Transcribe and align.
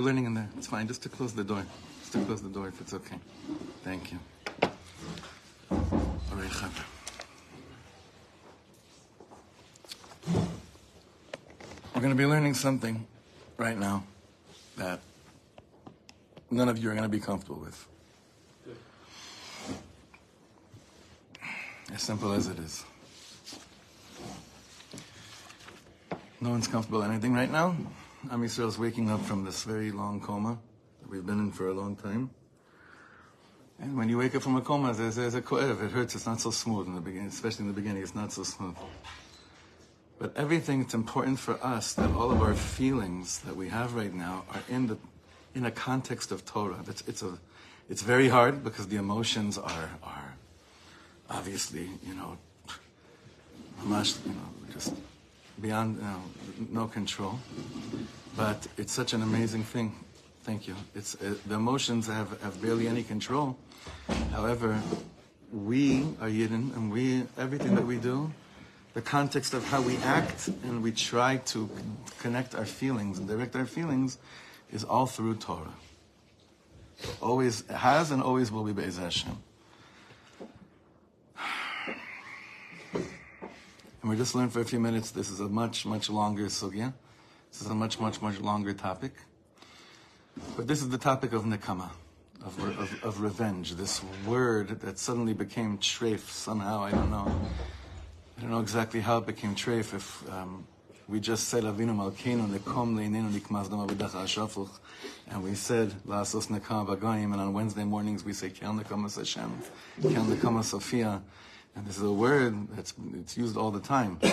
learning 0.00 0.26
in 0.26 0.34
there. 0.34 0.48
It's 0.56 0.68
fine. 0.68 0.86
Just 0.86 1.02
to 1.02 1.08
close 1.08 1.32
the 1.32 1.42
door. 1.42 1.66
Just 1.98 2.12
to 2.12 2.24
close 2.24 2.40
the 2.40 2.48
door 2.48 2.68
if 2.68 2.80
it's 2.80 2.94
okay. 2.94 3.16
Thank 3.82 4.12
you. 4.12 4.18
All 4.62 5.76
right. 6.36 6.52
We're 11.92 12.00
going 12.00 12.12
to 12.12 12.16
be 12.16 12.26
learning 12.26 12.54
something 12.54 13.08
right 13.56 13.76
now 13.76 14.04
that 14.76 15.00
none 16.48 16.68
of 16.68 16.78
you 16.78 16.90
are 16.90 16.92
going 16.92 17.02
to 17.02 17.08
be 17.08 17.18
comfortable 17.18 17.58
with. 17.58 17.88
As 21.92 22.02
simple 22.02 22.30
as 22.34 22.46
it 22.46 22.60
is. 22.60 22.84
No 26.40 26.50
one's 26.50 26.68
comfortable 26.68 27.02
anything 27.02 27.34
right 27.34 27.50
now. 27.50 27.74
Am 28.30 28.42
Yisrael 28.42 28.66
is 28.66 28.76
waking 28.76 29.10
up 29.10 29.22
from 29.22 29.44
this 29.44 29.62
very 29.62 29.92
long 29.92 30.20
coma 30.20 30.58
that 31.00 31.08
we've 31.08 31.24
been 31.24 31.38
in 31.38 31.52
for 31.52 31.68
a 31.68 31.72
long 31.72 31.94
time. 31.94 32.30
And 33.80 33.96
when 33.96 34.08
you 34.08 34.18
wake 34.18 34.34
up 34.34 34.42
from 34.42 34.56
a 34.56 34.60
coma, 34.60 34.92
there's, 34.92 35.14
there's 35.14 35.36
a 35.36 35.40
koev. 35.40 35.82
It 35.84 35.92
hurts. 35.92 36.16
It's 36.16 36.26
not 36.26 36.40
so 36.40 36.50
smooth 36.50 36.88
in 36.88 36.96
the 36.96 37.00
beginning, 37.00 37.28
especially 37.28 37.62
in 37.62 37.68
the 37.68 37.80
beginning. 37.80 38.02
It's 38.02 38.16
not 38.16 38.32
so 38.32 38.42
smooth. 38.42 38.74
But 40.18 40.36
everything, 40.36 40.80
it's 40.80 40.94
important 40.94 41.38
for 41.38 41.64
us 41.64 41.94
that 41.94 42.10
all 42.10 42.32
of 42.32 42.42
our 42.42 42.54
feelings 42.54 43.38
that 43.40 43.54
we 43.54 43.68
have 43.68 43.94
right 43.94 44.12
now 44.12 44.44
are 44.50 44.62
in 44.68 44.88
the 44.88 44.98
in 45.54 45.64
a 45.64 45.70
context 45.70 46.32
of 46.32 46.44
Torah. 46.44 46.82
It's 46.88 47.22
a 47.22 47.38
it's 47.88 48.02
very 48.02 48.28
hard 48.28 48.64
because 48.64 48.88
the 48.88 48.96
emotions 48.96 49.58
are 49.58 49.90
are 50.02 50.34
obviously 51.30 51.88
you 52.04 52.14
know, 52.14 52.36
much 53.84 54.14
you 54.26 54.32
know 54.32 54.72
just 54.72 54.92
beyond 55.60 55.96
you 55.96 56.02
know, 56.02 56.22
no 56.82 56.86
control. 56.86 57.38
But 58.36 58.66
it's 58.76 58.92
such 58.92 59.12
an 59.12 59.22
amazing 59.22 59.64
thing. 59.64 59.94
Thank 60.42 60.68
you. 60.68 60.76
It's 60.94 61.14
uh, 61.16 61.34
the 61.46 61.56
emotions 61.56 62.06
have, 62.06 62.40
have 62.42 62.60
barely 62.62 62.88
any 62.88 63.02
control. 63.02 63.56
However, 64.32 64.80
we 65.52 66.02
are 66.20 66.28
Yidden, 66.28 66.74
and 66.76 66.90
we 66.92 67.24
everything 67.36 67.74
that 67.74 67.86
we 67.86 67.96
do, 67.96 68.30
the 68.94 69.02
context 69.02 69.54
of 69.54 69.64
how 69.64 69.80
we 69.82 69.96
act 69.98 70.48
and 70.64 70.82
we 70.82 70.92
try 70.92 71.38
to 71.46 71.68
connect 72.20 72.54
our 72.54 72.64
feelings 72.64 73.18
and 73.18 73.28
direct 73.28 73.56
our 73.56 73.66
feelings, 73.66 74.18
is 74.72 74.84
all 74.84 75.06
through 75.06 75.36
Torah. 75.36 75.74
Always 77.20 77.66
has 77.68 78.10
and 78.10 78.22
always 78.22 78.50
will 78.50 78.64
be 78.64 78.72
Be'ez 78.72 78.98
Hashem. 78.98 79.36
And 84.08 84.16
we're 84.16 84.24
just 84.24 84.34
learned 84.34 84.54
for 84.54 84.62
a 84.62 84.64
few 84.64 84.80
minutes. 84.80 85.10
This 85.10 85.28
is 85.28 85.38
a 85.40 85.50
much, 85.50 85.84
much 85.84 86.08
longer 86.08 86.44
sugya. 86.44 86.94
This 87.52 87.60
is 87.60 87.66
a 87.66 87.74
much, 87.74 88.00
much, 88.00 88.22
much 88.22 88.40
longer 88.40 88.72
topic. 88.72 89.12
But 90.56 90.66
this 90.66 90.80
is 90.80 90.88
the 90.88 90.96
topic 90.96 91.34
of 91.34 91.44
nekama, 91.44 91.90
of, 92.42 92.58
of, 92.78 93.04
of 93.04 93.20
revenge. 93.20 93.74
This 93.74 94.00
word 94.26 94.80
that 94.80 94.98
suddenly 94.98 95.34
became 95.34 95.76
treif 95.76 96.20
somehow. 96.20 96.84
I 96.84 96.90
don't 96.90 97.10
know. 97.10 97.30
I 98.38 98.40
don't 98.40 98.50
know 98.50 98.60
exactly 98.60 99.00
how 99.00 99.18
it 99.18 99.26
became 99.26 99.54
treif. 99.54 99.92
If 99.92 100.32
um, 100.32 100.66
we 101.06 101.20
just 101.20 101.48
said 101.48 101.64
Avinu 101.64 101.94
Malkeinu 101.94 102.48
Nekom 102.48 102.94
Leinenu 102.94 103.30
Nikmas 103.30 103.68
Dama 103.68 103.86
Shafuch, 103.86 104.70
and 105.30 105.42
we 105.42 105.54
said 105.54 105.90
Lasos 106.06 106.46
Nekama 106.46 106.96
Bagayim, 106.96 107.32
and 107.32 107.42
on 107.42 107.52
Wednesday 107.52 107.84
mornings 107.84 108.24
we 108.24 108.32
say 108.32 108.48
Kel 108.48 108.72
Nekama 108.72 109.14
Hashem, 109.14 109.52
Kel 110.00 110.24
Nekama 110.24 110.64
Sophia. 110.64 111.20
And 111.78 111.86
this 111.86 111.96
is 111.96 112.02
a 112.02 112.12
word 112.12 112.66
that's 112.72 112.92
it's 113.14 113.36
used 113.36 113.56
all 113.56 113.70
the 113.70 113.80
time. 113.80 114.18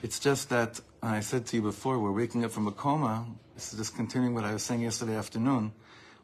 It's 0.00 0.20
just 0.20 0.50
that 0.50 0.78
I 1.02 1.18
said 1.18 1.44
to 1.46 1.56
you 1.56 1.62
before, 1.62 1.98
we're 1.98 2.12
waking 2.12 2.44
up 2.44 2.52
from 2.52 2.68
a 2.68 2.70
coma. 2.70 3.26
This 3.56 3.72
is 3.72 3.78
just 3.80 3.96
continuing 3.96 4.32
what 4.32 4.44
I 4.44 4.52
was 4.52 4.62
saying 4.62 4.82
yesterday 4.82 5.16
afternoon. 5.16 5.72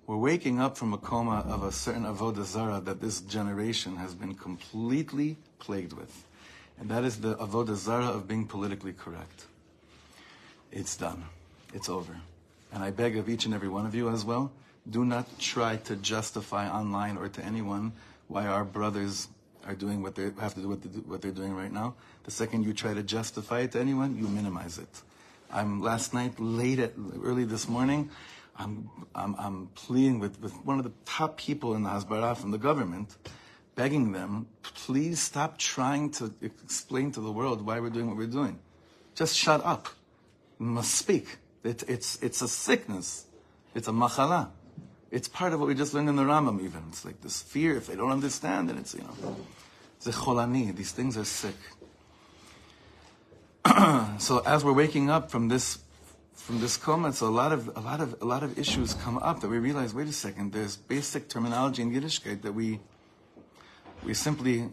We're 0.06 0.16
waking 0.16 0.60
up 0.60 0.76
from 0.76 0.94
a 0.94 0.96
coma 0.96 1.44
of 1.48 1.64
a 1.64 1.72
certain 1.72 2.04
avodah 2.04 2.44
zara 2.44 2.80
that 2.82 3.00
this 3.00 3.20
generation 3.22 3.96
has 3.96 4.14
been 4.14 4.36
completely 4.36 5.38
plagued 5.58 5.92
with, 5.92 6.24
and 6.78 6.88
that 6.88 7.02
is 7.02 7.18
the 7.18 7.34
avodah 7.34 7.74
zara 7.74 8.06
of 8.06 8.28
being 8.28 8.46
politically 8.46 8.92
correct. 8.92 9.46
It's 10.70 10.96
done. 10.96 11.24
It's 11.72 11.88
over. 11.88 12.16
And 12.72 12.84
I 12.84 12.92
beg 12.92 13.16
of 13.16 13.28
each 13.28 13.44
and 13.44 13.54
every 13.54 13.68
one 13.68 13.86
of 13.86 13.94
you 13.96 14.08
as 14.08 14.24
well, 14.24 14.52
do 14.88 15.04
not 15.04 15.26
try 15.40 15.78
to 15.88 15.96
justify 15.96 16.68
online 16.70 17.16
or 17.16 17.28
to 17.28 17.44
anyone 17.44 17.90
why 18.28 18.46
our 18.46 18.64
brothers 18.64 19.28
are 19.66 19.74
doing 19.74 20.02
what 20.02 20.14
they 20.14 20.30
have 20.40 20.54
to 20.54 20.60
do 20.60 20.68
what, 20.68 20.82
they 20.82 20.88
what 21.00 21.22
they're 21.22 21.30
doing 21.30 21.54
right 21.54 21.72
now. 21.72 21.94
The 22.24 22.30
second 22.30 22.64
you 22.64 22.72
try 22.72 22.94
to 22.94 23.02
justify 23.02 23.60
it 23.60 23.72
to 23.72 23.80
anyone, 23.80 24.16
you 24.16 24.26
minimize 24.28 24.78
it. 24.78 25.02
I'm 25.52 25.80
last 25.80 26.14
night, 26.14 26.38
late 26.40 26.78
at 26.78 26.92
early 27.22 27.44
this 27.44 27.68
morning, 27.68 28.10
I'm, 28.56 28.88
I'm, 29.14 29.34
I'm 29.38 29.66
pleading 29.74 30.20
with, 30.20 30.40
with 30.40 30.52
one 30.64 30.78
of 30.78 30.84
the 30.84 30.92
top 31.04 31.36
people 31.36 31.74
in 31.74 31.82
the 31.82 31.90
Hasbara 31.90 32.36
from 32.36 32.50
the 32.50 32.58
government, 32.58 33.16
begging 33.74 34.12
them, 34.12 34.46
please 34.62 35.20
stop 35.20 35.58
trying 35.58 36.10
to 36.12 36.32
explain 36.40 37.12
to 37.12 37.20
the 37.20 37.32
world 37.32 37.64
why 37.64 37.80
we're 37.80 37.90
doing 37.90 38.06
what 38.06 38.16
we're 38.16 38.26
doing. 38.26 38.58
Just 39.14 39.36
shut 39.36 39.64
up. 39.64 39.88
Must 40.58 40.92
speak. 40.92 41.38
It, 41.64 41.82
it's, 41.88 42.22
it's 42.22 42.42
a 42.42 42.48
sickness. 42.48 43.26
It's 43.74 43.88
a 43.88 43.92
machala. 43.92 44.50
It's 45.14 45.28
part 45.28 45.52
of 45.52 45.60
what 45.60 45.68
we 45.68 45.76
just 45.76 45.94
learned 45.94 46.08
in 46.08 46.16
the 46.16 46.24
Rambam 46.24 46.60
even. 46.60 46.82
It's 46.88 47.04
like 47.04 47.20
this 47.20 47.40
fear, 47.40 47.76
if 47.76 47.86
they 47.86 47.94
don't 47.94 48.10
understand, 48.10 48.68
then 48.68 48.78
it's, 48.78 48.94
you 48.94 49.02
know, 49.02 49.36
it's 49.96 50.08
a 50.08 50.10
cholani. 50.10 50.74
These 50.74 50.90
things 50.90 51.16
are 51.16 51.24
sick. 51.24 51.54
so 54.18 54.42
as 54.44 54.64
we're 54.64 54.72
waking 54.72 55.10
up 55.10 55.30
from 55.30 55.46
this 55.46 55.78
from 56.34 56.60
this 56.60 56.76
coma, 56.76 57.12
so 57.12 57.28
a 57.28 57.30
lot 57.30 57.52
of 57.52 57.70
a 57.76 57.80
lot 57.80 58.00
of 58.00 58.20
a 58.20 58.24
lot 58.24 58.42
of 58.42 58.58
issues 58.58 58.94
come 58.94 59.18
up 59.18 59.38
that 59.38 59.48
we 59.48 59.58
realize, 59.58 59.94
wait 59.94 60.08
a 60.08 60.12
second, 60.12 60.52
there's 60.52 60.74
basic 60.76 61.28
terminology 61.28 61.80
in 61.82 61.92
Yiddishkeit 61.92 62.42
that 62.42 62.52
we 62.52 62.80
we 64.04 64.14
simply 64.14 64.68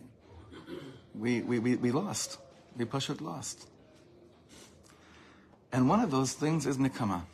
we 1.13 1.43
we, 1.43 1.59
we, 1.59 1.75
we 1.75 1.91
lost. 1.91 2.39
We 2.75 2.85
pushed 2.85 3.11
it 3.11 3.21
lost. 3.21 3.67
And 5.71 5.87
one 5.87 5.99
of 5.99 6.09
those 6.09 6.33
things 6.33 6.65
is 6.65 6.79
nikama. 6.79 7.25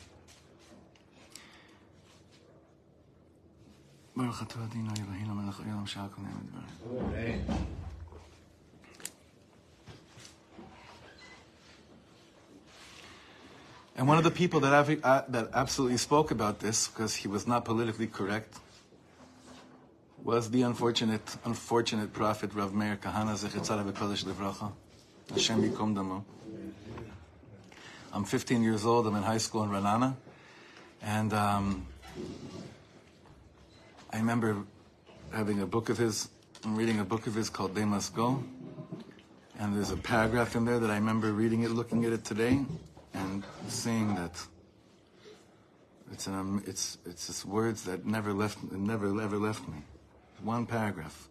And 13.96 14.08
one 14.08 14.18
of 14.18 14.24
the 14.24 14.30
people 14.32 14.58
that, 14.60 14.72
I've, 14.72 15.04
uh, 15.04 15.22
that 15.28 15.50
absolutely 15.54 15.98
spoke 15.98 16.32
about 16.32 16.58
this, 16.58 16.88
because 16.88 17.14
he 17.14 17.28
was 17.28 17.46
not 17.46 17.64
politically 17.64 18.08
correct, 18.08 18.58
was 20.24 20.50
the 20.50 20.62
unfortunate, 20.62 21.36
unfortunate 21.44 22.12
prophet 22.12 22.52
Rav 22.54 22.74
Meir 22.74 22.96
Kahana 22.96 23.36
Zechitzara 23.38 23.88
Bekodesh 23.88 24.24
levracha, 24.24 24.72
Hashem 25.30 25.62
Yikom 25.62 25.94
Damo. 25.94 26.24
I'm 28.12 28.24
15 28.24 28.62
years 28.64 28.84
old. 28.84 29.06
I'm 29.06 29.14
in 29.14 29.22
high 29.22 29.38
school 29.38 29.62
in 29.62 29.70
Ranana. 29.70 30.16
And 31.02 31.32
um, 31.32 31.86
I 34.10 34.16
remember 34.16 34.64
having 35.32 35.60
a 35.60 35.66
book 35.66 35.90
of 35.90 35.98
his, 35.98 36.28
I'm 36.64 36.76
reading 36.76 37.00
a 37.00 37.04
book 37.04 37.26
of 37.26 37.34
his 37.34 37.50
called 37.50 37.74
They 37.74 37.84
Must 37.84 38.14
Go. 38.14 38.42
And 39.58 39.76
there's 39.76 39.90
a 39.90 39.96
paragraph 39.96 40.56
in 40.56 40.64
there 40.64 40.78
that 40.78 40.90
I 40.90 40.94
remember 40.94 41.32
reading 41.32 41.62
it, 41.62 41.70
looking 41.70 42.04
at 42.04 42.12
it 42.12 42.24
today, 42.24 42.64
and 43.12 43.42
seeing 43.68 44.14
that 44.14 44.32
it's 46.12 46.26
an, 46.26 46.34
um, 46.34 46.62
it's 46.66 46.98
it's 47.04 47.26
just 47.26 47.44
words 47.44 47.82
that 47.84 48.06
never 48.06 48.32
left 48.32 48.58
never 48.72 49.20
ever 49.20 49.36
left 49.36 49.68
me. 49.68 49.78
One 50.42 50.64
paragraph. 50.64 51.28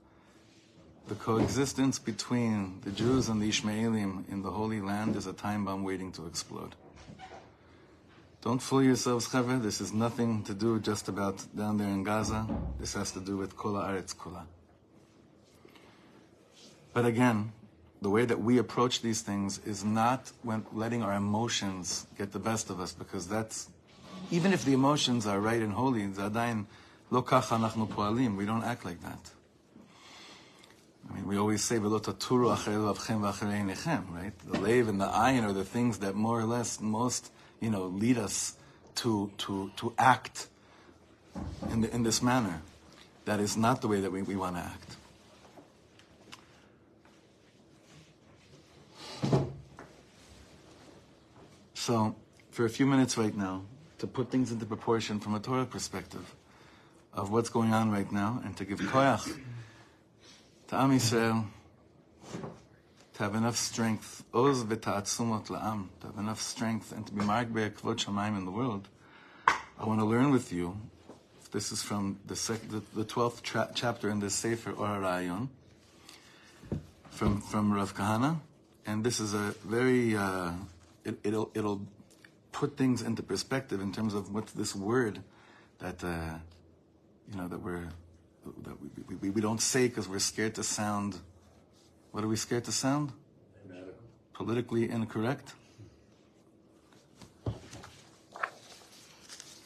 The 1.08 1.16
coexistence 1.16 1.98
between 2.00 2.82
the 2.84 2.92
Jews 2.92 3.30
and 3.30 3.42
the 3.42 3.50
Ishmaelim 3.50 4.30
in 4.30 4.42
the 4.44 4.52
Holy 4.52 4.82
Land 4.82 5.16
is 5.16 5.26
a 5.26 5.34
time 5.34 5.66
bomb 5.66 5.84
waiting 5.84 6.12
to 6.12 6.28
explode. 6.28 6.76
Don't 8.42 8.60
fool 8.60 8.84
yourselves, 8.84 9.28
Chavre. 9.28 9.62
This 9.62 9.82
is 9.82 9.92
nothing 9.92 10.44
to 10.44 10.54
do 10.54 10.80
just 10.80 11.08
about 11.08 11.44
down 11.56 11.78
there 11.78 11.88
in 11.88 12.04
Gaza. 12.04 12.48
This 12.80 12.94
has 12.94 13.12
to 13.14 13.20
do 13.20 13.36
with 13.36 13.58
Kula 13.58 13.90
Aretz 13.90 14.16
Kula. 14.16 14.46
But 16.94 17.06
again, 17.06 17.52
the 18.02 18.10
way 18.10 18.26
that 18.26 18.40
we 18.40 18.60
approach 18.60 19.02
these 19.02 19.22
things 19.22 19.60
is 19.66 19.84
not 19.84 20.32
when 20.44 20.66
letting 20.72 21.02
our 21.02 21.14
emotions 21.14 22.06
get 22.18 22.32
the 22.32 22.40
best 22.40 22.70
of 22.70 22.80
us, 22.80 22.94
because 22.94 23.28
that's 23.28 23.70
even 24.30 24.54
if 24.54 24.64
the 24.66 24.74
emotions 24.74 25.26
are 25.26 25.40
right 25.40 25.62
and 25.62 25.74
holy, 25.74 26.08
zadayin 26.08 26.68
lo 27.10 27.24
anachnu 27.24 27.88
poalim. 27.88 28.38
We 28.38 28.46
don't 28.46 28.64
act 28.64 28.86
like 28.86 29.02
that. 29.02 29.32
I 31.10 31.16
mean, 31.16 31.26
we 31.28 31.38
always 31.38 31.64
say 31.64 31.78
right? 31.78 31.98
The 34.46 34.60
lave 34.60 34.88
and 34.90 35.02
the 35.02 35.08
ayin 35.08 35.44
are 35.44 35.54
the 35.54 35.64
things 35.64 36.00
that 36.00 36.16
more 36.16 36.40
or 36.40 36.46
less 36.46 36.82
most 36.82 37.32
you 37.60 37.70
know, 37.70 37.86
lead 37.86 38.18
us 38.18 38.56
to, 38.96 39.32
to, 39.38 39.72
to 39.78 39.94
act 39.98 40.48
in, 41.72 41.82
the, 41.82 41.94
in 41.94 42.04
this 42.04 42.22
manner. 42.22 42.62
That 43.26 43.40
is 43.40 43.58
not 43.58 43.82
the 43.82 43.88
way 43.88 44.00
that 44.00 44.12
we, 44.12 44.22
we 44.22 44.36
want 44.36 44.56
to 44.56 44.62
act. 44.62 44.96
So, 51.74 52.16
for 52.52 52.66
a 52.66 52.70
few 52.70 52.86
minutes 52.86 53.18
right 53.18 53.36
now, 53.36 53.64
to 54.00 54.08
put 54.08 54.30
things 54.30 54.52
into 54.52 54.66
proportion 54.66 55.20
from 55.20 55.36
a 55.36 55.40
Torah 55.40 55.66
perspective 55.66 56.36
of 57.14 57.32
what's 57.32 57.50
going 57.50 57.74
on 57.74 57.92
right 57.92 58.12
now 58.12 58.42
and 58.46 58.56
to 58.58 58.66
give 58.66 58.80
koyach 58.80 59.26
to 60.68 60.76
Am 60.76 60.92
Yisrael 60.92 61.46
to 63.18 63.24
have 63.24 63.34
enough 63.34 63.58
strength, 63.58 64.24
oz 64.32 64.64
v'ta'atzumot 64.64 65.48
la'am, 65.48 65.88
to 66.02 66.06
have 66.06 66.20
enough 66.20 66.40
strength 66.40 66.92
and 66.92 67.08
to 67.08 67.12
be 67.12 67.26
marked 67.26 67.52
by 67.52 67.62
a 67.62 67.70
kvod 67.72 67.96
shamayim 67.96 68.38
in 68.38 68.46
the 68.46 68.52
world. 68.52 68.88
I 69.48 69.86
want 69.86 70.00
to 70.02 70.06
learn 70.06 70.30
with 70.30 70.54
you. 70.54 70.78
This 71.52 71.72
is 71.72 71.82
from 71.82 72.20
the 72.28 72.36
sec- 72.36 72.70
the, 72.70 72.84
the 72.94 73.04
12th 73.04 73.42
tra- 73.42 73.72
chapter 73.74 74.12
in 74.12 74.20
the 74.20 74.30
Sefer 74.30 74.70
Or 74.70 74.88
HaRayon 74.88 75.48
from 77.10 77.42
from 77.42 77.74
Rav 77.74 77.96
Kahana, 77.96 78.40
and 78.86 79.04
this 79.04 79.20
is 79.20 79.34
a 79.34 79.56
very 79.66 80.16
uh, 80.16 80.52
it, 81.04 81.18
it'll 81.24 81.50
it'll 81.56 81.82
put 82.52 82.78
things 82.78 83.02
into 83.02 83.24
perspective 83.24 83.82
in 83.82 83.92
terms 83.92 84.14
of 84.14 84.32
what's 84.32 84.52
this 84.52 84.76
word 84.76 85.24
that 85.80 86.04
uh, 86.04 86.36
you 87.32 87.38
know 87.38 87.48
that 87.48 87.64
we're 87.64 87.90
that 88.62 88.76
we, 88.80 89.16
we, 89.16 89.30
we 89.32 89.42
don't 89.42 89.62
say 89.62 89.88
because 89.88 90.08
we're 90.08 90.20
scared 90.20 90.54
to 90.54 90.64
sound 90.64 91.18
what 92.18 92.26
are 92.26 92.30
we 92.30 92.36
scared 92.36 92.64
to 92.64 92.72
sound? 92.72 93.12
Politically 94.34 94.90
incorrect? 94.90 95.54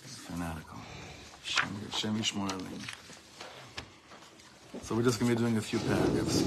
Fanatical. 0.03 0.77
So 4.81 4.95
we're 4.95 5.03
just 5.03 5.18
going 5.21 5.31
to 5.31 5.36
be 5.38 5.42
doing 5.42 5.56
a 5.56 5.62
few 5.62 5.80
paragraphs 5.80 6.44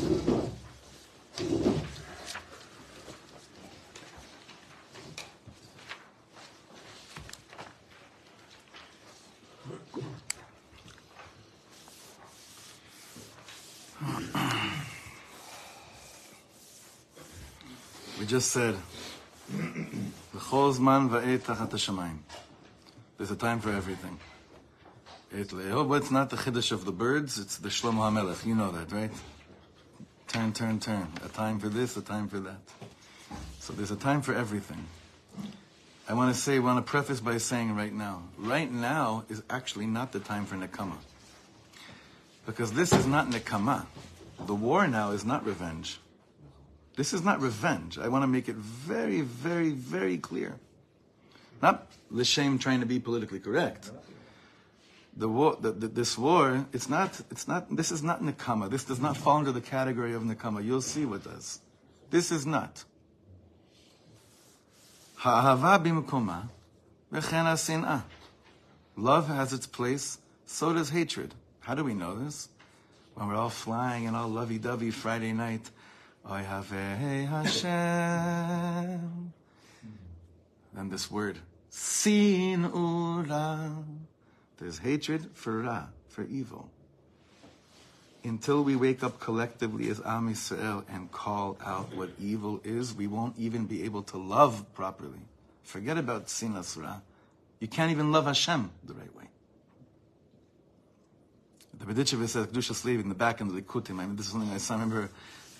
just 18.34 18.50
said. 18.50 18.74
There's 23.16 23.30
a 23.30 23.36
time 23.36 23.60
for 23.60 23.70
everything. 23.70 24.18
Oh, 25.70 25.84
but 25.84 25.94
it's 26.02 26.10
not 26.10 26.30
the 26.30 26.36
chiddush 26.36 26.72
of 26.72 26.84
the 26.84 26.90
birds, 26.90 27.38
it's 27.38 27.58
the 27.58 27.68
Shlomo 27.68 28.10
HaMelech. 28.10 28.44
You 28.44 28.56
know 28.56 28.72
that, 28.72 28.90
right? 28.90 29.12
Turn, 30.26 30.52
turn, 30.52 30.80
turn. 30.80 31.12
A 31.24 31.28
time 31.28 31.60
for 31.60 31.68
this, 31.68 31.96
a 31.96 32.02
time 32.02 32.26
for 32.26 32.40
that. 32.40 32.58
So 33.60 33.72
there's 33.72 33.92
a 33.92 33.96
time 33.96 34.20
for 34.20 34.34
everything. 34.34 34.84
I 36.08 36.14
want 36.14 36.34
to 36.34 36.40
say, 36.40 36.58
want 36.58 36.84
to 36.84 36.90
preface 36.90 37.20
by 37.20 37.38
saying 37.38 37.76
right 37.76 37.92
now, 37.92 38.24
right 38.36 38.72
now 38.72 39.26
is 39.28 39.44
actually 39.48 39.86
not 39.86 40.10
the 40.10 40.18
time 40.18 40.44
for 40.44 40.56
nekama. 40.56 40.96
Because 42.46 42.72
this 42.72 42.92
is 42.92 43.06
not 43.06 43.30
nekama. 43.30 43.86
The 44.44 44.56
war 44.56 44.88
now 44.88 45.12
is 45.12 45.24
not 45.24 45.46
revenge. 45.46 46.00
This 46.96 47.12
is 47.12 47.22
not 47.22 47.40
revenge. 47.40 47.98
I 47.98 48.08
want 48.08 48.22
to 48.22 48.28
make 48.28 48.48
it 48.48 48.56
very, 48.56 49.20
very, 49.20 49.70
very 49.70 50.18
clear. 50.18 50.56
Not 51.60 51.86
l'shem 52.10 52.58
trying 52.58 52.80
to 52.80 52.86
be 52.86 53.00
politically 53.00 53.40
correct. 53.40 53.90
The 55.16 55.28
war, 55.28 55.56
the, 55.60 55.72
the, 55.72 55.88
this 55.88 56.18
war, 56.18 56.66
it's 56.72 56.88
not, 56.88 57.20
it's 57.30 57.46
not, 57.46 57.74
this 57.74 57.92
is 57.92 58.02
not 58.02 58.22
nekama. 58.22 58.68
This 58.70 58.84
does 58.84 59.00
not 59.00 59.16
fall 59.16 59.38
under 59.38 59.52
the 59.52 59.60
category 59.60 60.12
of 60.14 60.22
nekama. 60.22 60.64
You'll 60.64 60.82
see 60.82 61.04
what 61.04 61.24
does. 61.24 61.60
This 62.10 62.30
is 62.30 62.44
not. 62.46 62.84
Ha'ahava 65.16 65.82
b'mukoma, 65.82 66.48
v'chen 67.12 67.44
ha'sin'ah. 67.44 68.02
Love 68.96 69.28
has 69.28 69.52
its 69.52 69.66
place, 69.66 70.18
so 70.46 70.72
does 70.72 70.90
hatred. 70.90 71.34
How 71.60 71.74
do 71.74 71.82
we 71.82 71.94
know 71.94 72.14
this? 72.16 72.48
When 73.14 73.28
we're 73.28 73.36
all 73.36 73.50
flying 73.50 74.06
and 74.06 74.14
all 74.16 74.28
lovey-dovey 74.28 74.90
Friday 74.90 75.32
night, 75.32 75.70
Oy 76.30 76.42
Havei 76.42 77.28
Hashem. 77.28 79.00
Then 80.72 80.88
this 80.88 81.10
word, 81.10 81.38
sin 81.68 82.64
ura. 82.64 83.76
There's 84.58 84.78
hatred 84.78 85.30
for 85.34 85.62
ra, 85.62 85.86
for 86.08 86.24
evil. 86.24 86.70
Until 88.24 88.64
we 88.64 88.74
wake 88.74 89.04
up 89.04 89.20
collectively 89.20 89.90
as 89.90 90.00
Am 90.00 90.32
Yisrael 90.32 90.84
and 90.88 91.12
call 91.12 91.58
out 91.64 91.94
what 91.94 92.08
evil 92.18 92.58
is, 92.64 92.94
we 92.94 93.06
won't 93.06 93.36
even 93.38 93.66
be 93.66 93.82
able 93.84 94.02
to 94.04 94.16
love 94.16 94.64
properly. 94.72 95.20
Forget 95.62 95.98
about 95.98 96.30
sin 96.30 96.54
ra. 96.76 97.00
You 97.60 97.68
can't 97.68 97.90
even 97.90 98.12
love 98.12 98.24
Hashem 98.24 98.70
the 98.84 98.94
right 98.94 99.14
way. 99.14 99.24
The 101.78 101.84
Berditchever 101.84 102.26
says, 102.28 102.46
Kedusha 102.46 102.82
Levi 102.84 103.02
in 103.02 103.10
the 103.10 103.14
back 103.14 103.42
end 103.42 103.50
of 103.50 103.56
the 103.56 103.62
Likutim. 103.62 104.00
I 104.00 104.06
mean, 104.06 104.16
this 104.16 104.26
is 104.26 104.32
something 104.32 104.50
I. 104.50 104.54
I 104.54 104.80
remember 104.80 105.10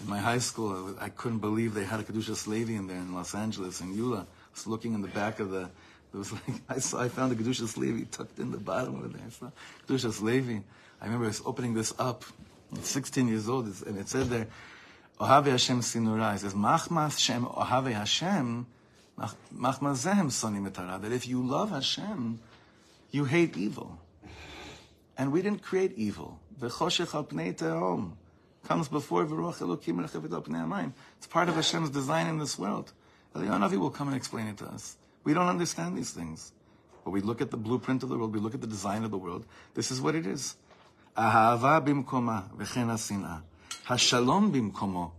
in 0.01 0.09
my 0.09 0.19
high 0.19 0.39
school, 0.39 0.97
I, 1.01 1.07
I 1.07 1.09
couldn't 1.09 1.39
believe 1.39 1.75
they 1.75 1.85
had 1.85 2.01
a 2.01 2.03
Kedusha 2.03 2.69
in 2.69 2.87
there 2.87 2.97
in 2.97 3.15
Los 3.15 3.35
Angeles, 3.35 3.81
in 3.81 3.95
YULA. 3.95 4.21
I 4.21 4.27
was 4.53 4.67
looking 4.67 4.95
in 4.95 5.03
the 5.03 5.09
back 5.09 5.41
of 5.41 5.51
the, 5.51 5.71
it 6.13 6.17
was 6.17 6.33
like, 6.49 6.61
I 6.69 6.79
saw, 6.79 7.03
I 7.03 7.09
found 7.09 7.33
a 7.33 7.35
Kedusha 7.35 7.77
Levi 7.77 8.05
tucked 8.11 8.39
in 8.39 8.51
the 8.51 8.59
bottom 8.59 9.03
of 9.03 9.13
there. 9.13 9.23
I 9.27 9.31
saw 9.31 9.51
Kedusha. 9.87 10.63
I 11.01 11.05
remember 11.05 11.27
I 11.27 11.29
was 11.29 11.43
opening 11.45 11.75
this 11.75 11.93
up, 11.99 12.25
I 12.73 12.79
was 12.79 12.89
16 12.89 13.29
years 13.29 13.49
old, 13.49 13.67
and 13.87 13.99
it 13.99 14.09
said 14.09 14.27
there, 14.27 14.47
Ohave 15.21 15.47
Hashem 15.47 15.81
Sinura. 15.81 16.35
It 16.35 16.41
says, 16.41 16.55
Machmas 16.55 17.19
Shem 17.19 17.45
Ohave 17.47 17.93
Hashem, 17.93 18.67
Machmas 19.19 20.05
Zehem 20.05 20.27
Sonim 20.27 20.69
Etara. 20.69 21.01
That 21.01 21.13
if 21.13 21.29
you 21.29 21.43
love 21.43 21.71
Hashem, 21.71 22.41
you 23.11 23.25
hate 23.25 23.57
evil. 23.57 23.99
And 25.17 25.31
we 25.31 25.43
didn't 25.43 25.63
create 25.63 25.93
evil. 25.97 26.41
V'choshech 26.61 27.15
al 27.15 27.25
pnei 27.25 27.55
comes 28.65 28.89
before. 28.89 29.23
It's 29.23 29.31
part 31.29 31.49
of 31.49 31.55
Hashem's 31.55 31.91
design 31.91 32.27
in 32.27 32.39
this 32.39 32.59
world. 32.59 32.93
Eliyahu 33.35 33.59
Navi 33.59 33.77
will 33.77 33.91
come 33.91 34.09
and 34.09 34.17
explain 34.17 34.47
it 34.47 34.59
to 34.59 34.67
us. 34.67 34.97
We 35.25 35.35
don't 35.35 35.49
understand 35.49 35.97
these 35.97 36.11
things. 36.11 36.53
But 37.05 37.11
we 37.11 37.21
look 37.21 37.41
at 37.41 37.51
the 37.51 37.57
blueprint 37.57 38.03
of 38.03 38.09
the 38.09 38.17
world, 38.17 38.33
we 38.33 38.41
look 38.41 38.55
at 38.55 38.61
the 38.61 38.67
design 38.67 39.05
of 39.05 39.11
the 39.11 39.19
world. 39.19 39.45
This 39.75 39.91
is 39.91 40.01
what 40.01 40.15
it 40.15 40.27
is. 40.27 40.57
Ahava 41.17 41.85
bimkoma 41.85 42.51
v'chen 42.57 42.87
hasinah. 42.87 43.43
Hashalom 43.87 44.53
bimkomo. 44.53 45.13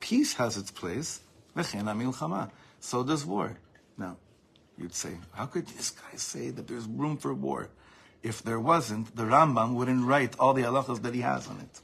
Peace 0.00 0.34
has 0.34 0.56
its 0.56 0.70
place. 0.70 1.20
V'chen 1.56 1.82
hamilchama. 1.82 2.50
So 2.80 3.02
does 3.02 3.24
war. 3.24 3.58
Now, 3.98 4.16
you'd 4.78 4.94
say, 4.94 5.16
how 5.32 5.46
could 5.46 5.66
this 5.66 5.90
guy 5.90 6.16
say 6.16 6.50
that 6.50 6.68
there's 6.68 6.86
room 6.86 7.16
for 7.16 7.34
war? 7.34 7.70
If 8.22 8.42
there 8.42 8.60
wasn't, 8.60 9.14
the 9.16 9.24
Rambam 9.24 9.74
wouldn't 9.74 10.06
write 10.06 10.38
all 10.38 10.54
the 10.54 10.62
halachas 10.62 11.02
that 11.02 11.14
he 11.14 11.20
has 11.20 11.46
on 11.48 11.60
it. 11.60 11.80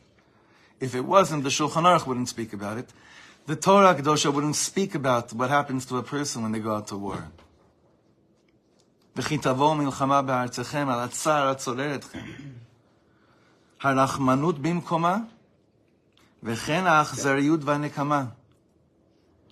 If 0.80 0.96
it 0.96 1.06
wasn't, 1.06 1.44
the 1.44 1.50
Shulchan 1.50 1.84
Aruch 1.84 2.06
wouldn't 2.06 2.30
speak 2.30 2.54
about 2.54 2.78
it. 2.78 2.90
The 3.48 3.56
Torah 3.56 3.96
Kedosha 3.96 4.34
wouldn't 4.34 4.56
speak 4.56 4.96
about 4.96 5.32
what 5.34 5.50
happens 5.50 5.86
to 5.88 5.98
a 5.98 6.04
person 6.04 6.44
when 6.44 6.52
they 6.52 6.60
go 6.60 6.76
out 6.76 6.88
to 6.88 6.98
war. 6.98 7.24
וכי 9.16 9.38
תבואו 9.38 9.76
מלחמה 9.76 10.22
בארצכם 10.22 10.90
על 10.90 11.00
הצער 11.00 11.48
הצורר 11.50 11.96
אתכם. 11.96 12.26
הרחמנות 13.82 14.60
במקומה, 14.60 15.18
וכן 16.44 16.86
האכזריות 16.86 17.64
והנקמה. 17.64 18.26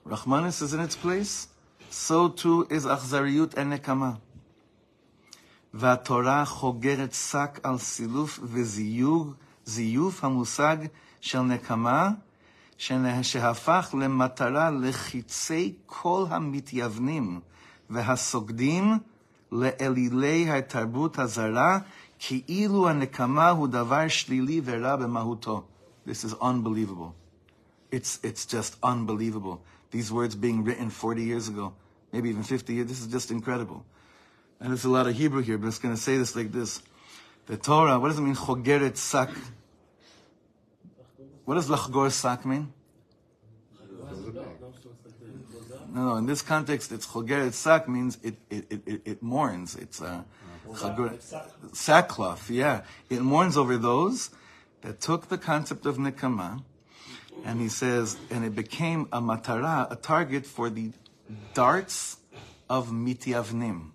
Rachmanis 0.06 0.62
is 0.62 0.74
in 0.74 0.82
its 0.82 0.96
place, 0.96 1.48
so 1.90 2.28
too 2.28 2.68
is 2.70 2.86
אכזריות 2.88 3.54
and 3.54 3.60
נקמה. 3.60 4.12
והתורה 5.74 6.46
חוגרת 6.46 7.14
שק 7.14 7.60
על 7.64 7.78
סילוף 7.78 8.40
וזיוג, 8.44 9.34
זיוף 9.66 10.24
המושג 10.24 10.78
של 11.22 11.42
נקמה, 11.42 12.10
שהפך 13.22 13.96
למטרה 14.00 14.72
לחיצי 14.72 15.74
כל 15.86 16.26
המתייוונים 16.30 17.40
והסוגדים 17.90 18.98
לאלילי 19.52 20.50
התרבות 20.50 21.20
הזרה, 21.20 21.80
כאילו 22.20 22.90
הנקמה 22.90 23.50
הוא 23.50 23.68
דבר 23.68 24.08
שלילי 24.08 24.62
ורע 24.64 24.96
במהותו. 24.96 25.64
This 26.06 26.24
is 26.26 26.34
unbelievable. 26.42 27.14
It's, 27.92 28.20
it's 28.24 28.46
just 28.46 28.76
unbelievable. 28.84 29.62
These 29.92 30.12
words 30.12 30.36
being 30.36 30.64
written 30.64 30.90
40 30.90 31.24
years 31.24 31.48
ago, 31.48 31.74
maybe 32.12 32.30
even 32.30 32.44
50 32.44 32.74
years, 32.74 32.88
this 32.88 33.00
is 33.00 33.08
just 33.08 33.32
incredible. 33.32 33.86
And 34.60 34.70
there's 34.70 34.86
a 34.86 34.90
lot 34.90 35.08
of 35.08 35.16
Hebrew 35.16 35.42
here, 35.42 35.58
but 35.58 35.68
it's 35.68 35.80
going 35.80 35.94
to 35.94 36.02
say 36.02 36.18
this 36.18 36.36
like 36.36 36.52
this. 36.52 36.82
The 37.46 37.58
Torah, 37.58 38.00
what 38.00 38.10
does 38.10 38.18
it 38.18 38.22
mean, 38.22 38.36
chogeret 38.36 38.98
sak? 38.98 39.30
What 41.49 41.55
does 41.55 41.71
lachgor 41.71 42.13
sak 42.13 42.45
mean? 42.45 42.75
No, 45.95 46.05
no, 46.05 46.17
in 46.17 46.27
this 46.27 46.43
context, 46.43 46.93
it's 46.93 47.07
chogeret 47.07 47.55
sak 47.55 47.89
means 47.89 48.19
it, 48.23 48.35
it, 48.51 48.83
it, 48.85 49.01
it, 49.07 49.23
mourns. 49.23 49.75
It's 49.75 50.03
uh, 50.03 50.25
sackcloth, 51.73 52.51
yeah. 52.51 52.83
It 53.09 53.23
mourns 53.23 53.57
over 53.57 53.79
those 53.79 54.29
that 54.83 55.01
took 55.01 55.31
the 55.31 55.39
concept 55.39 55.87
of 55.87 55.97
nekama, 55.97 56.65
and 57.47 57.63
he 57.63 57.71
says, 57.71 58.19
and 58.31 58.45
it 58.45 58.55
became 58.55 59.09
a 59.11 59.23
matara, 59.23 59.91
a 59.91 59.97
target 59.97 60.45
for 60.45 60.69
the 60.69 60.93
darts 61.55 62.19
of 62.69 62.89
mityavnim. 62.91 63.93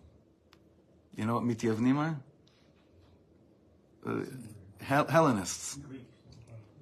You 1.15 1.25
know 1.27 1.35
what 1.35 1.43
mityavnim 1.43 1.97
are? 1.97 2.19
Uh, 4.03 4.21
Hel- 4.81 5.05
Hellenists. 5.05 5.77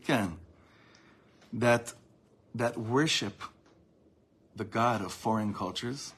Can 0.05 0.37
That, 1.52 1.92
that 2.54 2.76
worship 2.76 3.42
the 4.54 4.64
God 4.64 5.02
of 5.02 5.12
foreign 5.12 5.52
cultures. 5.54 6.12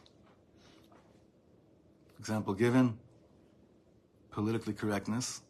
Example 2.18 2.54
given, 2.54 2.98
politically 4.30 4.72
correctness. 4.72 5.42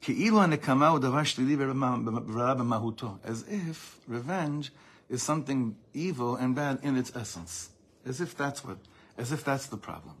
כאילו 0.00 0.42
הנקמה 0.42 0.88
הוא 0.88 0.98
דבר 0.98 1.24
שלילי 1.24 1.56
ורע 1.58 2.54
במהותו. 2.54 3.16
As 3.24 3.44
if 3.48 3.98
revenge 4.08 4.70
is 5.10 5.22
something 5.22 5.74
evil 5.92 6.36
and 6.36 6.54
bad 6.54 6.78
in 6.82 6.96
its 6.96 7.14
essence. 7.14 7.70
As 8.06 8.20
if 8.20 8.36
that's 8.36 8.64
what, 8.64 8.78
as 9.18 9.32
if 9.32 9.44
that's 9.44 9.66
the 9.66 9.76
problem. 9.76 10.14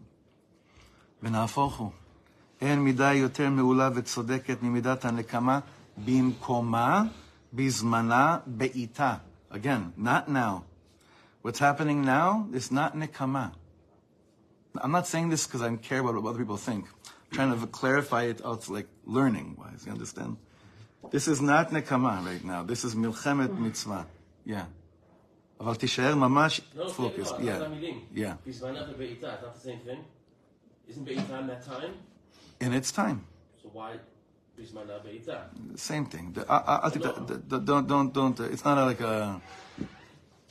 ונהפוך 1.22 1.76
הוא. 1.76 1.90
אין 2.60 2.80
מידה 2.80 3.12
יותר 3.12 3.50
מעולה 3.50 3.90
וצודקת 3.94 4.62
ממידת 4.62 5.04
הנקמה 5.04 5.60
במקומה, 6.04 7.02
בזמנה, 7.54 8.38
בעיתה. 8.46 9.16
Again, 9.50 9.92
not 9.96 10.28
now. 10.28 10.64
What's 11.42 11.58
happening 11.58 12.02
now 12.04 12.46
is 12.52 12.70
not 12.70 12.94
nekama. 12.94 13.52
I'm 14.82 14.92
not 14.92 15.06
saying 15.06 15.30
this 15.30 15.46
because 15.46 15.62
I 15.62 15.74
care 15.76 16.00
about 16.00 16.14
what 16.22 16.30
other 16.30 16.38
people 16.38 16.56
think. 16.56 16.84
I'm 16.86 17.32
trying 17.36 17.60
to 17.60 17.66
clarify 17.66 18.24
it 18.24 18.44
out 18.44 18.68
like 18.68 18.88
learning 19.04 19.56
wise. 19.58 19.84
You 19.86 19.92
understand? 19.92 20.36
This 21.10 21.26
is 21.26 21.40
not 21.40 21.70
nekama 21.70 22.24
right 22.24 22.44
now. 22.44 22.62
This 22.62 22.84
is 22.84 22.94
milchemet 22.94 23.58
mitzvah. 23.58 24.06
Yeah. 24.44 24.66
אבל 25.60 25.74
תישאר 25.74 26.14
ממש 26.14 26.60
No, 26.74 26.88
focused. 26.88 27.38
no, 27.38 27.44
Yeah. 27.44 27.58
not 27.58 27.66
המילים. 27.66 28.00
Yeah. 28.14 28.34
בזמנה 28.46 28.80
ובעיטה, 28.90 29.34
it's 29.34 29.42
not 29.42 29.54
the 29.54 29.60
same 29.68 29.80
thing? 29.88 30.00
Isn't 30.88 31.04
בעיטה 31.04 31.40
in 31.40 31.46
that 31.48 31.64
time? 31.66 31.92
In 32.60 32.72
its 32.72 32.90
time. 32.92 33.18
So 33.62 33.68
why 33.72 33.72
בזמנה 33.72 33.98
בעיטה? 33.98 34.13
Same 35.75 36.05
thing. 36.05 36.33
The, 36.33 36.45
I, 36.49 36.87
I 36.87 36.89
think 36.89 37.03
that, 37.03 37.27
the, 37.27 37.33
the, 37.35 37.59
don't 37.59 37.87
don't 37.87 38.13
don't. 38.13 38.39
Uh, 38.39 38.43
it's 38.45 38.63
not 38.63 38.83
like 38.85 39.01
a. 39.01 39.41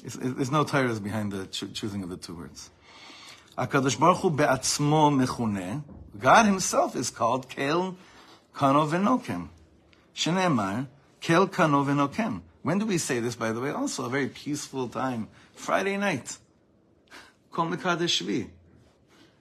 It's, 0.04 0.16
it, 0.16 0.36
there's 0.36 0.50
no 0.50 0.64
tires 0.64 1.00
behind 1.00 1.32
the 1.32 1.46
cho- 1.46 1.68
choosing 1.68 2.02
of 2.02 2.10
the 2.10 2.16
two 2.16 2.34
words. 2.34 2.70
Hakadosh 3.56 3.98
Baruch 3.98 4.18
Hu 4.18 4.30
be'atzmo 4.30 5.10
mechune. 5.10 5.82
God 6.18 6.46
Himself 6.46 6.96
is 6.96 7.10
called 7.10 7.48
Kel 7.48 7.96
Kano 8.52 8.86
Venokem. 8.86 9.48
Shenemar 10.14 10.86
Kel 11.20 11.46
Kano 11.48 11.84
Venokem. 11.84 12.42
When 12.62 12.78
do 12.78 12.86
we 12.86 12.98
say 12.98 13.20
this? 13.20 13.36
By 13.36 13.52
the 13.52 13.60
way, 13.60 13.70
also 13.70 14.06
a 14.06 14.08
very 14.08 14.28
peaceful 14.28 14.88
time, 14.88 15.28
Friday 15.54 15.96
night. 15.96 16.38
Kol 17.50 17.66
Mekadesh 17.66 18.48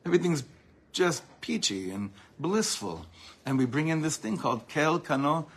Everything's 0.05 0.43
just 0.91 1.24
peachy 1.41 1.89
and 1.89 2.12
blissful. 2.39 3.05
And 3.46 3.58
we 3.58 3.66
bring 3.66 3.90
in 3.90 4.02
this 4.02 4.18
thing 4.18 4.38
called 4.38 4.68
Kel 4.68 5.00
Kano, 5.00 5.48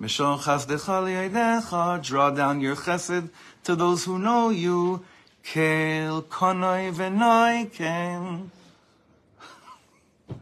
Mishon 0.00 0.38
Chasdecha 0.40 1.02
Li'edecha, 1.04 2.02
draw 2.02 2.30
down 2.30 2.60
your 2.60 2.76
chesed 2.76 3.30
to 3.64 3.76
those 3.76 4.04
who 4.04 4.18
know 4.18 4.50
you. 4.50 5.04
Kel 5.42 6.22
Kanoi 6.22 6.92
Venoi 6.92 7.72
Ken. 7.72 8.50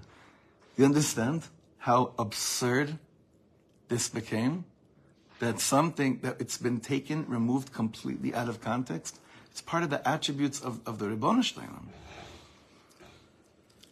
You 0.76 0.86
understand 0.86 1.44
how 1.78 2.14
absurd 2.18 2.98
this 3.88 4.08
became? 4.08 4.64
That 5.38 5.60
something 5.60 6.18
that 6.22 6.40
it's 6.40 6.58
been 6.58 6.80
taken, 6.80 7.26
removed 7.28 7.72
completely 7.72 8.34
out 8.34 8.48
of 8.48 8.60
context. 8.60 9.20
It's 9.50 9.60
part 9.60 9.84
of 9.84 9.90
the 9.90 10.08
attributes 10.08 10.60
of, 10.60 10.80
of 10.84 10.98
the 10.98 11.08
Ribbon 11.08 11.42
Shleilim. 11.42 11.86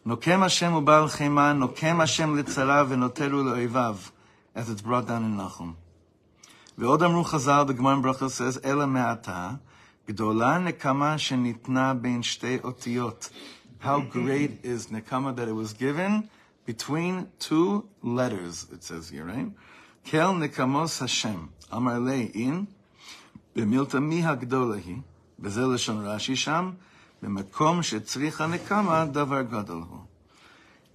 נוקם 0.06 0.42
השם 0.42 0.74
ובעל 0.74 1.08
חימה, 1.08 1.52
נוקם 1.52 2.00
השם 2.00 2.36
לצרה 2.36 2.84
ונוטלו 2.88 3.44
לאויביו, 3.44 3.96
as 4.56 4.60
it's 4.60 4.82
brought 4.82 5.06
down 5.06 5.22
in 5.24 5.36
Nachum. 5.36 5.74
ועוד 6.78 7.02
אמרו 7.02 7.24
חז"ל, 7.24 7.64
the 7.68 7.74
Gemara 7.74 7.96
in 7.96 8.02
Bracha 8.02 8.30
says, 8.30 8.64
אלא 8.64 8.86
מעתה, 8.86 9.50
גדולה 10.08 10.58
נקמה 10.58 11.18
שניתנה 11.18 11.94
בין 11.94 12.22
שתי 12.22 12.58
אותיות. 12.64 13.30
How 13.80 14.00
great 14.12 14.64
is 14.64 14.90
nekama 14.90 15.36
that 15.36 15.48
it 15.48 15.54
was 15.54 15.72
given 15.72 16.28
between 16.66 17.28
two 17.38 17.84
letters, 18.02 18.66
it 18.72 18.82
says 18.82 19.08
here, 19.08 19.24
right? 19.24 19.48
kel 20.04 20.34
nekamos 20.34 21.00
Hashem, 21.00 21.48
אמר 21.72 21.98
לי 21.98 22.30
אין, 22.34 22.64
במילתא 23.56 23.96
מי 23.96 24.26
הגדולה 24.26 24.76
היא, 24.76 24.96
וזה 25.40 25.66
לשון 25.66 26.06
רש"י 26.06 26.36
שם, 26.36 26.70
במקום 27.22 27.82
שצריכה 27.82 28.46
נקמה, 28.46 29.06
דבר 29.06 29.42
גדול 29.42 29.82
הוא. 29.88 29.98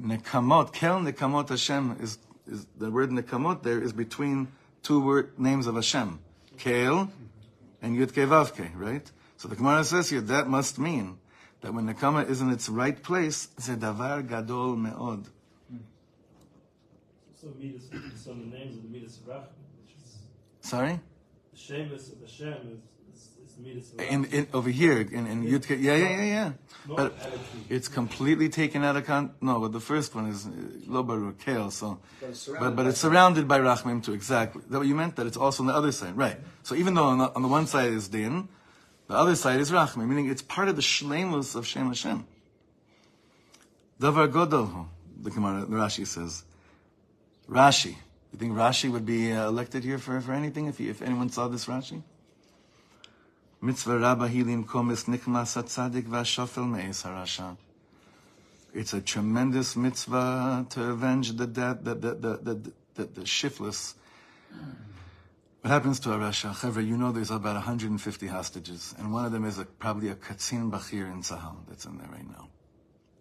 Nekamot, 0.02 0.74
kel 0.74 1.00
nekamot 1.00 1.50
Hashem 1.50 1.98
is, 2.00 2.18
is 2.48 2.66
the 2.78 2.90
word 2.90 3.10
nekamot 3.12 3.64
there 3.64 3.82
is 3.82 3.94
between 3.94 4.48
two 4.82 5.00
word 5.00 5.38
names 5.38 5.68
of 5.68 5.76
Hashem, 5.76 6.20
kel 6.58 7.12
and 7.82 7.98
yud 7.98 8.12
vavke, 8.12 8.70
right? 8.76 9.10
So 9.38 9.48
the 9.48 9.56
Gemara 9.56 9.84
says 9.84 10.10
here 10.10 10.22
that 10.22 10.48
must 10.48 10.80
mean 10.80 11.18
that 11.62 11.74
when 11.74 11.94
nekama 11.94 12.30
is 12.30 12.42
in 12.42 12.50
its 12.50 12.70
right 12.70 13.02
place, 13.02 13.50
it's 13.58 13.70
a 13.70 13.76
davar 13.76 14.28
gadol 14.28 14.76
meod. 14.76 15.28
So 17.36 17.48
Midas, 17.60 17.90
so 18.16 18.32
the 18.32 18.58
names 18.58 18.78
of 18.78 18.84
the 18.84 18.90
Midas 18.90 19.20
Rachman, 19.28 19.48
which 19.82 19.96
is 20.04 20.18
Sorry, 20.62 21.00
the 21.52 21.58
Shemus 21.58 22.14
of 22.14 22.22
Hashem 22.22 22.54
is, 22.54 22.62
is, 22.62 22.62
is 22.62 22.62
the 22.62 22.70
Midas 22.70 22.87
in, 23.99 24.25
in 24.27 24.47
over 24.55 24.71
here 24.71 25.01
in, 25.01 25.27
in 25.27 25.45
yud 25.45 25.69
yeah 25.69 25.97
yeah 25.97 25.97
yeah 25.97 26.25
yeah, 26.25 26.53
but 26.97 27.15
it's 27.69 27.89
completely 27.89 28.49
taken 28.49 28.85
out 28.85 28.97
of 28.97 29.05
con. 29.05 29.33
No, 29.41 29.61
but 29.61 29.73
the 29.73 29.81
first 29.81 30.15
one 30.15 30.27
is 30.27 30.47
uh, 30.47 30.51
lo 30.87 31.03
baruch 31.03 31.39
kel, 31.41 31.71
so. 31.71 31.99
But, 32.59 32.77
but 32.77 32.87
it's 32.87 32.99
surrounded 32.99 33.47
by 33.47 33.59
Rachmim 33.59 34.03
too, 34.03 34.15
exactly. 34.15 34.63
Is 34.63 34.69
that 34.69 34.79
what 34.79 34.87
you 34.87 34.95
meant? 34.95 35.17
That 35.17 35.27
it's 35.27 35.37
also 35.37 35.63
on 35.63 35.67
the 35.67 35.75
other 35.75 35.93
side, 35.93 36.17
right. 36.17 36.39
So 36.63 36.75
even 36.75 36.95
though 36.95 37.05
on 37.05 37.19
the, 37.19 37.35
on 37.35 37.43
the 37.43 37.49
one 37.49 37.67
side 37.67 37.93
is 37.93 38.09
Din, 38.09 38.49
the 39.07 39.15
other 39.15 39.35
side 39.35 39.61
is 39.61 39.71
Rachmim, 39.71 40.09
meaning 40.09 40.31
it's 40.31 40.43
part 40.43 40.69
of 40.69 40.77
the 40.77 40.83
shlemus 40.83 41.55
of 41.55 41.67
Shem 41.67 41.89
Hashem. 41.89 42.27
Davar 44.01 44.31
Godol, 44.33 44.87
the 45.21 45.31
Gemara, 45.31 45.67
the 45.67 45.77
Rashi 45.77 46.07
says. 46.07 46.45
Rashi. 47.51 47.97
You 48.33 48.39
think 48.39 48.53
Rashi 48.53 48.91
would 48.91 49.07
be 49.07 49.33
uh, 49.33 49.49
elected 49.49 49.83
here 49.83 49.99
for, 49.99 50.21
for 50.21 50.33
anything 50.33 50.67
if, 50.67 50.79
he, 50.79 50.89
if 50.89 51.03
anyone 51.03 51.31
saw 51.31 51.49
this 51.49 51.67
Rashi? 51.67 52.03
Mitzvah 53.61 53.99
rabba 53.99 54.29
hilim 54.29 54.65
komis 54.65 55.05
harasha. 57.05 57.57
It's 58.73 58.93
a 58.93 59.01
tremendous 59.01 59.75
mitzvah 59.77 60.67
to 60.71 60.91
avenge 60.91 61.33
the 61.33 61.47
death, 61.47 61.79
the, 61.83 61.95
the, 61.95 62.15
the, 62.15 62.73
the, 62.95 63.05
the, 63.05 63.27
shiftless. 63.27 63.95
What 65.63 65.71
happens 65.71 65.99
to 66.01 66.13
a 66.13 66.19
Rasha? 66.19 66.55
Chevra, 66.55 66.87
you 66.87 66.97
know 66.97 67.11
there's 67.11 67.31
about 67.31 67.55
150 67.55 68.27
hostages, 68.29 68.95
and 68.99 69.13
one 69.13 69.25
of 69.25 69.33
them 69.33 69.45
is 69.45 69.59
a, 69.59 69.65
probably 69.65 70.09
a 70.09 70.15
Katzin 70.15 70.71
Bachir 70.71 71.11
in 71.13 71.23
Tzahal 71.23 71.57
that's 71.69 71.85
in 71.87 71.99
there 71.99 72.09
right 72.13 72.29
now. 72.29 72.49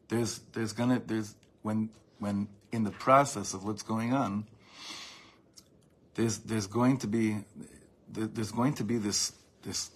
There's, 0.10 0.40
there's 0.54 0.74
gonna, 0.74 1.02
there's, 1.04 1.34
when, 1.64 1.90
when 2.20 2.48
in 2.72 2.84
the 2.84 2.92
process 2.92 3.54
of 3.54 3.66
what's 3.66 3.84
going 3.84 4.14
on, 4.14 4.46
there's, 6.14 6.38
there's 6.40 6.68
going 6.68 6.98
to 7.00 7.08
be, 7.08 7.38
there's 8.10 8.52
going 8.52 8.74
to 8.76 8.84
be 8.84 8.98
this, 8.98 9.32
this 9.64 9.92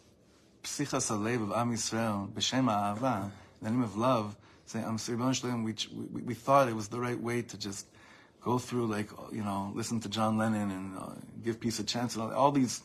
psichas 0.63 1.11
alev 1.11 1.43
of 1.43 1.51
Am 1.51 1.71
Yisrael, 1.71 2.29
b'shem 2.31 2.65
ha'ava, 2.65 3.31
in 3.61 3.65
the 3.65 3.71
name 3.71 3.83
of 3.83 3.97
love, 3.97 4.35
saying, 4.65 4.85
"Am 4.85 4.97
Shalom," 4.97 5.63
we, 5.63 5.75
we 6.13 6.21
we 6.21 6.33
thought 6.33 6.67
it 6.69 6.75
was 6.75 6.87
the 6.87 6.99
right 6.99 7.19
way 7.19 7.41
to 7.41 7.57
just 7.57 7.85
go 8.41 8.57
through, 8.57 8.87
like 8.87 9.09
you 9.31 9.43
know, 9.43 9.71
listen 9.75 9.99
to 10.01 10.09
John 10.09 10.37
Lennon 10.37 10.71
and 10.71 10.97
uh, 10.97 11.11
give 11.43 11.59
peace 11.59 11.79
a 11.79 11.83
chance, 11.83 12.15
and 12.15 12.23
all, 12.23 12.33
all 12.33 12.51
these, 12.51 12.81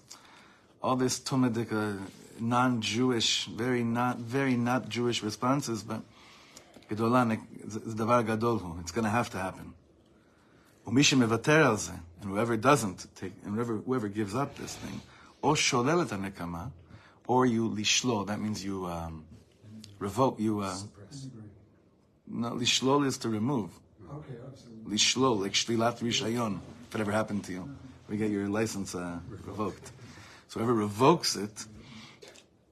all 0.82 0.96
this 0.96 1.18
tumadika 1.18 1.98
uh, 1.98 2.02
non-Jewish, 2.38 3.46
very 3.46 3.82
not 3.82 4.18
very 4.18 4.56
not 4.56 4.88
Jewish 4.88 5.22
responses, 5.22 5.82
but 5.82 6.02
davar 6.90 8.26
gadolhu. 8.26 8.80
It's 8.80 8.92
going 8.92 9.04
to 9.04 9.10
have 9.10 9.30
to 9.30 9.38
happen. 9.38 9.74
And 10.86 12.30
whoever 12.30 12.56
doesn't 12.56 13.06
take, 13.16 13.32
and 13.44 13.54
whoever, 13.54 13.76
whoever 13.78 14.08
gives 14.08 14.36
up 14.36 14.56
this 14.56 14.76
thing, 14.76 15.00
or 15.42 15.54
sholelet 15.54 16.08
nekama, 16.08 16.70
or 17.27 17.45
you 17.45 17.69
lishlo, 17.69 18.25
that 18.27 18.39
means 18.39 18.63
you 18.63 18.85
um, 18.85 19.25
revoke, 19.99 20.39
you, 20.39 20.61
uh, 20.61 20.75
no, 22.27 22.51
lishlol 22.51 23.05
is 23.05 23.17
to 23.19 23.29
remove. 23.29 23.71
Okay, 24.13 24.33
absolutely. 24.45 24.95
Lishlo, 24.95 25.39
like 25.39 25.53
shlilat 25.53 25.99
rishayon, 25.99 26.59
if 26.87 26.95
it 26.95 27.01
ever 27.01 27.11
happened 27.11 27.43
to 27.45 27.51
you. 27.51 27.69
We 28.09 28.17
get 28.17 28.31
your 28.31 28.47
license 28.49 28.95
uh, 28.95 29.19
revoked. 29.45 29.91
So 30.49 30.59
whoever 30.59 30.73
revokes 30.73 31.35
it, 31.41 31.65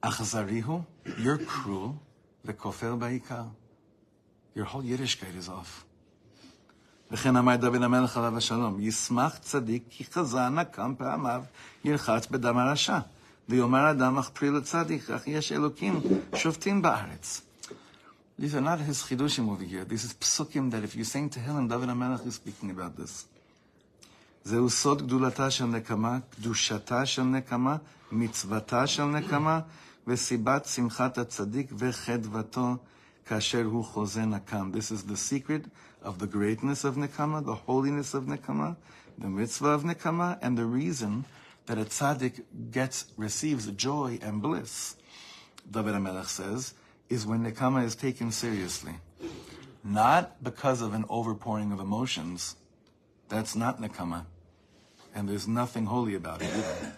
achazarihu, 0.03 0.85
you're 1.17 1.37
cruel, 1.37 2.01
v'kofel 2.45 2.99
ba'ikar. 2.99 3.49
Your 4.55 4.65
whole 4.65 4.83
Yiddishkeit 4.83 5.37
is 5.37 5.47
off. 5.47 5.85
וכן 7.11 7.35
אמר 7.35 7.55
דוד 7.55 7.81
המלך 7.81 8.17
עליו 8.17 8.37
השלום, 8.37 8.79
ישמח 8.79 9.37
צדיק 9.37 9.83
כי 9.89 10.03
חזה 10.05 10.49
נקם 10.49 10.93
פעמיו, 10.97 11.43
ירחץ 11.83 12.27
בדם 12.27 12.57
הרשע. 12.57 12.99
ויאמר 13.49 13.91
אדם 13.91 14.17
אך 14.17 14.29
פרי 14.29 14.51
לצדיק, 14.51 15.09
אך 15.09 15.27
יש 15.27 15.51
אלוקים 15.51 15.99
שופטים 16.35 16.81
בארץ. 16.81 17.41
These 18.39 18.55
are 18.55 18.61
not 18.61 18.79
his 18.79 19.03
chidushim 19.03 19.49
over 19.49 19.63
here. 19.63 19.83
This 19.83 20.03
is 20.05 20.13
psukim 20.13 20.71
that 20.71 20.83
if 20.83 20.95
you're 20.95 21.03
saying 21.03 21.31
Tehillim, 21.31 21.67
David 21.67 21.89
HaMelech 21.89 22.25
is 22.25 22.35
speaking 22.35 22.69
about 22.71 22.95
this. 22.95 23.25
זהו 24.43 24.69
סוד 24.69 25.01
גדולתה 25.01 25.51
של 25.51 25.65
נקמה, 25.65 26.17
קדושתה 26.29 27.05
של 27.05 27.23
נקמה, 27.23 27.77
מצוותה 28.11 28.87
של 28.87 29.05
נקמה, 29.05 29.59
וסיבת 30.07 30.65
שמחת 30.65 31.17
הצדיק 31.17 31.71
וחדוותו 31.77 32.75
כאשר 33.25 33.63
הוא 33.63 33.85
חוזה 33.85 34.25
נקם. 34.25 34.71
This 34.73 34.91
is 34.91 35.11
the 35.11 35.17
secret 35.17 35.67
of 36.03 36.19
the 36.19 36.27
greatness 36.27 36.83
of 36.83 36.97
nekama, 36.97 37.45
the 37.45 37.55
holiness 37.67 38.13
of 38.13 38.23
nekama, 38.23 38.75
the 39.17 39.27
mitzvah 39.27 39.69
of 39.69 39.83
nekama, 39.83 40.37
and 40.41 40.57
the 40.57 40.65
reason 40.65 41.23
that 41.66 41.78
a 41.78 41.84
tzaddik 41.84 42.42
gets, 42.70 43.06
receives 43.16 43.66
joy 43.68 44.18
and 44.22 44.42
bliss, 44.42 44.96
David 45.70 45.94
HaMelech 45.94 46.26
says, 46.26 46.74
is 47.08 47.26
when 47.26 47.44
nekama 47.44 47.84
is 47.84 47.94
taken 47.94 48.30
seriously. 48.30 48.94
Not 49.82 50.42
because 50.42 50.80
of 50.80 50.94
an 50.94 51.04
overpouring 51.04 51.72
of 51.72 51.80
emotions. 51.80 52.56
That's 53.28 53.54
not 53.54 53.80
nekama. 53.80 54.26
And 55.14 55.28
there's 55.28 55.46
nothing 55.46 55.86
holy 55.86 56.14
about 56.14 56.42
it 56.42 56.48
either. 56.48 56.92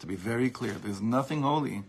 To 0.00 0.06
be 0.06 0.16
very 0.16 0.50
clear, 0.50 0.72
there's 0.72 1.00
nothing 1.00 1.42
holy 1.42 1.82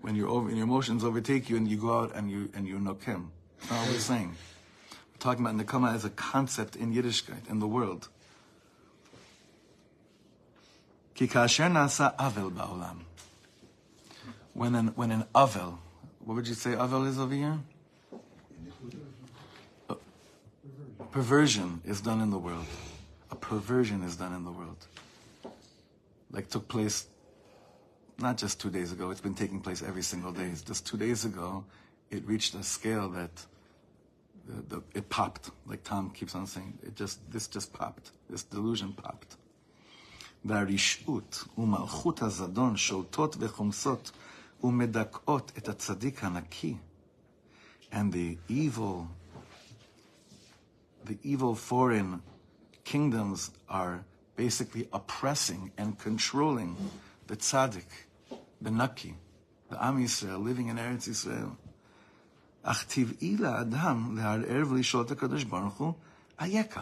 when 0.00 0.14
your 0.14 0.28
over, 0.28 0.50
your 0.50 0.64
emotions 0.64 1.04
overtake 1.04 1.50
you 1.50 1.56
and 1.56 1.68
you 1.68 1.76
go 1.76 2.00
out 2.00 2.14
and 2.14 2.30
you 2.30 2.50
and 2.54 2.66
you 2.66 2.76
nokim. 2.76 3.28
That's 3.58 3.70
not 3.70 3.80
what 3.82 3.90
we're 3.92 3.98
saying. 3.98 4.36
We're 4.90 5.18
talking 5.18 5.44
about 5.44 5.56
nekama 5.56 5.94
as 5.94 6.04
a 6.04 6.10
concept 6.10 6.76
in 6.76 6.94
Yiddishkeit, 6.94 7.48
in 7.50 7.58
the 7.58 7.68
world. 7.68 8.08
Ki 11.16 11.26
kasher 11.26 11.70
nasa 11.72 12.14
avel 12.18 12.50
ba'olam. 12.50 12.98
When 14.52 14.74
an, 14.74 14.88
when 14.88 15.10
an 15.10 15.24
avel, 15.34 15.78
what 16.22 16.34
would 16.34 16.46
you 16.46 16.52
say 16.52 16.72
avel 16.72 17.08
is 17.08 17.18
over 17.18 17.34
here? 17.34 17.58
Perversion 21.10 21.80
is 21.86 22.02
done 22.02 22.20
in 22.20 22.28
the 22.28 22.38
world. 22.38 22.66
A 23.30 23.34
perversion 23.34 24.02
is 24.02 24.16
done 24.16 24.34
in 24.34 24.44
the 24.44 24.50
world. 24.50 24.76
Like 26.30 26.50
took 26.50 26.68
place 26.68 27.06
not 28.18 28.36
just 28.36 28.60
two 28.60 28.68
days 28.68 28.92
ago, 28.92 29.10
it's 29.10 29.22
been 29.22 29.34
taking 29.34 29.60
place 29.60 29.82
every 29.82 30.02
single 30.02 30.32
day. 30.32 30.52
Just 30.66 30.86
two 30.86 30.98
days 30.98 31.24
ago, 31.24 31.64
it 32.10 32.26
reached 32.26 32.54
a 32.54 32.62
scale 32.62 33.08
that 33.10 33.30
the, 34.46 34.76
the, 34.76 34.82
it 34.94 35.08
popped. 35.08 35.50
Like 35.64 35.82
Tom 35.82 36.10
keeps 36.10 36.34
on 36.34 36.46
saying, 36.46 36.78
it 36.82 36.94
just 36.94 37.18
this 37.32 37.46
just 37.46 37.72
popped. 37.72 38.10
This 38.28 38.42
delusion 38.42 38.92
popped. 38.92 39.36
והרשעות 40.45 41.43
ומלכות 41.57 42.21
הזדון 42.21 42.77
שולטות 42.77 43.35
וחומסות 43.39 44.11
ומדכאות 44.63 45.51
את 45.57 45.69
הצדיק 45.69 46.23
הנקי. 46.23 46.75
And 47.91 48.13
the 48.13 48.37
evil, 48.49 49.07
the 51.05 51.17
evil 51.23 51.55
foreign 51.55 52.21
kingdoms 52.85 53.51
are 53.69 54.03
basically 54.37 54.87
oppressing 54.93 55.71
and 55.77 55.99
controlling 55.99 56.75
the 57.27 57.35
tzaddik, 57.35 57.91
the 58.61 58.71
naki, 58.71 59.13
the 59.69 59.77
Am 59.85 59.97
Yisrael 60.03 60.41
living 60.43 60.67
in 60.69 60.77
Eretz 60.77 61.07
Yisrael. 61.07 61.55
אך 62.63 62.83
טבעי 62.83 63.37
לאדם 63.37 64.17
לערער 64.17 64.63
ולשאול 64.69 65.05
את 65.05 65.11
הקדוש 65.11 65.43
ברוך 65.43 65.77
הוא, 65.77 65.93
אייכה. 66.39 66.81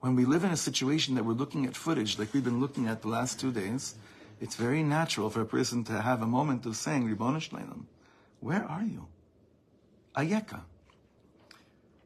When 0.00 0.16
we 0.16 0.24
live 0.24 0.44
in 0.44 0.50
a 0.50 0.56
situation 0.56 1.14
that 1.16 1.24
we're 1.24 1.34
looking 1.34 1.66
at 1.66 1.76
footage 1.76 2.18
like 2.18 2.32
we've 2.32 2.44
been 2.44 2.60
looking 2.60 2.88
at 2.88 3.02
the 3.02 3.08
last 3.08 3.38
two 3.38 3.52
days, 3.52 3.96
it's 4.40 4.56
very 4.56 4.82
natural 4.82 5.28
for 5.28 5.42
a 5.42 5.46
person 5.46 5.84
to 5.84 6.00
have 6.00 6.22
a 6.22 6.26
moment 6.26 6.64
of 6.64 6.76
saying, 6.76 7.08
Ribono 7.08 7.36
Shleilam, 7.36 7.84
where 8.40 8.64
are 8.64 8.84
you? 8.84 9.06
Ayeka. 10.16 10.60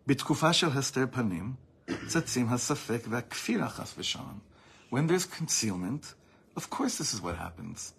בתקופה 0.07 0.53
של 0.53 0.69
הסתר 0.69 1.07
פנים, 1.11 1.55
צצים 2.07 2.49
הספק 2.49 3.05
והכפירה 3.09 3.69
חס 3.69 3.95
ושלום. 3.99 4.39
When 4.91 5.07
there's 5.07 5.25
concealment, 5.25 6.15
of 6.57 6.69
course 6.71 6.99
this 6.99 7.15
is 7.15 7.23
what 7.23 7.37
happens. 7.37 7.95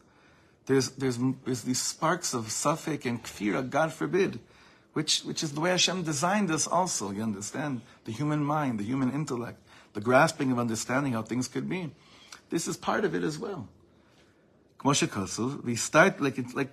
There's, 0.66 0.90
there's, 0.92 1.18
there's 1.46 1.64
these 1.64 1.82
sparks 1.82 2.34
of 2.34 2.48
safek 2.48 3.06
and 3.06 3.24
kfira, 3.24 3.70
God 3.70 3.94
forbid, 3.94 4.40
which, 4.94 5.22
which 5.22 5.44
is 5.44 5.52
the 5.52 5.62
way 5.62 5.72
Hashem 5.72 6.04
designed 6.04 6.50
us 6.52 6.68
also, 6.68 7.12
you 7.12 7.22
understand? 7.22 7.82
The 8.06 8.12
human 8.12 8.44
mind, 8.44 8.80
the 8.80 8.84
human 8.84 9.12
intellect, 9.12 9.60
the 9.94 10.02
grasping 10.02 10.52
of 10.52 10.60
understanding 10.60 11.14
how 11.14 11.22
things 11.22 11.48
could 11.48 11.68
be. 11.70 11.92
This 12.50 12.68
is 12.68 12.78
part 12.78 13.06
of 13.06 13.16
it 13.16 13.24
as 13.24 13.40
well. 13.40 13.68
כמו 14.80 14.94
שכתוב, 14.94 15.62
we 15.64 15.76
start, 15.76 16.22
like, 16.22 16.38
it's 16.38 16.54
like, 16.54 16.70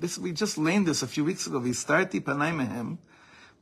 this, 0.00 0.18
we 0.18 0.32
just 0.32 0.58
learned 0.58 0.86
this 0.86 1.02
a 1.02 1.06
few 1.06 1.24
weeks 1.24 1.46
ago, 1.46 1.60
והסתרתי 1.60 2.20
פניי 2.20 2.52
מהם, 2.52 2.96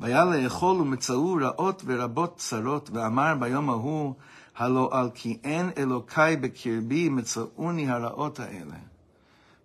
והיה 0.00 0.24
לאכול 0.24 0.80
ומצאו 0.80 1.38
רעות 1.40 1.82
ורבות 1.86 2.36
צרות, 2.36 2.90
ואמר 2.92 3.34
ביום 3.40 3.70
ההוא, 3.70 4.14
הלא 4.56 4.88
על 4.92 5.10
כי 5.14 5.38
אין 5.44 5.70
אלוקי 5.78 6.36
בקרבי 6.40 7.08
מצאוני 7.08 7.88
הרעות 7.88 8.40
האלה. 8.40 8.76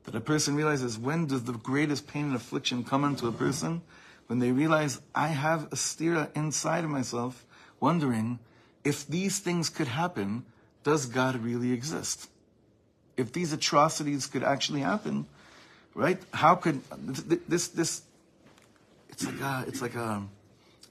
That 0.05 0.15
a 0.15 0.21
person 0.21 0.55
realizes 0.55 0.97
when 0.97 1.27
does 1.27 1.43
the 1.43 1.53
greatest 1.53 2.07
pain 2.07 2.25
and 2.27 2.35
affliction 2.35 2.83
come 2.83 3.03
into 3.03 3.27
a 3.27 3.31
person? 3.31 3.81
When 4.27 4.39
they 4.39 4.51
realize 4.51 5.01
I 5.13 5.27
have 5.27 5.65
a 5.71 5.75
stira 5.75 6.29
inside 6.35 6.83
of 6.83 6.89
myself, 6.89 7.45
wondering 7.79 8.39
if 8.84 9.06
these 9.06 9.38
things 9.38 9.70
could 9.70 9.88
happen, 9.88 10.44
does 10.82 11.06
God 11.06 11.36
really 11.36 11.72
exist? 11.72 12.28
If 13.16 13.32
these 13.32 13.52
atrocities 13.52 14.26
could 14.26 14.42
actually 14.42 14.80
happen, 14.80 15.26
right? 15.94 16.20
How 16.32 16.54
could 16.54 16.80
this 17.48 17.68
this? 17.68 18.02
It's 19.08 19.24
like 19.24 19.40
a 19.40 19.64
it's 19.66 19.80
like 19.80 19.94
a 19.94 20.22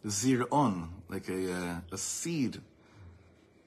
zir'on, 0.06 0.88
like 1.10 1.30
a 1.30 1.54
uh, 1.54 1.76
a 1.92 1.98
seed 1.98 2.62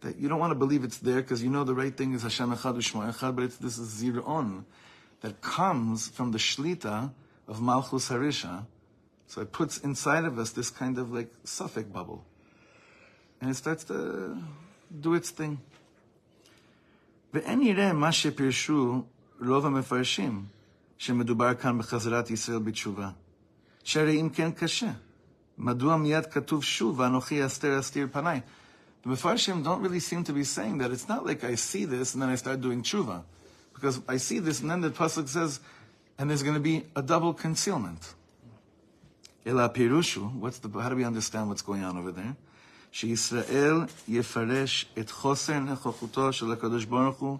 that 0.00 0.18
you 0.18 0.28
don't 0.28 0.38
want 0.38 0.50
to 0.50 0.58
believe 0.58 0.84
it's 0.84 0.98
there 0.98 1.22
because 1.22 1.42
you 1.42 1.50
know 1.50 1.64
the 1.64 1.74
right 1.74 1.96
thing 1.96 2.14
is 2.14 2.22
Hashem 2.22 2.50
Echad 2.50 2.76
U'Shmo 2.76 3.12
Echad, 3.12 3.36
but 3.36 3.44
it's 3.44 3.56
this 3.56 3.78
is 3.78 4.02
zir'on 4.02 4.64
that 5.20 5.40
comes 5.40 6.08
from 6.08 6.32
the 6.32 6.38
shlita 6.38 7.12
of 7.46 7.60
Malchus 7.60 8.08
Harisha. 8.08 8.66
So 9.26 9.40
it 9.40 9.52
puts 9.52 9.78
inside 9.78 10.24
of 10.24 10.38
us 10.38 10.50
this 10.50 10.70
kind 10.70 10.98
of 10.98 11.12
like 11.12 11.32
suffix 11.44 11.88
bubble 11.88 12.24
And 13.41 13.49
it 13.49 13.55
starts 13.55 13.83
to 13.85 14.37
do 15.01 15.13
its 15.13 15.29
thing. 15.29 15.57
ואין 17.33 17.61
יראה 17.61 17.93
מה 17.93 18.11
שפירשו 18.11 19.03
רוב 19.45 19.65
המפרשים, 19.65 20.45
שמדובר 20.97 21.53
כאן 21.53 21.77
בחזרת 21.77 22.29
ישראל 22.29 22.59
בתשובה. 22.59 23.09
שהרי 23.83 24.21
אם 24.21 24.29
כן 24.29 24.51
קשה, 24.51 24.91
מדוע 25.57 25.97
מיד 25.97 26.25
כתוב 26.25 26.63
שוב, 26.63 26.99
ואנוכי 26.99 27.45
אסתר 27.45 27.79
אסתיר 27.79 28.07
פניי? 28.11 28.41
The 29.03 29.09
Mefarshim 29.09 29.63
don't 29.63 29.81
really 29.81 29.99
seem 29.99 30.23
to 30.25 30.33
be 30.33 30.43
saying 30.43 30.77
that. 30.77 30.91
It's 30.91 31.07
not 31.07 31.25
like 31.25 31.43
I 31.43 31.55
see 31.55 31.85
this 31.85 32.13
and 32.13 32.21
then 32.21 32.29
I 32.29 32.35
start 32.35 32.61
doing 32.61 32.83
tshuva. 32.83 33.23
Because 33.73 33.99
I 34.07 34.17
see 34.17 34.37
this 34.37 34.61
and 34.61 34.69
then 34.69 34.81
the 34.81 34.91
Pasuk 34.91 35.27
says, 35.27 35.59
and 36.19 36.29
there's 36.29 36.43
going 36.43 36.53
to 36.53 36.61
be 36.61 36.85
a 36.95 37.01
double 37.01 37.33
concealment. 37.33 38.13
Ela 39.43 39.69
pirushu, 39.69 40.31
what's 40.35 40.59
the, 40.59 40.69
how 40.79 40.89
do 40.89 40.95
we 40.95 41.03
understand 41.03 41.49
what's 41.49 41.63
going 41.63 41.83
on 41.83 41.97
over 41.97 42.11
there? 42.11 42.35
שישראל 42.95 43.75
יפרש 44.07 44.85
את 44.99 45.11
חוסר 45.11 45.59
נוכחותו 45.59 46.33
של 46.33 46.51
הקדוש 46.51 46.85
ברוך 46.85 47.19
הוא 47.19 47.37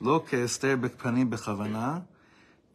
לא 0.00 0.24
כהסתר 0.26 0.76
בפנים 0.76 1.30
בכוונה, 1.30 1.98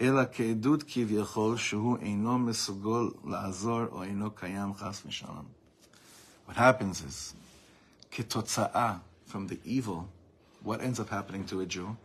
אלא 0.02 0.22
כעדות 0.32 0.84
כביכול 0.88 1.58
שהוא 1.58 1.98
אינו 1.98 2.38
מסוגל 2.38 3.10
לעזור 3.26 3.86
או 3.92 4.04
אינו 4.04 4.32
קיים 4.32 4.74
חס 4.74 5.02
ושלום. 5.06 5.46
What 6.48 6.54
happens 6.54 7.02
is, 7.02 7.34
כתוצאה 8.12 8.98
from 9.28 9.48
the 9.50 9.58
evil, 9.66 10.08
what 10.64 10.82
ends 10.82 11.00
up 11.00 11.10
happening 11.10 11.46
to 11.46 11.62
a 11.62 11.66
Jew, 11.66 11.96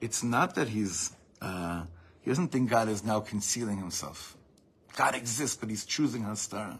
it's 0.00 0.22
not 0.22 0.54
that 0.54 0.68
he's, 0.68 1.12
uh, 1.42 1.82
he 2.22 2.30
doesn't 2.30 2.48
think 2.48 2.70
God 2.70 2.88
is 2.88 3.04
now 3.04 3.20
concealing 3.20 3.78
himself. 3.78 4.36
God 4.96 5.14
exists, 5.14 5.56
but 5.56 5.68
he's 5.68 5.84
choosing 5.84 6.22
Hastara. 6.22 6.78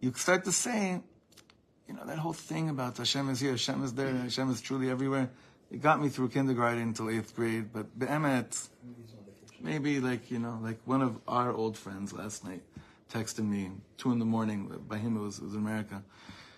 You 0.00 0.12
start 0.14 0.44
to 0.44 0.52
say, 0.52 1.00
you 1.89 1.95
know, 1.95 2.05
that 2.05 2.19
whole 2.19 2.33
thing 2.33 2.69
about 2.69 2.97
Hashem 2.97 3.29
is 3.29 3.39
here, 3.39 3.51
Hashem 3.51 3.83
is 3.83 3.93
there, 3.95 4.13
Hashem 4.13 4.51
is 4.51 4.61
truly 4.61 4.91
everywhere. 4.91 5.31
It 5.71 5.81
got 5.81 5.99
me 5.99 6.09
through 6.09 6.29
kindergarten 6.29 6.83
until 6.83 7.09
eighth 7.09 7.35
grade, 7.35 7.73
but 7.73 7.97
Be'emet, 7.97 8.69
maybe 9.59 9.99
like, 9.99 10.29
you 10.29 10.37
know, 10.37 10.59
like 10.61 10.79
one 10.85 11.01
of 11.01 11.19
our 11.27 11.51
old 11.51 11.75
friends 11.75 12.13
last 12.13 12.45
night 12.45 12.61
texted 13.11 13.43
me, 13.43 13.71
two 13.97 14.11
in 14.11 14.19
the 14.19 14.25
morning, 14.25 14.71
by 14.87 14.97
him 14.97 15.17
it 15.17 15.21
was, 15.21 15.39
it 15.39 15.45
was 15.45 15.55
in 15.55 15.61
America, 15.61 16.03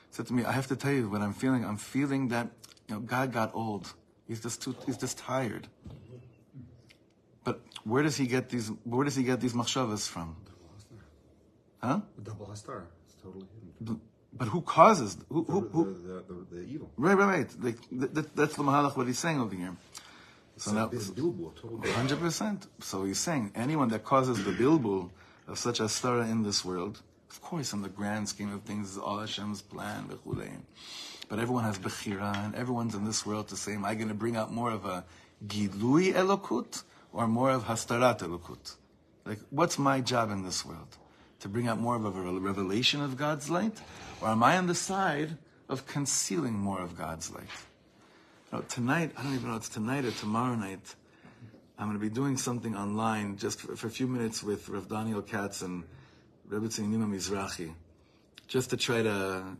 said 0.10 0.28
to 0.28 0.34
me, 0.34 0.44
I 0.44 0.52
have 0.52 0.68
to 0.68 0.76
tell 0.76 0.92
you 0.92 1.10
what 1.10 1.22
I'm 1.22 1.34
feeling. 1.34 1.64
I'm 1.64 1.78
feeling 1.78 2.28
that, 2.28 2.50
you 2.90 2.96
know, 2.96 3.02
God 3.02 3.32
got 3.32 3.56
old. 3.56 3.94
He's 4.28 4.42
just 4.42 4.62
too, 4.62 4.76
he's 4.86 4.98
just 4.98 5.18
tired. 5.18 5.70
But 7.46 7.62
where 7.86 8.04
does 8.04 8.18
he 8.18 8.28
get 8.28 8.50
these, 8.50 8.70
where 8.84 9.06
does 9.06 9.16
he 9.16 9.24
get 9.24 9.40
these 9.40 9.54
machshavas 9.54 10.10
from? 10.10 10.36
Huh? 11.82 12.02
The 12.18 12.22
double 12.22 12.48
hastar. 12.48 12.84
It's 13.06 13.16
totally 13.24 13.48
hidden. 13.80 14.02
But, 14.34 14.48
who 14.48 14.62
causes, 14.62 15.18
who, 15.30 15.44
who, 15.44 15.62
The, 15.62 15.68
who, 15.70 15.84
the, 15.86 16.24
the, 16.28 16.56
the 16.56 16.62
evil. 16.68 16.90
Right, 16.98 17.16
right, 17.18 17.28
right. 17.38 17.50
Like 17.60 17.90
th- 17.90 18.14
th- 18.14 18.28
that's 18.34 18.56
the 18.56 18.64
mahalach 18.64 18.96
what 18.96 19.08
he's 19.08 19.20
saying 19.20 19.40
over 19.42 19.54
here. 19.54 19.76
So 20.58 20.72
now, 20.72 20.90
It's 20.92 21.10
doable, 21.10 21.54
totally. 21.60 21.92
hundred 21.92 22.20
percent. 22.20 22.68
So 22.80 23.04
he's 23.04 23.20
saying 23.20 23.52
anyone 23.56 23.90
that 23.90 24.04
causes 24.04 24.44
the 24.44 24.52
bilbul 24.52 25.10
of 25.48 25.58
such 25.58 25.80
a 25.80 25.90
star 25.90 26.22
in 26.22 26.44
this 26.44 26.64
world, 26.64 27.02
Of 27.30 27.42
course, 27.42 27.74
in 27.74 27.82
the 27.82 27.90
grand 27.90 28.30
scheme 28.30 28.54
of 28.54 28.64
things, 28.64 28.90
it's 28.90 28.98
all 28.98 29.20
Hashem's 29.20 29.62
plan. 29.62 30.10
But 31.30 31.40
everyone 31.40 31.64
has 31.64 31.80
bechira, 31.80 32.36
and 32.46 32.54
everyone's 32.56 32.94
in 32.94 33.06
this 33.06 33.26
world 33.26 33.48
to 33.50 33.56
say, 33.58 33.74
am 33.74 33.86
I 33.86 33.96
going 33.96 34.10
to 34.10 34.14
bring 34.14 34.36
out 34.36 34.52
more 34.52 34.72
of 34.72 34.86
a 34.86 35.06
gilui 35.48 36.14
elokut 36.14 36.84
or 37.14 37.28
more 37.28 37.52
of 37.52 37.64
hastarat 37.66 38.20
elokut? 38.20 38.76
Like, 39.26 39.40
what's 39.50 39.80
my 39.80 40.02
job 40.02 40.30
in 40.32 40.44
this 40.44 40.66
world? 40.66 40.98
To 41.42 41.50
bring 41.50 41.68
out 41.68 41.80
more 41.80 41.96
of 41.96 42.06
a 42.06 42.12
revelation 42.12 43.02
of 43.02 43.18
God's 43.18 43.50
light? 43.50 43.80
Or 44.22 44.30
am 44.30 44.44
I 44.44 44.58
on 44.58 44.68
the 44.68 44.76
side 44.76 45.38
of 45.70 45.88
concealing 45.88 46.54
more 46.54 46.80
of 46.80 46.98
God's 46.98 47.32
light? 47.34 47.50
You 48.52 48.60
know, 48.60 48.66
tonight, 48.68 49.12
I 49.18 49.24
don't 49.24 49.34
even 49.34 49.50
know 49.50 49.56
if 49.56 49.62
it's 49.62 49.70
tonight 49.70 50.06
or 50.06 50.12
tomorrow 50.12 50.56
night, 50.56 50.96
I'm 51.80 51.88
going 51.88 51.98
to 51.98 52.02
be 52.02 52.14
doing 52.14 52.38
something 52.38 52.76
online 52.76 53.38
just 53.38 53.60
for, 53.60 53.76
for 53.76 53.88
a 53.88 53.90
few 53.90 54.06
minutes 54.06 54.44
with 54.44 54.70
Rav 54.70 54.88
Daniel 54.88 55.24
Katz 55.24 55.64
and 55.64 55.84
Rebbe 56.48 56.68
Nima 56.68 57.10
Mizrahi, 57.10 57.74
just 58.48 58.70
to 58.70 58.78
try 58.78 59.02
to. 59.02 59.58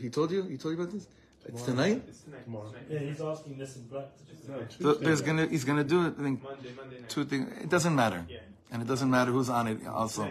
He 0.00 0.08
told 0.08 0.30
you? 0.30 0.44
He 0.44 0.56
told 0.56 0.74
you 0.76 0.82
about 0.82 0.94
this? 0.94 1.06
It's 1.46 1.62
tonight. 1.62 2.02
Tomorrow. 2.44 2.72
Yeah, 2.88 3.00
he's 3.00 3.20
asking 3.20 3.58
this 3.58 3.76
in 3.76 3.84
practice. 3.84 4.22
So 4.80 4.94
there's 4.94 5.20
gonna 5.20 5.46
he's 5.48 5.64
gonna 5.64 5.84
do 5.84 6.06
it. 6.06 6.14
I 6.18 6.22
think 6.22 6.40
two 7.08 7.24
things. 7.24 7.52
It 7.60 7.68
doesn't 7.68 7.94
matter, 7.94 8.24
Yeah. 8.28 8.38
and 8.70 8.80
it 8.80 8.88
doesn't 8.88 9.10
matter 9.10 9.30
who's 9.32 9.50
on 9.50 9.66
it 9.66 9.86
also, 9.86 10.30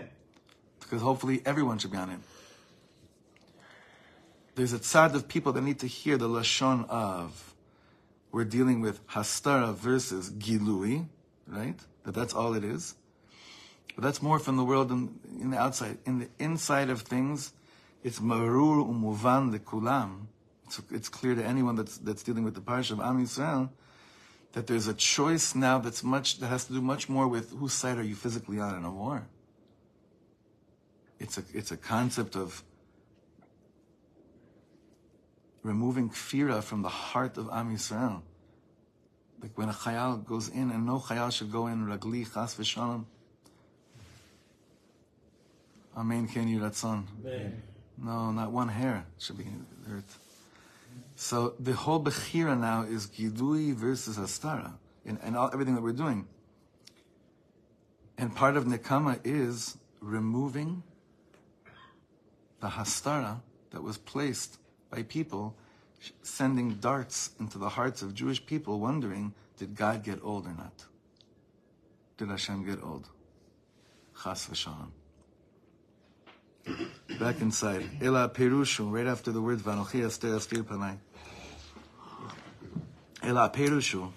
because 0.84 1.02
hopefully 1.02 1.42
everyone 1.46 1.78
should 1.78 1.92
be 1.92 1.98
on 1.98 2.10
it. 2.10 2.20
There's 4.56 4.74
a 4.74 4.80
tzad 4.80 5.16
of 5.16 5.28
people 5.28 5.52
that 5.54 5.62
need 5.62 5.80
to 5.80 5.88
hear 5.88 6.18
the 6.18 6.30
lashon 6.30 6.88
of. 6.90 7.56
We're 8.32 8.46
dealing 8.46 8.82
with 8.82 9.06
hastara 9.08 9.74
versus 9.74 10.30
gilui, 10.32 11.08
right? 11.48 11.80
That 12.04 12.14
that's 12.14 12.34
all 12.34 12.54
it 12.54 12.64
is. 12.64 12.96
But 13.96 14.04
that's 14.04 14.22
more 14.22 14.40
from 14.40 14.58
the 14.58 14.64
world 14.64 14.92
in, 14.92 15.20
in 15.40 15.52
the 15.52 15.58
outside. 15.58 15.98
In 16.06 16.20
the 16.20 16.30
inside 16.40 16.90
of 16.90 17.02
things, 17.02 17.54
it's 18.04 18.20
marur 18.20 18.84
umuvan 18.84 19.58
lekulam. 19.58 20.26
It's, 20.66 20.82
it's 20.92 21.10
clear 21.10 21.36
to 21.36 21.44
anyone 21.44 21.76
that's 21.76 21.98
that's 21.98 22.24
dealing 22.24 22.44
with 22.44 22.56
the 22.56 22.62
parsha 22.62 22.92
of 22.92 23.00
Am 23.00 23.24
Yisrael 23.24 23.70
that 24.54 24.68
there's 24.68 24.88
a 24.88 24.94
choice 24.94 25.56
now 25.56 25.80
that's 25.80 26.04
much 26.04 26.40
that 26.40 26.48
has 26.48 26.66
to 26.66 26.74
do 26.74 26.82
much 26.82 27.10
more 27.10 27.28
with 27.28 27.52
whose 27.52 27.74
side 27.74 27.98
are 27.98 28.04
you 28.04 28.16
physically 28.16 28.60
on 28.60 28.76
in 28.76 28.86
a 28.86 28.92
war. 28.92 29.28
It's 31.24 31.38
a 31.38 31.44
it's 31.54 31.72
a 31.72 31.78
concept 31.78 32.36
of 32.36 32.62
removing 35.64 36.10
kfira 36.10 36.62
from 36.62 36.82
the 36.82 36.90
heart 36.90 37.38
of 37.38 37.48
Am 37.50 37.74
Yisrael. 37.74 38.22
Like 39.42 39.58
when 39.58 39.70
a 39.70 39.74
chayal 39.74 40.26
goes 40.26 40.50
in, 40.50 40.70
and 40.70 40.86
no 40.86 41.00
chayal 41.00 41.32
should 41.32 41.50
go 41.50 41.68
in 41.68 41.88
ragli 41.88 42.26
chas 42.26 42.56
v'shalom. 42.56 43.06
Amen. 45.96 46.28
Ken 46.28 46.46
yiratzon. 46.46 47.06
No, 47.98 48.32
not 48.32 48.52
one 48.52 48.68
hair 48.68 49.06
should 49.18 49.38
be 49.38 49.46
in 49.46 49.66
hurt. 49.88 50.04
So 51.16 51.54
the 51.58 51.72
whole 51.72 52.04
Bechira 52.04 52.60
now 52.60 52.82
is 52.82 53.08
Gilui 53.08 53.74
versus 53.74 54.18
Astara 54.18 54.74
and, 55.06 55.20
in 55.24 55.38
all, 55.38 55.50
everything 55.54 55.76
that 55.76 55.82
we're 55.82 55.94
doing. 55.94 56.28
And 58.18 58.36
part 58.36 58.58
of 58.58 58.66
Nekama 58.66 59.20
is 59.24 59.78
removing 60.02 60.84
the 62.64 62.70
Hastara 62.70 63.42
that 63.72 63.84
was 63.84 63.98
placed 63.98 64.58
by 64.90 65.04
people 65.04 65.54
sending 66.22 66.76
darts 66.76 67.32
into 67.38 67.58
the 67.58 67.68
hearts 67.68 68.02
of 68.02 68.14
Jewish 68.14 68.46
people 68.46 68.80
wondering, 68.80 69.34
did 69.58 69.76
God 69.76 70.02
get 70.02 70.20
old 70.24 70.48
or 70.48 70.54
not? 70.54 70.86
Did 72.16 72.30
Hashem 72.30 72.66
get 72.66 72.82
old? 72.82 73.10
Chas 74.24 74.48
v'shalom. 74.48 74.92
Back 77.20 77.42
inside. 77.42 77.84
Ela 78.02 78.30
Perushu, 78.30 78.90
right 78.90 79.08
after 79.08 79.34
the 79.34 79.42
word 79.42 79.60
Vanochi 79.60 80.06
Aster 80.06 80.30
Aspir 80.30 80.64
Panai. 80.64 80.98
Ela 83.22 83.50
Perushu, 83.54 84.10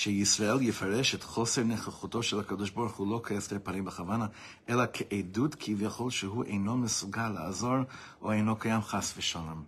שישראל 0.00 0.62
יפרש 0.62 1.14
את 1.14 1.22
חוסר 1.22 1.62
נוכחותו 1.62 2.22
של 2.22 2.40
הקדוש 2.40 2.70
ברוך 2.70 2.96
הוא 2.96 3.10
לא 3.10 3.20
כהסתר 3.24 3.56
פנים 3.62 3.84
בכוונה, 3.84 4.26
אלא 4.68 4.84
כעדות 4.92 5.56
כביכול 5.60 6.10
שהוא 6.10 6.44
אינו 6.44 6.76
מסוגל 6.76 7.28
לעזור 7.28 7.76
או 8.22 8.32
אינו 8.32 8.56
קיים 8.56 8.82
חס 8.82 9.14
ושלום. 9.16 9.64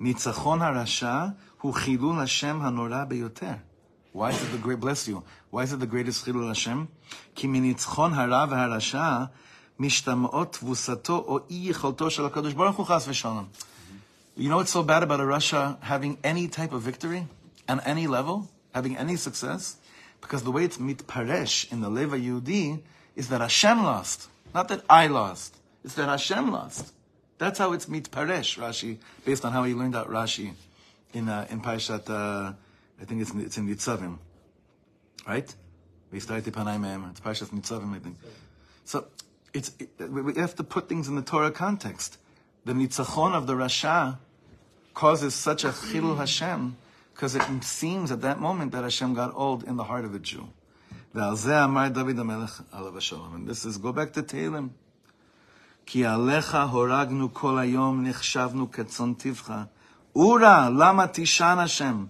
ניצחון 0.00 0.62
הרשע 0.62 1.24
הוא 1.60 1.74
חילול 1.74 2.18
השם 2.20 2.60
הנורא 2.62 3.04
ביותר. 3.04 3.52
Why 4.14 4.18
is 4.18 4.34
it 4.34 4.52
the 4.52 4.66
great, 4.66 4.80
bless 4.80 5.08
you, 5.08 5.22
why 5.52 5.62
is 5.62 5.72
it 5.72 5.80
the 5.80 5.92
greatest 5.92 6.24
חילול 6.24 6.50
השם? 6.50 6.84
כי 7.34 7.46
מניצחון 7.46 8.14
הרע 8.14 8.44
והרשע 8.50 9.18
משתמעות 9.78 10.52
תבוסתו 10.52 11.16
או 11.16 11.38
אי 11.50 11.68
יכולתו 11.70 12.10
של 12.10 12.26
הקדוש 12.26 12.52
ברוך 12.52 12.76
הוא 12.76 12.86
חס 12.86 13.08
ושלום. 13.08 13.44
You 14.38 14.40
know 14.40 14.56
what's 14.56 14.70
so 14.70 14.82
bad 14.82 15.02
about 15.02 15.20
a 15.20 15.26
Russia 15.26 15.78
having 15.82 16.16
any 16.24 16.48
type 16.48 16.72
of 16.72 16.82
victory 16.82 17.22
on 17.68 17.80
any 17.80 18.06
level, 18.06 18.57
having 18.78 18.96
any 18.96 19.16
success? 19.16 19.76
Because 20.20 20.42
the 20.42 20.52
way 20.52 20.64
it's 20.64 20.78
mitparesh 20.78 21.72
in 21.72 21.80
the 21.80 21.88
Leva 21.88 22.16
Yehudi 22.16 22.82
is 23.16 23.28
that 23.28 23.40
Hashem 23.40 23.82
lost, 23.82 24.28
not 24.54 24.68
that 24.68 24.82
I 24.88 25.08
lost. 25.08 25.56
It's 25.84 25.94
that 25.94 26.08
Hashem 26.08 26.52
lost. 26.52 26.92
That's 27.38 27.58
how 27.58 27.72
it's 27.72 27.86
mitparesh, 27.86 28.50
Rashi, 28.58 28.98
based 29.24 29.44
on 29.44 29.52
how 29.52 29.64
he 29.64 29.74
learned 29.74 29.96
out 29.96 30.08
Rashi 30.08 30.54
in 31.12 31.28
uh, 31.28 31.46
in 31.50 31.60
Parshat, 31.60 32.08
uh, 32.10 32.52
I 33.00 33.04
think 33.04 33.22
it's 33.22 33.32
it's 33.34 33.58
in 33.58 33.68
Nitzavim, 33.68 34.18
right? 35.26 35.54
V'istarti 36.12 36.50
panai 36.50 36.80
me'em. 36.80 37.06
It's 37.10 37.20
Parshat 37.20 37.50
Nitzavim, 37.50 37.94
I 37.94 37.98
think. 37.98 38.16
So 38.84 39.06
it's 39.54 39.72
it, 39.78 39.90
we 39.98 40.22
we 40.22 40.34
have 40.34 40.54
to 40.56 40.64
put 40.64 40.88
things 40.88 41.08
in 41.08 41.16
the 41.16 41.22
Torah 41.22 41.50
context. 41.50 42.18
The 42.64 42.74
nitzachon 42.74 43.34
of 43.34 43.46
the 43.46 43.54
Rasha 43.54 44.18
causes 44.94 45.34
such 45.34 45.64
a 45.64 45.68
chilul 45.68 46.18
Hashem 46.18 46.76
because 47.17 47.35
it 47.35 47.43
seems 47.63 48.11
at 48.11 48.21
that 48.21 48.39
moment 48.39 48.71
that 48.71 48.83
Hashem 48.83 49.13
got 49.13 49.31
old 49.35 49.63
in 49.63 49.77
the 49.77 49.83
heart 49.83 50.05
of 50.05 50.15
a 50.15 50.19
Jew. 50.19 50.47
ועל 51.15 51.35
זה 51.35 51.63
אמר 51.63 51.87
דוד 51.87 52.19
המלך 52.19 52.61
עליו 52.71 52.97
השלום. 52.97 53.35
And 53.35 53.47
this 53.47 53.65
is, 53.65 53.77
go 53.77 53.91
back 53.91 54.13
to 54.13 54.23
Tehillim. 54.23 54.69
כי 55.85 56.05
עליך 56.05 56.57
הורגנו 56.71 57.33
כל 57.33 57.59
היום, 57.59 58.03
נחשבנו 58.03 58.71
כצאן 58.71 59.13
טבחה. 59.13 59.63
אורה, 60.15 60.69
למה 60.69 61.07
תישן 61.07 61.57
השם? 61.59 62.05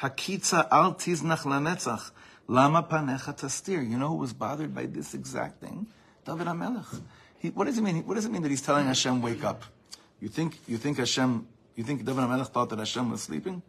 הקיצה 0.00 0.60
אל 0.72 0.90
תזנח 0.96 1.46
לנצח. 1.46 2.10
למה 2.48 2.82
פניך 2.82 3.30
תסתיר? 3.30 3.80
You 3.80 3.98
know 3.98 4.08
who 4.08 4.16
was 4.16 4.32
bothered 4.32 4.74
by 4.74 4.86
this 4.86 5.14
exact 5.14 5.60
thing? 5.60 5.86
David 6.24 6.46
HaMelech. 6.46 7.00
He, 7.38 7.50
what 7.50 7.64
does 7.64 7.78
it 7.78 7.82
mean? 7.82 8.06
What 8.06 8.14
does 8.14 8.24
it 8.24 8.32
mean 8.32 8.42
that 8.42 8.50
he's 8.50 8.62
telling 8.62 8.86
Hashem, 8.86 9.20
wake 9.22 9.44
up? 9.44 9.64
You 10.20 10.28
think, 10.28 10.58
you 10.66 10.78
think 10.78 10.98
Hashem, 10.98 11.46
you 11.76 11.84
think 11.84 12.04
David 12.04 12.24
HaMelech 12.24 12.48
thought 12.48 12.68
that 12.70 12.78
Hashem 12.78 13.10
was 13.10 13.22
sleeping? 13.22 13.62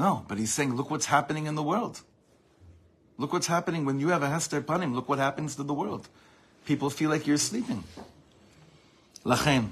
No, 0.00 0.24
but 0.28 0.38
he's 0.38 0.52
saying, 0.52 0.74
look 0.74 0.90
what's 0.90 1.06
happening 1.06 1.46
in 1.46 1.54
the 1.54 1.62
world. 1.62 2.02
Look 3.18 3.32
what's 3.32 3.46
happening 3.46 3.84
when 3.86 3.98
you 3.98 4.08
have 4.08 4.22
a 4.22 4.28
Hester 4.28 4.60
Panim. 4.60 4.94
Look 4.94 5.08
what 5.08 5.18
happens 5.18 5.56
to 5.56 5.62
the 5.62 5.72
world. 5.72 6.08
People 6.66 6.90
feel 6.90 7.10
like 7.10 7.26
you're 7.26 7.38
sleeping. 7.38 7.82
לכן, 9.24 9.62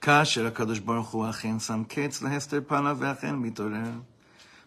כאשר 0.00 0.46
הקדוש 0.46 0.78
ברוך 0.78 1.08
הוא 1.08 1.30
אכן 1.30 1.58
שם 1.60 1.82
קץ 1.88 2.22
להסתר 2.22 2.60
פניו 2.66 2.96
ואכן 3.00 3.34
מתעורר. 3.34 3.90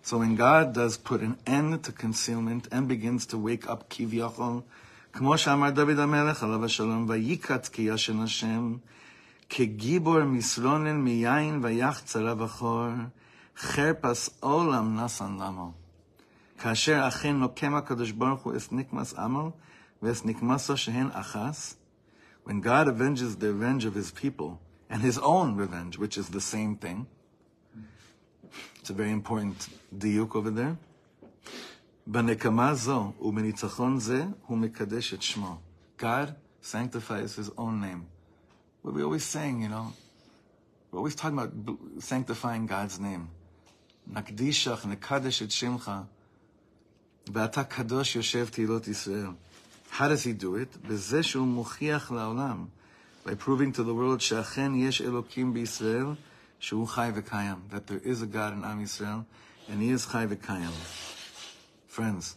So 0.03 0.17
when 0.17 0.35
God 0.35 0.73
does 0.73 0.97
put 0.97 1.21
an 1.21 1.37
end 1.47 1.83
to 1.83 1.91
concealment 1.91 2.67
and 2.71 2.87
begins 2.87 3.25
to 3.27 3.37
wake 3.37 3.67
up 3.69 3.83
כביכול, 3.89 4.61
כמו 5.13 5.37
שאמר 5.37 5.69
דוד 5.69 5.99
המלך 5.99 6.43
עליו 6.43 6.65
השלום, 6.65 7.05
ויקץ 7.09 7.69
כי 7.69 7.81
ישן 7.81 8.21
השם, 8.21 8.75
כגיבור 9.49 10.23
מסרונן 10.23 10.97
מיין 10.97 11.59
ויחצרה 11.63 12.35
בחור, 12.35 12.87
חרפס 13.57 14.29
עולם 14.39 14.99
נסן 14.99 15.37
למו. 15.39 15.71
כאשר 16.59 17.07
אכן 17.07 17.35
נוקם 17.35 17.75
הקדוש 17.75 18.11
ברוך 18.11 18.41
הוא 18.41 18.55
את 18.55 18.73
נקמס 18.73 19.13
עמל 19.13 19.49
ואת 20.01 20.25
נקמסו 20.25 20.77
שהן 20.77 21.09
אחס, 21.11 21.75
when 22.45 22.61
God 22.61 22.87
avenges 22.87 23.35
the 23.35 23.53
revenge 23.53 23.85
of 23.85 23.95
his 23.95 24.11
people 24.11 24.59
and 24.89 25.01
his 25.01 25.17
own 25.19 25.55
revenge, 25.55 25.97
which 25.97 26.17
is 26.17 26.29
the 26.29 26.41
same 26.41 26.75
thing, 26.75 27.05
it's 28.79 28.89
a 28.89 28.93
very 28.93 29.11
important 29.11 29.67
diuk 29.97 30.35
over 30.35 30.49
there. 30.49 30.75
בנקמה 32.07 32.73
זו 32.73 33.11
ובניצחון 33.21 33.99
זה 33.99 34.25
הוא 34.45 34.57
מקדש 34.57 35.13
את 35.13 35.21
שמו. 35.21 35.59
God 35.99 36.33
sanctifies 36.61 37.35
his 37.35 37.49
own 37.57 37.79
name. 37.81 38.07
What 38.81 38.93
we're 38.93 39.03
always 39.03 39.25
saying, 39.25 39.61
you 39.61 39.69
know, 39.69 39.93
we're 40.91 40.99
always 40.99 41.15
talking 41.15 41.37
about 41.37 41.65
b- 41.65 41.77
sanctifying 41.99 42.65
God's 42.65 42.99
name. 42.99 43.29
נקדישך, 44.07 44.85
נקדש 44.85 45.41
את 45.41 45.51
שמך, 45.51 45.91
ואתה 47.33 47.63
קדוש 47.63 48.15
יושב 48.15 48.47
תהילות 48.49 48.87
ישראל. 48.87 49.29
How 49.91 50.01
does 50.01 50.23
he 50.23 50.41
do 50.41 50.43
it? 50.43 50.87
בזה 50.87 51.23
שהוא 51.23 51.47
מוכיח 51.47 52.11
לעולם, 52.11 52.65
by 53.25 53.29
proving 53.29 53.75
to 53.75 53.83
the 53.83 53.93
world 53.93 54.19
שאכן 54.19 54.75
יש 54.75 55.01
אלוקים 55.01 55.53
בישראל, 55.53 56.07
שהוא 56.59 56.87
חי 56.87 57.09
וקיים, 57.15 57.55
that 57.69 57.87
there 57.87 58.07
is 58.07 58.21
a 58.21 58.25
God 58.25 58.53
in 58.53 58.63
Am 58.63 58.83
Yisrael, 58.83 59.23
and 59.69 59.81
he 59.81 59.89
is 59.89 60.05
חי 60.05 60.25
וקיים. 60.29 60.71
Friends, 61.87 62.35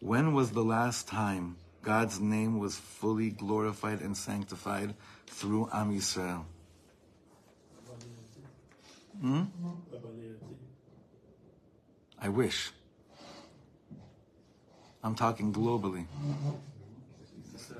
when 0.00 0.34
was 0.34 0.50
the 0.50 0.64
last 0.64 1.08
time 1.08 1.56
God's 1.84 2.18
name 2.18 2.58
was 2.58 2.76
fully 2.76 3.30
glorified 3.30 4.00
and 4.00 4.16
sanctified 4.16 4.94
through 5.26 5.68
Am 5.72 5.92
Yisrael. 5.92 6.44
Hmm? 9.20 9.42
I 12.20 12.28
wish. 12.28 12.72
I'm 15.02 15.14
talking 15.14 15.52
globally. 15.52 16.06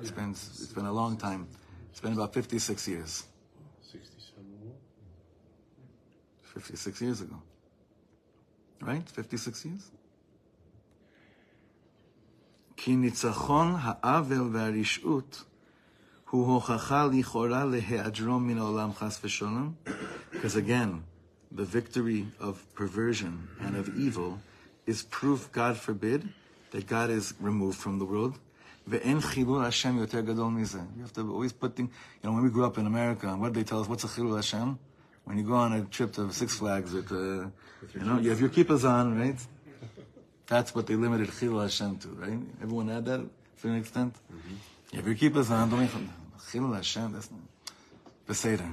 It's 0.01 0.11
been, 0.11 0.31
it's 0.31 0.73
been 0.73 0.85
a 0.85 0.91
long 0.91 1.17
time. 1.17 1.47
It's 1.91 1.99
been 1.99 2.13
about 2.13 2.33
56 2.33 2.87
years. 2.87 3.23
56 6.41 7.01
years 7.01 7.21
ago. 7.21 7.41
Right? 8.81 9.09
56 9.09 9.65
years? 9.65 9.91
כי 12.77 12.95
ניצחון 12.95 13.75
העוול 13.79 14.49
והרשעות 14.53 15.43
הוא 16.29 16.53
הוכחה 16.53 17.07
לכאורה 17.13 17.65
להיעדרו 17.65 18.39
מן 18.39 18.57
העולם 18.57 18.93
חס 18.93 19.19
ושלום. 19.23 19.73
Because 20.31 20.55
again, 20.55 21.01
the 21.52 21.64
victory 21.64 22.26
of 22.38 22.64
perversion 22.74 23.48
and 23.60 23.76
of 23.76 23.96
evil 23.98 24.40
is 24.86 25.02
proof, 25.02 25.50
God 25.52 25.76
forbid, 25.76 26.28
that 26.70 26.86
God 26.86 27.10
is 27.10 27.34
removed 27.40 27.78
from 27.78 27.98
the 27.98 28.04
world. 28.04 28.38
You 28.90 28.98
have 28.98 29.22
to 31.14 31.32
always 31.32 31.52
put 31.52 31.76
things, 31.76 31.90
you 32.22 32.28
know, 32.28 32.34
when 32.34 32.42
we 32.44 32.50
grew 32.50 32.64
up 32.64 32.78
in 32.78 32.86
America, 32.86 33.28
what 33.36 33.52
did 33.52 33.60
they 33.60 33.68
tell 33.68 33.80
us? 33.80 33.88
What's 33.88 34.04
a 34.04 34.08
chilul 34.08 34.36
Hashem? 34.36 34.78
When 35.24 35.36
you 35.36 35.44
go 35.44 35.54
on 35.54 35.72
a 35.72 35.84
trip 35.84 36.12
to 36.14 36.32
Six 36.32 36.56
Flags 36.56 36.92
you 36.94 37.52
know, 37.94 38.18
you 38.18 38.30
have 38.30 38.40
your 38.40 38.48
kippahs 38.48 38.88
on, 38.88 39.18
right? 39.18 39.36
That's 40.46 40.74
what 40.74 40.86
they 40.86 40.96
limited 40.96 41.28
chilul 41.28 41.62
Hashem 41.62 41.98
to, 41.98 42.08
right? 42.08 42.38
Everyone 42.62 42.88
had 42.88 43.04
that 43.04 43.20
to 43.62 43.68
an 43.68 43.76
extent? 43.76 44.14
Mm-hmm. 44.14 44.54
You 44.92 44.96
have 44.96 45.06
your 45.06 45.16
kippahs 45.16 45.50
on, 45.50 45.70
don't 45.70 45.88
chilul 46.50 46.74
Hashem, 46.74 47.12
that's 47.12 47.30
not, 47.30 47.40
Beseder. 48.26 48.72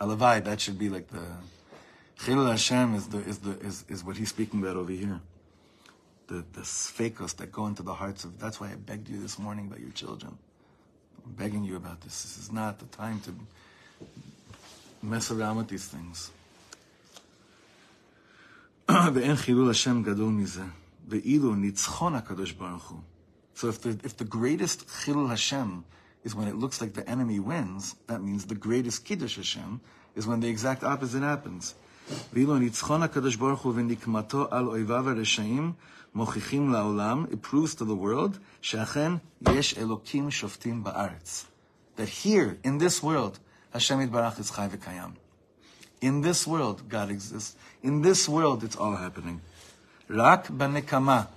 Alavai, 0.00 0.44
that 0.44 0.60
should 0.60 0.78
be 0.78 0.88
like 0.88 1.08
the, 1.08 1.22
chilul 2.18 2.50
Hashem 2.50 2.94
is 2.94 3.08
the, 3.08 3.18
is 3.18 3.38
the, 3.38 3.58
is, 3.60 3.84
is 3.88 4.04
what 4.04 4.16
he's 4.16 4.28
speaking 4.28 4.62
about 4.62 4.76
over 4.76 4.92
here 4.92 5.20
the, 6.28 6.44
the 6.52 6.62
sfekos 6.62 7.36
that 7.36 7.52
go 7.52 7.66
into 7.66 7.82
the 7.82 7.94
hearts 7.94 8.24
of. 8.24 8.38
That's 8.38 8.60
why 8.60 8.70
I 8.70 8.74
begged 8.74 9.08
you 9.08 9.20
this 9.20 9.38
morning 9.38 9.66
about 9.66 9.80
your 9.80 9.90
children. 9.90 10.36
I'm 11.24 11.32
begging 11.32 11.64
you 11.64 11.76
about 11.76 12.00
this. 12.00 12.22
This 12.22 12.38
is 12.38 12.52
not 12.52 12.78
the 12.78 12.86
time 12.86 13.20
to 13.20 13.34
mess 15.02 15.30
around 15.30 15.56
with 15.56 15.68
these 15.68 15.86
things. 15.86 16.30
ואין 18.88 19.36
חילול 19.36 19.70
השם 19.70 20.02
גדול 20.02 20.32
מזה. 20.32 20.64
ואילו 21.08 21.54
ניצחון 21.54 22.14
הקדוש 22.14 22.52
ברוך 22.52 22.88
הוא. 22.88 23.00
So 23.54 23.68
if 23.68 23.80
the, 23.82 23.98
if 24.04 24.16
the 24.16 24.24
greatest 24.24 24.86
chilul 24.88 25.28
Hashem 25.28 25.84
is 26.23 26.35
when 26.35 26.47
it 26.47 26.55
looks 26.55 26.81
like 26.81 26.93
the 26.93 27.07
enemy 27.09 27.39
wins, 27.39 27.95
that 28.07 28.21
means 28.21 28.45
the 28.45 28.55
greatest 28.55 29.05
Kiddush 29.05 29.37
Hashem 29.37 29.81
is 30.15 30.27
when 30.27 30.39
the 30.39 30.49
exact 30.49 30.83
opposite 30.83 31.21
happens. 31.21 31.75
It 32.33 32.47
proves 37.41 37.75
to 37.75 37.85
the 37.85 37.95
world 37.95 38.39
that 41.95 42.09
here, 42.09 42.57
in 42.63 42.77
this 42.77 43.03
world, 43.03 43.39
Hashem 43.73 43.99
Yitbarach 43.99 44.39
is 44.39 44.51
Chai 44.51 44.67
v'kayam. 44.67 45.13
In 46.01 46.21
this 46.21 46.45
world, 46.47 46.89
God 46.89 47.09
exists. 47.09 47.55
In 47.83 48.01
this 48.01 48.27
world, 48.27 48.63
it's 48.63 48.75
all 48.75 48.95
happening. 48.95 49.41
Rak 50.09 50.47
b'nekama. 50.47 51.27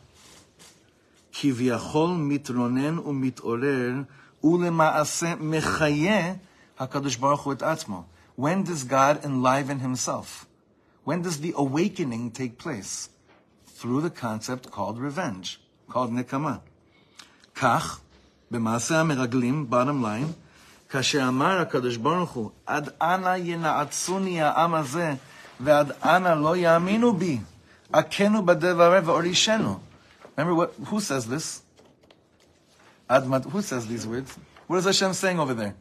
Kivyachol 1.33 2.17
mitronen 2.19 2.99
u'mit'orer 3.05 4.07
ולמעשה 4.44 5.34
מחיה 5.40 6.34
הקדוש 6.80 7.16
ברוך 7.16 7.42
הוא 7.42 7.54
את 7.54 7.64
עצמו. 7.64 8.04
When 8.40 8.64
does 8.64 8.84
God 8.84 9.26
enliven 9.26 9.80
himself? 9.80 10.46
When 11.06 11.22
does 11.22 11.40
the 11.42 11.54
awakening 11.56 12.32
take 12.32 12.58
place? 12.58 13.10
Through 13.78 14.02
the 14.02 14.10
concept 14.10 14.72
called 14.72 14.98
revenge, 14.98 15.60
called 15.90 16.12
nekama. 16.12 16.60
כך, 17.56 18.00
במעשה 18.52 19.00
המרגלים, 19.00 19.68
bottom 19.70 20.04
line, 20.04 20.34
כאשר 20.90 21.28
אמר 21.28 21.62
הקדוש 21.62 21.98
ברוך 21.98 22.32
הוא, 22.32 22.50
עד 22.66 22.90
אנה 23.02 23.38
ינעצוני 23.38 24.42
העם 24.42 24.74
הזה, 24.74 25.14
ועד 25.60 25.92
אנה 25.92 26.36
לא 26.36 26.56
יאמינו 26.56 27.14
בי, 27.14 27.40
הכנו 27.94 28.46
בדברי 28.46 29.00
והורישנו. 29.00 29.80
Remember 30.38 30.56
what, 30.56 30.74
who 30.86 31.00
says 31.00 31.28
this? 31.28 31.62
Ad, 33.09 33.25
who 33.25 33.63
says 33.63 33.87
these 33.87 34.07
words? 34.07 34.37
What 34.67 34.79
is 34.79 34.85
Hashem 34.85 35.13
saying 35.13 35.39
over 35.39 35.55
there? 35.55 35.75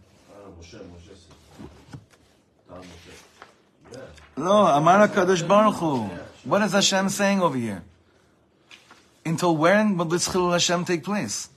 No, 4.36 4.66
Amar 4.66 5.08
HaKadosh 5.08 5.48
Baruch 5.48 5.76
Hu. 5.76 6.10
What 6.44 6.62
is 6.64 6.74
Hashem 6.74 7.10
saying 7.10 7.42
over 7.42 7.58
here? 7.58 7.84
Until 9.26 9.56
when 9.56 9.96
will 9.96 10.06
this 10.06 10.28
Chilul 10.28 10.52
Hashem 10.52 10.86
take 10.86 11.04
place? 11.04 11.50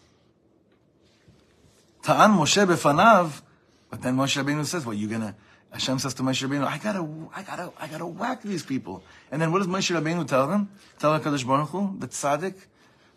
Ta'an 2.02 2.30
Moshe 2.32 2.64
befanav, 2.64 3.42
but 3.90 4.02
then 4.02 4.16
Moshe 4.16 4.40
Rabbeinu 4.40 4.64
says, 4.64 4.86
"What 4.86 4.96
you 4.96 5.08
gonna?" 5.08 5.34
Hashem 5.72 5.98
says 5.98 6.14
to 6.14 6.22
Moshe 6.22 6.46
Rabbeinu, 6.46 6.64
"I 6.64 6.78
gotta, 6.78 7.04
I 7.34 7.42
gotta, 7.42 7.72
I 7.80 7.88
gotta 7.88 8.06
whack 8.06 8.42
these 8.42 8.62
people." 8.62 9.02
And 9.32 9.42
then 9.42 9.50
what 9.50 9.58
does 9.58 9.66
Moshe 9.66 9.90
Rabbeinu 9.92 10.28
tell 10.28 10.46
them? 10.46 10.68
Tell 11.00 11.18
Hakadosh 11.18 11.44
Baruch 11.44 11.70
Hu, 11.70 11.96
the 11.98 12.06
tzaddik, 12.06 12.54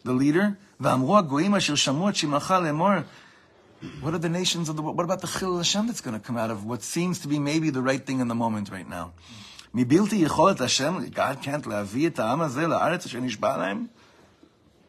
the 0.04 0.14
leader, 0.14 0.58
"V'amru 0.81 1.23
hagoyim 1.23 1.57
asher 1.57 1.75
shamu 1.75 2.09
et 2.09 2.15
shimacha 2.15 2.63
lemor." 2.63 3.05
What 4.01 4.15
are 4.15 4.19
the 4.19 4.29
nations 4.29 4.69
of 4.69 4.77
the 4.77 4.83
world? 4.83 4.97
What 4.97 5.05
about 5.05 5.21
the 5.21 5.27
Chilul 5.27 5.59
Hashem 5.59 5.87
that's 5.87 6.01
going 6.01 6.19
to 6.19 6.25
come 6.25 6.37
out 6.37 6.51
of 6.51 6.65
what 6.65 6.83
seems 6.83 7.19
to 7.21 7.29
be 7.29 7.39
maybe 7.39 7.71
the 7.71 7.83
right 7.83 8.05
thing 8.05 8.21
in 8.21 8.29
the 8.29 8.35
moment 8.35 8.71
right 8.71 8.89
now? 8.89 9.13
מבלתי 9.75 10.25
יכולת 10.27 10.61
השם, 10.61 11.11
God 11.13 11.43
can't 11.43 11.67
להביא 11.67 12.09
את 12.09 12.19
העם 12.19 12.41
הזה 12.41 12.67
לארץ 12.67 13.07
אשר 13.07 13.21
נשבע 13.21 13.57
להם? 13.57 13.87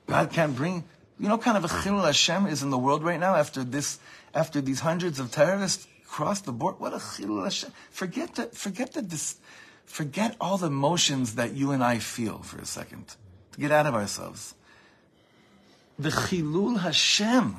God 0.08 0.32
can't 0.32 0.56
bring, 0.56 0.84
you 1.20 1.28
know, 1.28 1.38
kind 1.38 1.58
of 1.58 1.66
a 1.66 1.68
chilul 1.68 2.06
Hashem 2.06 2.46
is 2.48 2.62
in 2.62 2.70
the 2.70 2.78
world 2.78 3.04
right 3.04 3.20
now 3.20 3.36
after 3.36 3.64
this, 3.64 4.00
after 4.34 4.62
these 4.62 4.82
hundreds 4.82 5.20
of 5.20 5.32
terrorists 5.32 5.88
crossed 6.08 6.46
the 6.46 6.54
border. 6.54 6.78
What 6.78 6.94
a 6.94 6.98
chilul 6.98 7.44
Hashem! 7.44 7.72
Forget 7.90 8.36
the, 8.36 8.46
forget 8.46 8.94
the, 8.94 9.02
this, 9.02 9.38
forget 9.86 10.36
all 10.40 10.58
the 10.58 10.68
emotions 10.68 11.36
that 11.36 11.54
you 11.54 11.72
and 11.72 11.84
I 11.84 12.00
feel 12.00 12.40
for 12.40 12.60
a 12.60 12.66
second. 12.66 13.16
To 13.54 13.60
get 13.60 13.72
out 13.72 13.88
of 13.88 13.96
ourselves. 13.96 14.54
The 16.01 16.09
chilul 16.09 16.81
Hashem, 16.81 17.57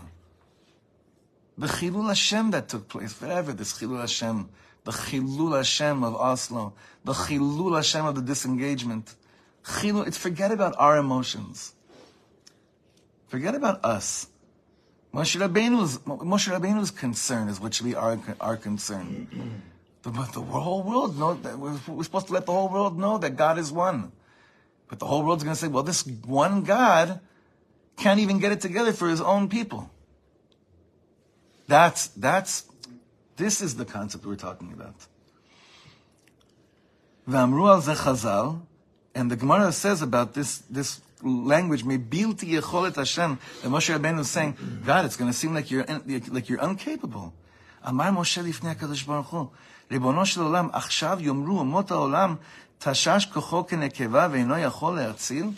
the 1.60 1.68
chilul 1.68 2.08
Hashem 2.08 2.50
that 2.50 2.70
took 2.70 2.90
place, 2.90 3.22
whatever 3.22 3.54
this 3.54 3.74
chilul 3.74 4.00
Hashem, 4.00 4.50
the 4.84 4.92
chilul 4.92 5.56
Hashem 5.56 6.04
of 6.04 6.16
Oslo, 6.16 6.74
the 7.06 7.14
chilul 7.14 7.76
Hashem 7.76 8.04
of 8.04 8.16
the 8.16 8.22
disengagement. 8.24 9.14
Chilul, 9.64 10.08
it's 10.08 10.18
forget 10.18 10.52
about 10.52 10.74
our 10.80 10.98
emotions. 10.98 11.76
Forget 13.28 13.54
about 13.54 13.86
us. 13.86 14.26
Moshe 15.14 15.40
Rabbeinu's, 15.40 16.00
Moshe 16.00 16.52
Rabbeinu's 16.52 16.90
concern 16.90 17.48
is 17.48 17.60
what 17.60 17.76
should 17.76 17.86
be 17.86 17.94
our, 17.94 18.20
our 18.40 18.58
concern. 18.58 19.62
But, 20.02 20.16
but 20.16 20.34
the 20.34 20.42
whole 20.42 20.82
world 20.82 21.20
know 21.20 21.36
that 21.36 21.60
we're, 21.60 21.78
we're 21.88 22.04
supposed 22.04 22.26
to 22.28 22.34
let 22.34 22.48
the 22.48 22.54
whole 22.54 22.70
world 22.70 22.98
know 22.98 23.20
that 23.20 23.36
God 23.36 23.60
is 23.60 23.72
one. 23.72 24.14
But 24.88 24.98
the 24.98 25.06
whole 25.06 25.24
world's 25.24 25.44
going 25.44 25.56
to 25.56 25.62
say, 25.62 25.68
well, 25.68 25.84
this 25.84 26.08
one 26.08 26.64
God 26.64 27.20
can't 27.97 28.21
even 28.21 28.39
get 28.39 28.53
it 28.53 28.61
together 28.61 28.93
for 28.93 29.09
his 29.09 29.21
own 29.21 29.49
people. 29.49 29.91
That's, 31.67 32.09
that's, 32.09 32.65
this 33.37 33.61
is 33.61 33.77
the 33.77 33.85
concept 33.85 34.25
we're 34.25 34.37
talking 34.37 34.73
about. 34.73 34.95
V'amru 37.29 37.69
al 37.69 37.81
ze 37.81 37.93
chazal, 37.95 38.61
and 39.15 39.31
the 39.31 39.37
Gemara 39.37 39.73
says 39.73 40.03
about 40.03 40.35
this, 40.35 40.59
this 40.71 41.01
language, 41.23 41.85
mebilti 41.85 42.53
yecholet 42.61 42.95
Hashem, 42.97 43.39
that 43.63 43.69
Moshe 43.69 43.97
Rabbeinu 43.97 44.21
is 44.21 44.31
saying, 44.31 44.57
God, 44.85 45.07
it's 45.07 45.17
going 45.17 45.31
to 45.31 45.37
seem 45.37 45.55
like 45.55 45.71
you're, 45.71 45.85
like 46.31 46.49
you're 46.49 46.63
incapable. 46.63 47.33
אמר 47.89 48.11
משה 48.11 48.43
לפני 48.43 48.71
הקדוש 48.71 49.03
ברוך 49.03 49.29
הוא, 49.29 49.47
ריבונו 49.91 50.27
של 50.27 50.41
עולם, 50.41 50.69
עכשיו 50.73 51.19
יאמרו 51.21 51.59
אומות 51.59 51.91
העולם, 51.91 52.35
תשש 52.79 53.27
כוחו 53.33 53.67
כנקבה 53.67 54.29
ואינו 54.31 54.59
יכול 54.59 54.97
להציל? 54.97 55.51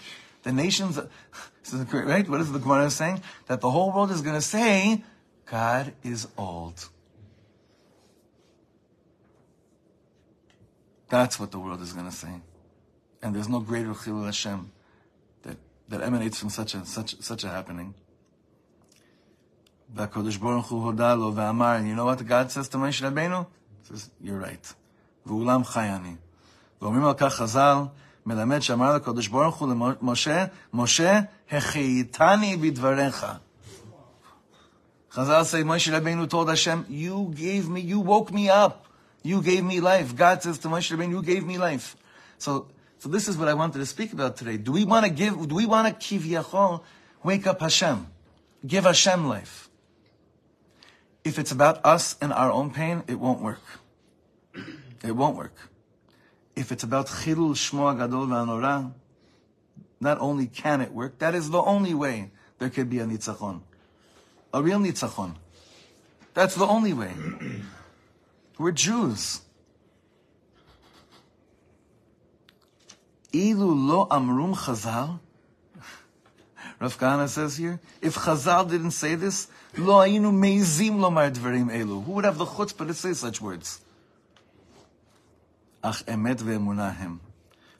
The 0.43 0.53
nations, 0.53 0.99
right? 1.93 2.29
What 2.29 2.41
is 2.41 2.53
the 2.53 2.59
Gemara 2.59 2.91
saying? 2.91 3.23
That 3.47 3.61
the 3.61 3.71
whole 3.71 3.93
world 3.93 4.11
is 4.11 4.23
going 4.23 4.37
to 4.37 4.41
say, 4.41 5.03
God 5.51 5.93
is 6.03 6.29
old. 6.37 6.88
That's 11.09 11.41
what 11.41 11.51
the 11.51 11.59
world 11.59 11.81
is 11.83 11.93
going 11.93 12.07
to 12.07 12.14
say. 12.14 12.41
And 13.23 13.35
there's 13.35 13.49
no 13.49 13.61
greater 13.61 13.95
chilul 13.95 14.27
Hashem 14.27 14.71
that, 15.43 15.57
that 15.88 16.03
emanates 16.03 16.38
from 16.38 16.51
such 16.51 16.75
a, 16.75 16.85
such, 16.85 17.21
such 17.21 17.45
a 17.45 17.49
happening. 17.49 17.95
והקדוש 19.95 20.37
ברוך 20.37 20.71
הוא 20.71 20.85
הודה 20.85 21.14
לו 21.14 21.33
ואמר, 21.35 21.79
you 21.83 21.95
know 21.95 22.05
what 22.05 22.25
God 22.27 22.51
says 22.51 22.69
to 22.69 22.77
Moshe 22.77 23.01
Rabbeinu? 23.01 23.47
He 23.83 23.88
says, 23.88 24.11
you're 24.21 24.38
right. 24.38 24.75
ואולם 25.27 25.64
חי 25.64 25.88
אני. 25.88 26.17
ואומרים 26.83 27.05
על 27.05 27.14
כך 27.14 27.35
חז"ל, 27.35 27.83
מלמד 28.27 28.61
שאמר 28.61 28.95
לקדוש 28.97 29.29
ברוך 29.29 29.57
הוא 29.57 29.69
למשה, 30.03 30.45
משה, 30.73 31.21
החייתני 31.51 32.57
בדבריך. 32.57 33.27
Chazal 35.11 35.47
say 35.47 35.62
Moshe 35.62 35.91
Rabbeinu 35.91 36.29
told 36.29 36.49
Hashem, 36.49 36.85
"You 36.88 37.33
gave 37.35 37.69
me, 37.69 37.81
you 37.81 37.99
woke 37.99 38.31
me 38.31 38.51
up, 38.51 38.87
you 39.23 39.41
gave 39.41 39.64
me 39.64 39.81
life." 39.81 40.14
God 40.14 40.43
says 40.43 40.59
to 40.59 40.69
Moshe 40.69 40.95
Rabbeinu, 40.95 41.11
"You 41.11 41.23
gave 41.23 41.47
me 41.47 41.57
life." 41.57 41.97
So, 42.37 42.67
so 42.99 43.09
this 43.09 43.27
is 43.27 43.37
what 43.38 43.49
I 43.49 43.55
wanted 43.55 43.79
to 43.79 43.87
speak 43.87 44.12
about 44.12 44.37
today. 44.37 44.59
Do 44.59 44.71
we 44.73 44.85
want 44.85 45.07
to 45.07 45.11
give? 45.11 45.49
Do 45.49 45.55
we 45.55 45.64
want 45.64 45.88
to 45.88 45.95
kivyachol 45.95 46.83
wake 47.25 47.47
up 47.47 47.61
Hashem, 47.61 48.07
give 48.67 48.85
Hashem 48.85 49.27
life? 49.27 49.71
If 51.25 51.38
it's 51.38 51.53
about 51.53 51.85
us 51.85 52.17
and 52.21 52.33
our 52.33 52.53
own 52.53 52.71
pain, 52.71 53.03
it 53.07 53.19
won't 53.19 53.41
work. 53.41 53.64
It 55.03 55.17
won't 55.17 55.37
work. 55.37 55.57
If 56.56 56.72
it's 56.72 56.84
about 56.84 57.08
chilul 57.08 57.56
shmo 57.56 57.98
gadol 57.98 58.28
v'anora, 58.28 58.94
not 60.00 60.20
only 60.20 60.48
can 60.48 60.82
it 60.82 60.92
work, 60.92 61.20
that 61.20 61.34
is 61.34 61.50
the 61.50 61.62
only 61.62 61.94
way 61.94 62.32
there 62.60 62.70
could 62.70 62.89
be 62.89 63.00
a 63.00 63.06
nitzachon, 63.06 63.62
a 64.54 64.62
real 64.62 64.80
nitzachon. 64.80 65.36
That's 66.34 66.56
the 66.56 66.66
only 66.66 66.94
way. 66.94 67.12
We're 68.58 68.72
Jews. 68.72 69.42
Ilu 73.32 73.88
lo 73.88 74.08
amrum 74.12 74.54
chazal. 74.54 75.20
Rav 76.80 76.98
Kahane 77.00 77.28
says 77.28 77.58
here, 77.58 77.80
if 78.02 78.16
Chazal 78.16 78.70
didn't 78.70 78.92
say 78.92 79.16
this, 79.16 79.48
lo 79.78 79.96
ayinu 79.96 80.32
meizim 80.32 81.00
lomar 81.00 81.32
dvarim 81.32 81.72
elu. 81.72 82.04
Who 82.06 82.12
would 82.13 82.26
have 82.26 82.38
the 82.38 82.46
chutzpah 82.46 82.88
to 82.88 82.94
say 82.94 83.13
such 83.13 83.42
words? 83.42 83.82
אך 85.83 86.03
אמת 86.14 86.43
ואמונה 86.45 86.88
הם. 86.88 87.19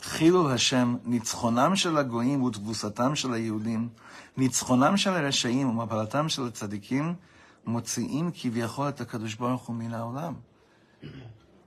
חילול 0.03 0.53
השם, 0.53 0.97
ניצחונם 1.05 1.77
של 1.77 1.97
הגויים 1.97 2.43
ותבוסתם 2.43 3.15
של 3.15 3.33
היהודים, 3.33 3.89
ניצחונם 4.37 4.97
של 4.97 5.11
הרשעים 5.11 5.69
ומפלתם 5.69 6.29
של 6.29 6.47
הצדיקים, 6.47 7.15
מוציאים 7.67 8.31
כביכול 8.35 8.89
את 8.89 9.01
הקדוש 9.01 9.35
ברוך 9.35 9.67
הוא 9.67 9.77
מן 9.77 9.95
העולם. 9.95 10.35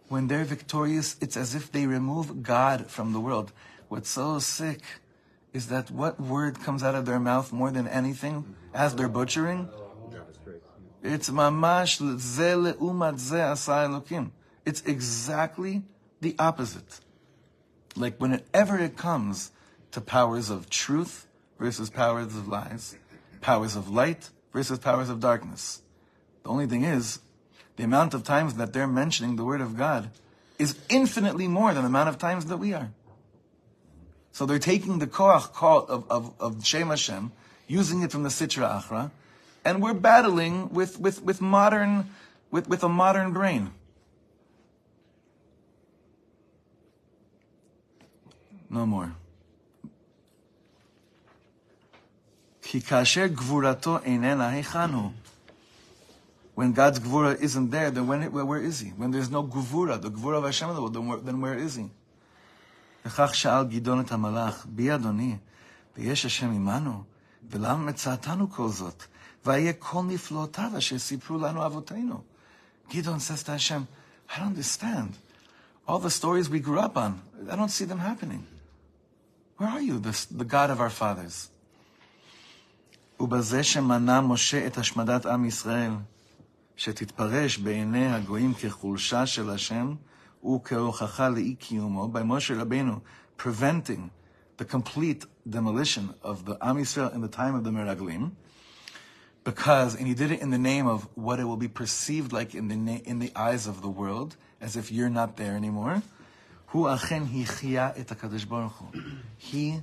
When 0.09 0.27
they're 0.27 0.43
victorious, 0.43 1.15
it's 1.21 1.37
as 1.37 1.55
if 1.55 1.71
they 1.71 1.85
remove 1.87 2.43
God 2.43 2.87
from 2.89 3.13
the 3.13 3.19
world. 3.19 3.51
What's 3.87 4.09
so 4.09 4.39
sick 4.39 4.81
is 5.53 5.67
that 5.67 5.89
what 5.91 6.19
word 6.19 6.59
comes 6.65 6.83
out 6.83 6.95
of 6.95 7.05
their 7.05 7.19
mouth 7.19 7.53
more 7.53 7.71
than 7.71 7.87
anything 7.87 8.35
as 8.73 8.95
they're 8.95 9.15
butchering? 9.19 9.69
God 10.11 10.29
is 10.31 10.37
great. 10.45 10.61
It's 11.13 11.29
mamash 11.29 11.93
ze 12.33 12.51
leumat 12.55 13.17
ze 13.19 13.41
asa 13.41 13.77
elokim. 13.87 14.31
It's 14.65 14.81
exactly 14.81 15.83
the 16.20 16.34
opposite. 16.38 17.00
Like 17.96 18.20
whenever 18.20 18.78
it 18.78 18.96
comes 18.96 19.50
to 19.92 20.00
powers 20.00 20.50
of 20.50 20.68
truth 20.68 21.26
versus 21.58 21.90
powers 21.90 22.36
of 22.36 22.48
lies, 22.48 22.96
powers 23.40 23.76
of 23.76 23.88
light 23.88 24.30
versus 24.52 24.78
powers 24.78 25.08
of 25.08 25.20
darkness. 25.20 25.82
The 26.42 26.50
only 26.50 26.66
thing 26.66 26.84
is, 26.84 27.20
the 27.76 27.84
amount 27.84 28.14
of 28.14 28.24
times 28.24 28.54
that 28.54 28.72
they're 28.72 28.86
mentioning 28.86 29.36
the 29.36 29.44
word 29.44 29.60
of 29.60 29.76
God 29.76 30.10
is 30.58 30.78
infinitely 30.88 31.48
more 31.48 31.74
than 31.74 31.82
the 31.82 31.88
amount 31.88 32.08
of 32.08 32.18
times 32.18 32.46
that 32.46 32.56
we 32.56 32.72
are. 32.72 32.90
So 34.32 34.46
they're 34.46 34.58
taking 34.58 34.98
the 34.98 35.06
koach 35.06 35.52
call 35.52 35.86
of, 35.86 36.04
of, 36.10 36.34
of 36.40 36.66
Shem 36.66 36.88
Hashem, 36.88 37.32
using 37.66 38.02
it 38.02 38.12
from 38.12 38.22
the 38.22 38.28
Sitra 38.28 38.82
Achra, 38.82 39.10
and 39.64 39.82
we're 39.82 39.94
battling 39.94 40.70
with, 40.70 41.00
with, 41.00 41.22
with 41.22 41.40
modern, 41.40 42.10
with, 42.50 42.68
with 42.68 42.84
a 42.84 42.88
modern 42.88 43.32
brain. 43.32 43.72
No 48.69 48.85
more. 48.85 49.11
כי 52.61 52.81
כאשר 52.81 53.27
גבורתו 53.27 53.99
איננה, 53.99 54.49
היכן 54.49 54.93
הוא? 54.93 55.11
When 56.55 56.73
God's 56.73 56.99
gvura 56.99 57.35
isn't 57.39 57.71
there, 57.71 57.91
then 57.91 58.07
when, 58.07 58.31
where, 58.31 58.45
where 58.45 58.61
is 58.61 58.79
he? 58.79 58.89
When 58.89 59.11
there's 59.11 59.29
no 59.29 59.43
gvura, 59.43 60.01
the 60.01 60.11
gvura 60.11 60.37
of 60.37 60.43
Hashem, 60.43 60.69
then 60.93 61.07
where, 61.07 61.17
then 61.17 61.41
where 61.41 61.57
is 61.57 61.75
he? 61.75 61.89
וכך 63.05 63.35
שאל 63.35 63.63
גדעון 63.63 63.99
את 63.99 64.11
המלאך, 64.11 64.65
בי 64.69 64.95
אדוני, 64.95 65.37
ויש 65.97 66.25
השם 66.25 66.51
עמנו, 66.51 67.03
ולמה 67.49 67.85
מצאתנו 67.85 68.51
כל 68.51 68.69
זאת? 68.69 69.03
ואהיה 69.45 69.73
כל 69.73 70.01
נפלאותיו 70.03 70.71
אשר 70.77 70.99
סיפרו 70.99 71.37
לנו 71.37 71.65
אבותינו. 71.65 72.21
Gideon 72.89 73.19
says 73.19 73.43
to 73.43 73.51
Hashem, 73.51 73.87
I 74.29 74.39
don't 74.39 74.47
understand. 74.47 75.17
All 75.87 75.99
the 75.99 76.09
stories 76.09 76.49
we 76.49 76.59
grew 76.59 76.79
up 76.79 76.97
on, 76.97 77.21
I 77.49 77.55
don't 77.55 77.71
see 77.71 77.85
them 77.85 77.99
happening. 77.99 78.45
Where 79.57 79.69
are 79.69 79.81
you, 79.81 79.99
the, 79.99 80.15
the 80.31 80.45
God 80.45 80.69
of 80.69 80.79
our 80.79 80.89
fathers? 80.89 81.49
ובזה 83.19 83.63
שמנע 83.63 84.21
משה 84.21 84.67
את 84.67 84.77
השמדת 84.77 85.25
עם 85.25 85.45
ישראל, 85.45 85.91
שתתפרש 86.75 87.57
בעיני 87.57 88.13
הגויים 88.13 88.53
כחולשה 88.53 89.25
של 89.25 89.49
השם 89.49 89.95
וכהוכחה 90.45 91.29
לאי 91.29 91.55
קיומו, 91.55 92.09
by 92.13 92.23
Moshe 92.23 92.55
Rabbeinu 92.55 93.01
preventing 93.37 94.09
the 94.57 94.65
complete 94.65 95.25
demolition 95.49 96.13
of 96.23 96.45
the 96.45 96.57
Am 96.61 96.77
Yisrael 96.77 97.13
in 97.13 97.21
the 97.21 97.27
time 97.27 97.55
of 97.55 97.63
the 97.63 97.71
Meraglim, 97.71 98.31
because, 99.43 99.95
and 99.95 100.07
he 100.07 100.13
did 100.13 100.31
it 100.31 100.39
in 100.39 100.51
the 100.51 100.57
name 100.57 100.87
of 100.87 101.07
what 101.15 101.39
it 101.39 101.45
will 101.45 101.57
be 101.57 101.67
perceived 101.67 102.31
like 102.31 102.53
in 102.53 102.67
the, 102.67 102.75
na- 102.75 103.03
in 103.05 103.17
the 103.19 103.31
eyes 103.35 103.65
of 103.65 103.81
the 103.81 103.89
world, 103.89 104.35
as 104.59 104.75
if 104.75 104.91
you're 104.91 105.09
not 105.09 105.37
there 105.37 105.55
anymore. 105.55 106.03
who 106.66 106.88
achen 106.88 107.26
hichya 107.26 107.94
et 107.96 108.06
HaKadosh 108.06 108.48
Baruch 108.48 108.72
Hu. 108.72 109.00
He, 109.38 109.80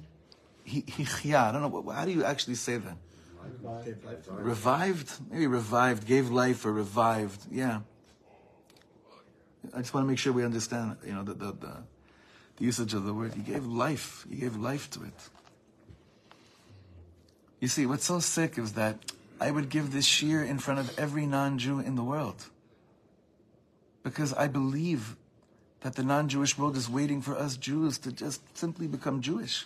he, 0.63 0.81
hichya, 0.81 1.49
I 1.49 1.51
don't 1.51 1.61
know, 1.61 1.91
how 1.91 2.05
do 2.05 2.11
you 2.11 2.23
actually 2.23 2.55
say 2.55 2.77
that? 2.77 2.97
Revived. 3.63 4.27
revived? 4.29 5.31
Maybe 5.31 5.47
revived, 5.47 6.07
gave 6.07 6.29
life 6.29 6.65
or 6.65 6.71
revived, 6.71 7.45
yeah. 7.51 7.81
I 9.73 9.79
just 9.79 9.93
want 9.93 10.05
to 10.05 10.09
make 10.09 10.17
sure 10.17 10.33
we 10.33 10.43
understand, 10.43 10.97
you 11.05 11.13
know, 11.13 11.23
the, 11.23 11.33
the, 11.33 11.51
the, 11.53 11.77
the 12.57 12.65
usage 12.65 12.93
of 12.93 13.05
the 13.05 13.13
word. 13.13 13.33
He 13.33 13.41
gave 13.41 13.65
life, 13.65 14.25
he 14.29 14.37
gave 14.37 14.55
life 14.55 14.89
to 14.91 15.03
it. 15.03 15.29
You 17.59 17.69
see, 17.69 17.85
what's 17.85 18.05
so 18.05 18.19
sick 18.19 18.57
is 18.57 18.73
that 18.73 18.99
I 19.39 19.51
would 19.51 19.69
give 19.69 19.93
this 19.93 20.05
shiur 20.07 20.45
in 20.45 20.59
front 20.59 20.79
of 20.81 20.99
every 20.99 21.25
non 21.25 21.57
Jew 21.57 21.79
in 21.79 21.95
the 21.95 22.03
world. 22.03 22.45
Because 24.03 24.33
I 24.33 24.47
believe 24.47 25.15
that 25.83 25.95
the 25.95 26.03
non 26.03 26.29
Jewish 26.29 26.57
world 26.57 26.77
is 26.77 26.89
waiting 26.89 27.21
for 27.21 27.37
us 27.37 27.57
Jews 27.57 27.97
to 27.99 28.11
just 28.11 28.41
simply 28.57 28.87
become 28.87 29.21
Jewish. 29.21 29.65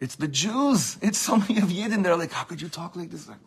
It's 0.00 0.16
the 0.16 0.26
Jews. 0.28 0.98
It's 1.00 1.18
so 1.18 1.36
many 1.36 1.58
of 1.58 1.68
Yidden. 1.68 2.02
They're 2.02 2.16
like, 2.16 2.32
how 2.32 2.44
could 2.44 2.60
you 2.60 2.68
talk 2.68 2.96
like 2.96 3.10
this? 3.10 3.28
Like, 3.28 3.38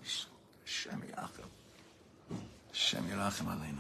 Shem 0.63 1.01
Yirachem. 1.01 2.37
Shem 2.71 3.03
Yirachem 3.03 3.75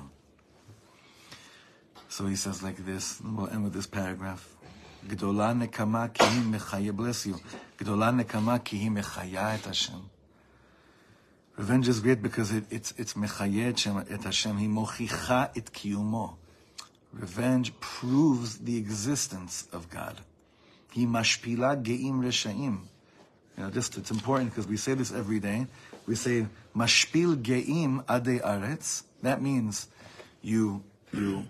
So 2.09 2.25
he 2.25 2.35
says 2.35 2.61
like 2.61 2.85
this, 2.85 3.21
and 3.21 3.37
we'll 3.37 3.49
end 3.49 3.63
with 3.63 3.73
this 3.73 3.87
paragraph. 3.87 4.53
Gdola 5.07 5.55
nekama 5.55 6.13
ki 6.13 6.25
hi 6.25 6.41
mechaya, 6.41 6.93
bless 6.93 7.25
you. 7.25 7.39
Gdola 7.77 8.21
nekama 8.21 8.61
ki 8.63 8.79
hi 8.79 8.89
mechaya 8.89 9.53
et 9.53 9.65
Hashem. 9.65 10.09
Revenge 11.55 11.87
is 11.87 11.99
great 11.99 12.21
because 12.21 12.51
it, 12.51 12.63
it's 12.71 12.93
it's 12.97 13.13
mechayed 13.13 14.11
et 14.11 14.23
Hashem. 14.23 14.57
He 14.57 14.67
mochicha 14.67 15.55
et 15.55 15.65
kiyumo. 15.71 16.35
Revenge 17.13 17.79
proves 17.79 18.57
the 18.57 18.77
existence 18.77 19.67
of 19.71 19.89
God. 19.89 20.21
He 20.91 21.05
mashpila 21.05 21.83
geim 21.83 22.23
reshaim. 22.23 22.79
You 23.57 23.63
know, 23.63 23.69
just 23.69 23.97
it's 23.97 24.09
important 24.09 24.49
because 24.49 24.67
we 24.67 24.77
say 24.77 24.95
this 24.95 25.11
every 25.11 25.39
day. 25.39 25.67
We 26.07 26.15
say 26.15 26.47
mashpil 26.75 27.41
geim 27.43 28.03
ade 28.09 28.41
aretz. 28.41 29.03
That 29.21 29.41
means 29.41 29.87
you 30.41 30.83
you 31.13 31.45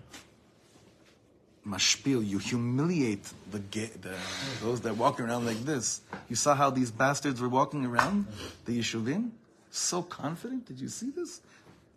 mashpil, 1.65 2.27
you 2.27 2.39
humiliate 2.39 3.31
the, 3.51 3.59
ge- 3.59 3.93
the, 4.01 4.15
those 4.61 4.81
that 4.81 4.97
walk 4.97 5.19
around 5.19 5.45
like 5.45 5.63
this. 5.63 6.01
You 6.29 6.35
saw 6.35 6.55
how 6.55 6.69
these 6.69 6.91
bastards 6.91 7.39
were 7.39 7.49
walking 7.49 7.85
around 7.85 8.27
the 8.65 8.79
Yeshuvim 8.79 9.31
so 9.72 10.02
confident. 10.02 10.66
Did 10.66 10.80
you 10.80 10.88
see 10.88 11.10
this? 11.10 11.40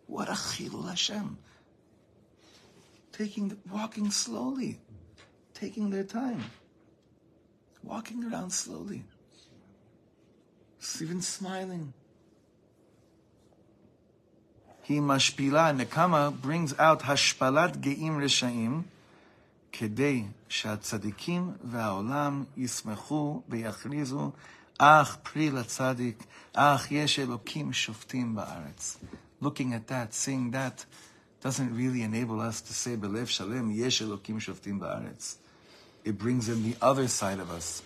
What 0.06 0.28
a 0.28 0.32
chilul 0.32 0.88
Hashem. 0.88 1.38
Taking 3.12 3.56
walking 3.70 4.10
slowly, 4.10 4.80
taking 5.54 5.90
their 5.90 6.04
time, 6.04 6.44
walking 7.82 8.24
around 8.24 8.52
slowly 8.52 9.04
even 11.00 11.22
smiling. 11.22 11.92
He 14.82 14.98
mashpila, 14.98 15.78
nekama 15.78 16.40
brings 16.40 16.76
out 16.78 17.02
hashpalat 17.02 17.80
geim 17.80 18.18
reshaim, 18.18 18.84
כדי 19.72 20.24
שהצדיקים 20.48 21.52
והעולם 21.64 22.44
ישמחו 22.56 23.42
ויכריזו, 23.48 24.32
אך 24.78 25.16
פרי 25.22 25.50
לצדיק, 25.50 26.24
אך 26.52 26.92
יש 26.92 27.18
אלוקים 27.18 27.72
שופטים 27.72 28.34
בארץ. 28.34 28.98
Looking 29.42 29.72
at 29.72 29.90
that, 29.90 30.14
seeing 30.14 30.50
that, 30.52 30.84
doesn't 31.44 31.74
really 31.74 32.02
enable 32.02 32.40
us 32.40 32.60
to 32.60 32.72
say 32.72 32.96
בלב 33.00 33.26
שלם, 33.26 33.70
יש 33.70 34.02
אלוקים 34.02 34.40
שופטים 34.40 34.78
בארץ. 34.78 35.38
It 36.04 36.18
brings 36.18 36.48
in 36.48 36.62
the 36.62 36.84
other 36.84 37.08
side 37.20 37.40
of 37.40 37.50
us. 37.50 37.82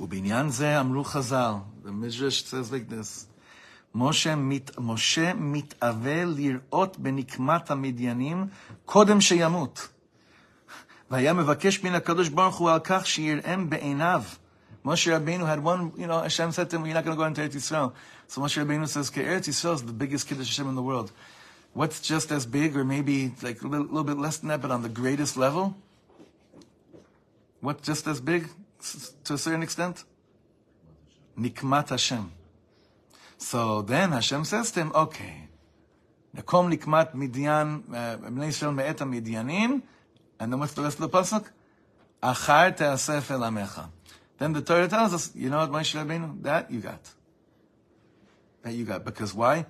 ובעניין 0.00 0.50
זה 0.50 0.80
אמרו 0.80 1.04
חז"ל, 1.04 1.54
the 1.84 1.88
Midrash 1.88 2.44
says 2.44 2.70
like 2.70 2.90
this, 2.90 3.26
משה, 3.94 4.34
מת, 4.34 4.70
משה 4.78 5.34
מתאווה 5.34 6.24
לראות 6.24 6.98
בנקמת 6.98 7.70
המדיינים 7.70 8.46
קודם 8.84 9.20
שימות. 9.20 9.88
והיה 11.10 11.32
מבקש 11.32 11.84
מן 11.84 11.94
הקדוש 11.94 12.28
ברוך 12.28 12.56
הוא 12.56 12.70
על 12.70 12.80
כך 12.84 13.06
שיראם 13.06 13.70
בעיניו. 13.70 14.22
Moshe 14.85 15.11
Rabbeinu 15.11 15.45
had 15.45 15.63
one, 15.63 15.93
you 15.95 16.07
know, 16.07 16.21
Hashem 16.21 16.51
said 16.51 16.69
to 16.71 16.77
him, 16.77 16.85
you're 16.85 16.95
not 16.95 17.05
going 17.05 17.15
to 17.15 17.19
go 17.19 17.25
into 17.25 17.41
Eretz 17.41 17.55
Yisrael. 17.55 17.93
So 18.27 18.41
Moshe 18.41 18.63
Rabbeinu 18.63 18.87
says, 18.87 19.09
okay, 19.09 19.23
Eretz 19.23 19.47
Yisrael 19.47 19.75
is 19.75 19.83
the 19.83 19.93
biggest 19.93 20.27
Kiddush 20.27 20.47
Hashem 20.47 20.67
in 20.67 20.75
the 20.75 20.81
world. 20.81 21.11
What's 21.73 22.01
just 22.01 22.31
as 22.31 22.45
big, 22.45 22.75
or 22.75 22.83
maybe 22.83 23.33
like 23.41 23.61
a 23.61 23.67
little, 23.67 23.85
little 23.85 24.03
bit 24.03 24.17
less 24.17 24.37
than 24.37 24.49
that, 24.49 24.61
but 24.61 24.71
on 24.71 24.81
the 24.81 24.89
greatest 24.89 25.37
level? 25.37 25.75
What's 27.59 27.85
just 27.85 28.07
as 28.07 28.19
big, 28.19 28.47
to 29.25 29.33
a 29.35 29.37
certain 29.37 29.61
extent? 29.61 30.03
Nikmat 31.37 31.89
Hashem. 31.89 32.31
So 33.37 33.83
then 33.83 34.11
Hashem 34.11 34.45
says 34.45 34.71
to 34.71 34.81
him, 34.81 34.91
okay, 34.95 35.47
Nakom 36.35 36.75
Nikmat 36.75 37.13
Midian, 37.13 37.83
uh, 37.89 38.17
Bnei 38.17 38.47
Yisrael 38.47 38.73
Me'et 38.75 38.97
Midyanim, 38.97 39.83
and 40.39 40.51
then 40.51 40.59
what's 40.59 40.73
the 40.73 40.81
rest 40.81 40.99
of 40.99 41.11
the 41.11 41.17
pasuk? 41.17 41.45
Achar 42.23 42.75
te'asef 42.75 43.29
el 43.31 43.41
amecha. 43.41 43.89
Then 44.41 44.53
the 44.53 44.61
Torah 44.63 44.87
tells 44.87 45.13
us, 45.13 45.29
you 45.35 45.51
know 45.51 45.59
what, 45.59 45.69
Moshe 45.69 45.93
Rabbeinu? 45.93 46.41
That 46.41 46.71
you 46.71 46.79
got. 46.79 47.07
That 48.63 48.73
you 48.73 48.85
got. 48.85 49.05
Because 49.05 49.35
why? 49.35 49.67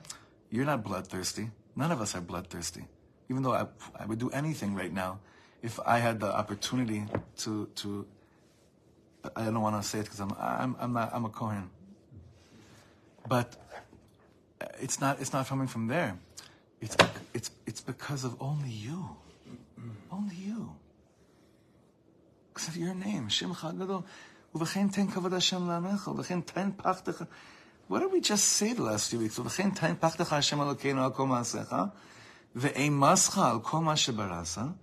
You're 0.50 0.64
not 0.64 0.82
bloodthirsty. 0.82 1.50
None 1.76 1.92
of 1.92 2.00
us 2.00 2.16
are 2.16 2.22
bloodthirsty. 2.22 2.86
Even 3.30 3.44
though 3.44 3.52
I, 3.52 3.66
I 4.00 4.06
would 4.06 4.18
do 4.18 4.30
anything 4.30 4.74
right 4.74 4.94
now 4.94 5.20
if 5.62 5.78
I 5.86 5.98
had 6.00 6.22
the 6.22 6.34
opportunity 6.34 7.04
to, 7.40 7.68
to 7.76 8.08
I 9.36 9.44
don't 9.44 9.60
want 9.60 9.82
to 9.82 9.86
say 9.86 10.00
it 10.00 10.04
because 10.04 10.22
I'm, 10.22 10.32
I'm, 10.40 10.78
I'm 10.80 10.94
not, 10.94 11.14
I'm 11.14 11.26
a 11.26 11.30
Kohen. 11.30 11.70
But 13.28 13.54
it's 14.80 15.02
not, 15.02 15.20
it's 15.20 15.34
not 15.34 15.48
coming 15.48 15.68
from 15.68 15.88
there. 15.88 16.18
It's, 16.80 16.96
it's, 17.34 17.52
it's 17.66 17.82
because 17.82 18.24
of 18.24 18.38
only 18.40 18.70
you. 18.70 19.18
Only 20.10 20.36
you. 20.38 20.78
Because 22.54 22.70
of 22.70 22.78
your 22.78 22.96
name, 22.96 23.28
Shimcha 23.28 23.78
Gadol. 23.78 24.06
Uv'chein 24.55 24.93
ten 24.93 25.09
kavod 25.09 25.33
Hashem 25.33 25.67
la'amecha. 25.67 26.15
Uv'chein 26.15 26.45
ten 26.45 26.73
pachtecha. 26.73 27.27
What 27.89 28.01
did 28.01 28.13
we 28.13 28.21
just 28.21 28.45
say 28.45 28.73
the 28.73 28.83
last 28.83 29.11
few 29.11 29.19
weeks? 29.21 29.39
Uv'chein 29.39 29.75
ten 29.75 29.97
pachtecha 29.97 30.31
Hashem 30.31 30.59
Elokeinu 30.59 30.99
al 30.99 31.11
kol 31.11 31.27
ma'asecha. 31.27 31.93
Ve'emascha 32.57 33.51
al 33.51 33.61
kol 33.61 33.81
ma 33.81 33.95
shebarasa. 33.95 34.75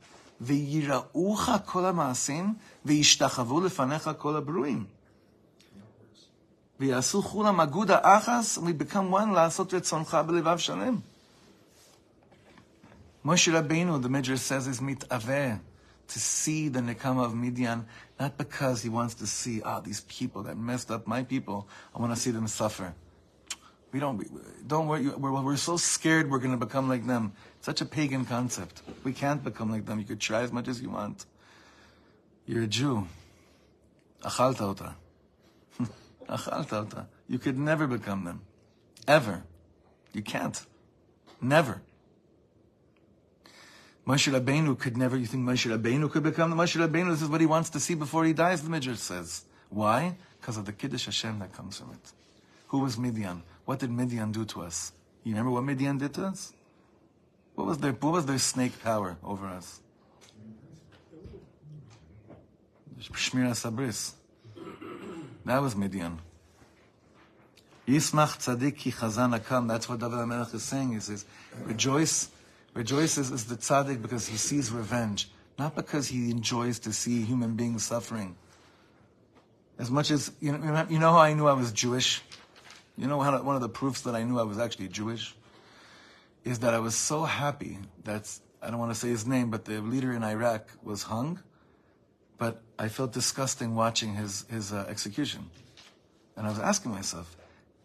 ויראוך 0.42 1.50
כל 1.66 1.86
המעשים, 1.86 2.54
וישתחוו 2.86 3.62
לפניך 3.62 4.12
כל 4.18 4.36
הברואים. 4.36 4.86
ויעשו 6.80 7.22
כולם 7.22 7.62
אגודה 7.62 8.00
אחס, 8.02 8.58
we 8.58 8.62
become 8.62 9.14
one 9.14 9.34
לעשות 9.34 9.74
רצונך 9.74 10.18
בלבב 10.28 10.58
שלם. 10.58 11.00
Moshe 13.26 13.54
Rabbeinu, 13.54 14.02
the 14.02 14.10
Midrash 14.10 14.42
says, 14.42 14.68
is 14.68 14.82
mitaveh, 14.82 15.60
to 16.10 16.20
see 16.20 16.68
the 16.68 16.82
Nekama 16.82 17.24
of 17.24 17.34
Midian, 17.34 17.86
not 18.19 18.37
because 18.37 18.83
he 18.83 18.89
wants 18.89 19.15
to 19.15 19.27
see, 19.27 19.63
ah, 19.63 19.81
these 19.81 20.01
people 20.03 20.43
that 20.45 20.57
messed 20.57 20.91
up 20.91 21.07
my 21.07 21.23
people, 21.23 21.69
I 21.95 22.01
want 22.01 22.15
to 22.15 22.21
see 22.21 22.31
them 22.31 22.49
suffer. 22.49 22.95
We 23.93 24.01
don't, 24.01 24.19
we, 24.19 24.27
don't 24.67 24.87
worry, 24.87 25.09
we're, 25.09 25.41
we're 25.43 25.57
so 25.57 25.77
scared 25.77 26.31
we're 26.31 26.39
going 26.39 26.59
to 26.59 26.65
become 26.65 26.89
like 26.89 27.07
them. 27.07 27.33
Such 27.61 27.81
a 27.81 27.87
pagan 27.87 28.25
concept. 28.25 28.83
We 29.05 29.13
can't 29.13 29.43
become 29.43 29.71
like 29.71 29.87
them. 29.87 29.99
You 29.99 30.05
could 30.05 30.21
try 30.21 30.43
as 30.43 30.53
much 30.53 30.69
as 30.69 30.83
you 30.83 30.91
want. 30.91 31.27
You're 32.45 32.65
a 32.65 32.67
Jew. 32.67 33.07
Achalta 34.23 34.63
ota. 34.63 34.95
Achalta. 36.29 37.07
You 37.29 37.39
could 37.39 37.59
never 37.59 37.87
become 37.87 38.25
them. 38.25 38.43
Ever. 39.07 39.45
You 40.13 40.23
can't. 40.23 40.61
Never. 41.41 41.83
Moshe 44.09 44.33
Rabbeinu 44.33 44.79
could 44.79 44.97
never, 44.97 45.19
you 45.19 45.27
think 45.27 45.45
Moshe 45.45 45.71
Rabbeinu 45.71 46.11
could 46.11 46.23
become 46.23 46.49
the 46.49 46.57
Moshe 46.57 46.81
Rabbeinu? 46.81 47.11
This 47.11 47.21
is 47.21 47.29
what 47.29 47.43
he 47.43 47.47
wants 47.47 47.69
to 47.71 47.79
see 47.79 47.95
before 47.95 48.25
he 48.25 48.33
dies, 48.33 48.63
the 48.63 48.71
Midrash 48.71 48.99
says. 48.99 49.45
Why? 49.69 50.17
Because 50.41 50.57
of 50.57 50.65
the 50.65 50.73
Kiddush 50.73 51.05
Hashem 51.05 51.41
that 51.41 51.53
comes 51.53 51.79
from 51.79 51.91
it. 51.91 52.13
Who 52.69 52.79
was 52.79 52.97
Midian? 52.97 53.43
What 53.67 53.81
did 53.81 53.91
Midian 53.91 54.33
do 54.33 54.47
to 54.47 54.63
us? 54.63 54.93
You 55.25 55.33
remember 55.33 55.51
what 55.51 55.65
Midian 55.65 55.99
did 55.99 56.15
to 56.15 56.25
us? 56.25 56.55
What 57.55 57.67
was 57.67 57.79
their, 57.79 57.93
what 57.93 58.13
was 58.15 58.25
their 58.25 58.39
snake 58.39 58.83
power 58.83 59.19
over 59.23 59.47
us? 59.47 59.81
Shmira 62.99 63.51
Sabris. 63.51 64.13
That 65.45 65.61
was 65.61 65.77
Midian. 65.77 66.19
Yismach 67.87 68.39
tzadik 68.39 68.79
ki 68.79 68.91
chazan 68.91 69.39
akam. 69.39 69.69
That's 69.69 69.87
what 69.87 70.01
David 70.01 70.19
HaMelech 70.19 70.55
is 70.55 70.63
saying. 70.63 70.93
He 70.93 71.01
says, 71.01 71.27
rejoice, 71.65 72.31
rejoices 72.79 73.33
is 73.33 73.45
the 73.47 73.57
tzaddik 73.57 74.01
because 74.01 74.29
he 74.29 74.37
sees 74.37 74.71
revenge, 74.71 75.29
not 75.59 75.75
because 75.75 76.07
he 76.07 76.31
enjoys 76.31 76.79
to 76.79 76.93
see 76.93 77.23
human 77.23 77.57
beings 77.57 77.85
suffering. 77.85 78.37
As 79.81 79.91
much 79.91 80.13
as, 80.13 80.31
you 80.41 80.53
know, 80.53 80.87
you 80.89 81.01
know 81.01 81.11
how 81.11 81.19
I 81.19 81.33
knew 81.33 81.49
I 81.49 81.55
was 81.55 81.73
Jewish? 81.73 82.23
You 82.97 83.09
know, 83.09 83.21
how, 83.21 83.43
one 83.43 83.57
of 83.57 83.63
the 83.63 83.69
proofs 83.69 84.03
that 84.03 84.15
I 84.15 84.23
knew 84.23 84.39
I 84.39 84.45
was 84.45 84.61
actually 84.61 84.89
Jewish 84.89 85.35
is 86.45 86.61
that 86.61 86.73
I 86.73 86.79
was 86.79 86.95
so 86.95 87.25
happy 87.25 87.79
that, 88.05 88.25
I 88.63 88.71
don't 88.71 88.79
want 88.79 88.93
to 88.93 88.99
say 88.99 89.09
his 89.09 89.27
name, 89.27 89.51
but 89.51 89.65
the 89.65 89.81
leader 89.81 90.13
in 90.13 90.23
Iraq 90.23 90.69
was 90.85 91.03
hung, 91.03 91.41
but 92.39 92.63
I 92.79 92.87
felt 92.87 93.13
disgusting 93.13 93.75
watching 93.75 94.15
his, 94.15 94.45
his 94.49 94.73
uh, 94.73 94.87
execution. 94.89 95.51
And 96.37 96.47
I 96.47 96.51
was 96.51 96.61
asking 96.61 96.93
myself, 96.93 97.37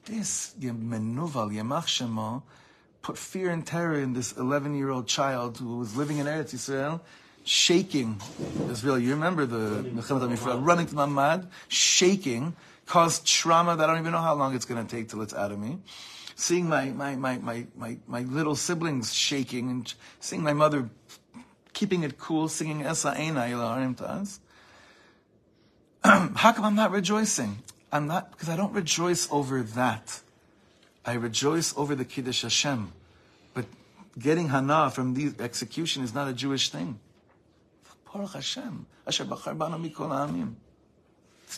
this 0.06 0.54
Menuval, 0.62 1.50
Yemach 1.52 1.88
Shemo, 1.96 2.44
put 3.04 3.18
fear 3.18 3.52
and 3.52 3.68
terror 3.68 4.00
in 4.00 4.14
this 4.14 4.32
11 4.32 4.76
year 4.76 4.90
old 4.90 5.08
child 5.08 5.58
who 5.58 5.78
was 5.78 5.96
living 5.96 6.18
in 6.18 6.26
Eretz 6.26 6.54
Israel, 6.54 7.02
shaking 7.44 8.20
Israel. 8.72 8.98
You 8.98 9.12
remember 9.12 9.46
the 9.46 9.84
Milchemet 9.90 10.36
HaMifratz, 10.36 10.66
running 10.66 10.88
to 10.88 10.96
Mamad, 10.96 11.48
shaking, 11.68 12.56
caused 12.88 13.28
trauma 13.28 13.76
that 13.76 13.90
I 13.90 13.94
don't 13.94 14.02
even 14.02 14.14
know 14.14 14.22
how 14.22 14.34
long 14.34 14.56
it's 14.56 14.66
going 14.66 14.84
to 14.84 14.96
take 14.96 15.10
till 15.10 15.22
it's 15.22 15.34
out 15.34 15.52
of 15.52 15.60
me. 15.60 15.80
Seeing 16.36 16.68
my, 16.68 16.86
my, 16.86 17.16
my, 17.16 17.38
my, 17.38 17.68
my, 17.76 17.98
my 18.08 18.22
little 18.22 18.56
siblings 18.56 19.14
shaking 19.14 19.70
and 19.70 19.94
seeing 20.20 20.42
my 20.42 20.54
mother 20.54 20.90
keeping 21.74 22.04
it 22.04 22.18
cool, 22.18 22.48
singing 22.48 22.84
Esa 22.84 23.14
Eina 23.14 23.50
Ilaharim 23.50 23.98
to 23.98 24.10
us. 24.10 24.40
How 26.04 26.54
come 26.54 26.66
I'm 26.66 26.76
not 26.76 26.92
rejoicing? 26.92 27.60
I'm 27.92 28.08
not, 28.08 28.32
because 28.32 28.50
I 28.50 28.56
don't 28.56 28.74
rejoice 28.74 29.28
over 29.30 29.62
that. 29.62 30.22
I 31.06 31.14
rejoice 31.14 31.74
over 31.76 31.96
the 31.96 32.06
Kiddush 32.06 32.44
Hashem. 32.44 32.92
But 33.54 33.66
getting 34.18 34.50
Hana 34.50 34.90
from 34.90 35.14
the 35.14 35.34
execution 35.44 36.04
is 36.04 36.14
not 36.14 36.28
a 36.28 36.34
Jewish 36.34 36.70
thing. 36.70 37.00
It's 38.16 38.32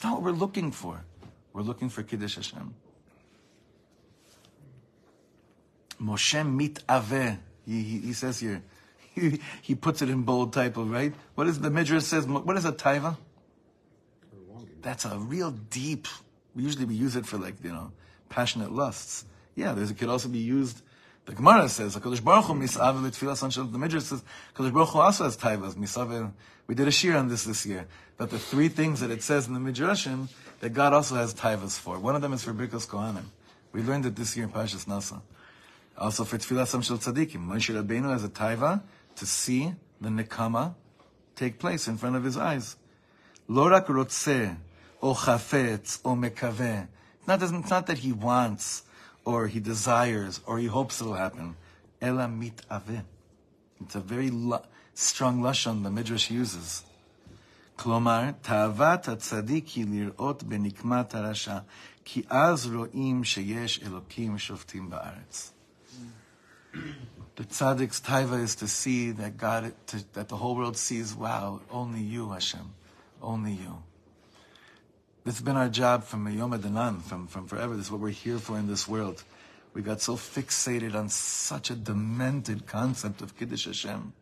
not 0.03 0.13
what 0.13 0.23
we're 0.23 0.31
looking 0.31 0.71
for. 0.71 1.03
We're 1.53 1.61
looking 1.61 1.89
for 1.89 2.03
Kiddush 2.03 2.35
Hashem. 2.35 2.73
Moshe 6.01 6.43
mitaveh. 6.43 7.37
He, 7.65 7.81
he, 7.81 7.99
he 7.99 8.13
says 8.13 8.39
here, 8.39 8.61
he, 9.13 9.39
he 9.61 9.75
puts 9.75 10.01
it 10.01 10.09
in 10.09 10.23
bold 10.23 10.53
type 10.53 10.77
of, 10.77 10.89
right? 10.89 11.13
What 11.35 11.47
is 11.47 11.59
the 11.59 11.69
Midrash 11.69 12.03
says? 12.03 12.25
What 12.25 12.57
is 12.57 12.65
a 12.65 12.71
taiva? 12.71 13.17
That's 14.81 15.05
a 15.05 15.17
real 15.17 15.51
deep. 15.51 16.07
Usually 16.55 16.85
we 16.85 16.95
use 16.95 17.15
it 17.15 17.25
for 17.25 17.37
like 17.37 17.55
you 17.63 17.71
know 17.71 17.91
passionate 18.29 18.71
lusts. 18.71 19.25
Yeah, 19.55 19.73
there's 19.73 19.91
it 19.91 19.97
could 19.97 20.09
also 20.09 20.29
be 20.29 20.39
used. 20.39 20.81
The 21.25 21.33
Gemara 21.33 21.69
says 21.69 21.95
Hakadosh 21.95 22.23
Baruch 22.23 22.45
Hu 22.45 22.53
misavel 22.53 23.01
tefillas 23.09 23.41
on 23.41 23.71
The 23.71 23.77
Midrash 23.77 24.03
says 24.03 24.23
Hakadosh 24.53 24.73
Baruch 24.73 24.89
Hu 24.89 24.99
also 24.99 25.23
has 25.23 25.37
taivas 25.37 25.75
misavel. 25.75 26.33
We 26.67 26.75
did 26.75 26.87
a 26.87 26.91
shiur 26.91 27.17
on 27.17 27.29
this 27.29 27.45
this 27.45 27.65
year. 27.65 27.87
That 28.17 28.29
the 28.29 28.39
three 28.39 28.69
things 28.69 28.99
that 28.99 29.11
it 29.11 29.23
says 29.23 29.47
in 29.47 29.53
the 29.53 29.59
Midrashim 29.59 30.27
that 30.59 30.69
God 30.73 30.93
also 30.93 31.15
has 31.15 31.33
taivas 31.33 31.79
for. 31.79 31.97
One 31.97 32.15
of 32.15 32.21
them 32.21 32.33
is 32.33 32.43
for 32.43 32.53
Birkos 32.53 32.87
Kohanim. 32.87 33.25
We 33.71 33.81
learned 33.81 34.05
it 34.05 34.15
this 34.15 34.35
year 34.35 34.45
in 34.45 34.51
Parshas 34.51 34.85
Nasa. 34.85 35.21
Also 35.97 36.25
for 36.25 36.37
tefillas 36.37 36.71
shel 36.83 36.97
tzaddikim. 36.97 37.45
Moshe 37.47 37.73
Rabbeinu 37.73 38.11
has 38.11 38.23
a 38.23 38.29
taiva 38.29 38.81
to 39.15 39.25
see 39.25 39.73
the 40.01 40.09
nekama 40.09 40.75
take 41.35 41.59
place 41.59 41.87
in 41.87 41.97
front 41.97 42.15
of 42.15 42.23
his 42.23 42.37
eyes. 42.37 42.75
Lo 43.47 43.69
rak 43.69 43.87
rotzeh 43.87 44.55
or 45.01 45.15
chafetz 45.15 45.99
or 46.03 46.15
mekaveh. 46.15 46.87
It's 47.19 47.27
not, 47.27 47.41
it's 47.41 47.69
not 47.69 47.87
that 47.87 47.99
he 47.99 48.11
wants 48.11 48.83
or 49.24 49.46
he 49.46 49.60
desires 49.60 50.40
or 50.46 50.58
he 50.58 50.66
hopes 50.66 51.00
it'll 51.00 51.14
happen. 51.14 51.56
Ela 52.00 52.26
mitaveh. 52.26 53.02
It's 53.80 53.94
a 53.94 54.00
very 54.00 54.30
lo- 54.30 54.64
strong 54.94 55.40
lashon 55.40 55.82
the 55.82 55.90
Midrash 55.90 56.30
uses. 56.30 56.84
כלומר, 57.76 58.30
תאוות 58.42 59.08
הצדיק 59.08 59.68
היא 59.68 59.86
לראות 59.88 60.42
בנקמת 60.42 61.14
הרשע, 61.14 61.58
כי 62.04 62.22
אז 62.30 62.66
רואים 62.66 63.24
שיש 63.24 63.80
אלוקים 63.82 64.38
שופטים 64.38 64.90
בארץ. 64.90 65.52
The 67.36 67.44
tzaddik's 67.44 68.00
taiva 68.00 68.34
is 68.34 68.54
to 68.56 68.68
see 68.68 69.12
that 69.12 69.38
God, 69.38 69.72
to, 69.86 69.96
that 70.12 70.28
the 70.28 70.36
whole 70.36 70.56
world 70.56 70.76
sees, 70.76 71.14
wow, 71.14 71.60
only 71.70 72.00
you, 72.00 72.30
Hashem, 72.30 72.74
only 73.22 73.52
you. 73.52 73.82
This 75.25 75.37
has 75.37 75.41
been 75.41 75.57
our 75.57 75.69
job 75.69 76.03
from 76.03 76.31
Yom 76.31 76.51
Adanan, 76.51 77.01
from, 77.01 77.25
from 77.25 77.47
forever. 77.47 77.75
This 77.75 77.87
is 77.87 77.91
what 77.91 77.99
we're 77.99 78.09
here 78.09 78.37
for 78.37 78.59
in 78.59 78.67
this 78.67 78.87
world. 78.87 79.23
We 79.73 79.81
got 79.81 79.99
so 79.99 80.17
fixated 80.17 80.93
on 80.93 81.09
such 81.09 81.71
a 81.71 81.75
demented 81.75 82.67
concept 82.67 83.23
of 83.23 83.35
Kiddush 83.35 83.65
Hashem, 83.65 84.13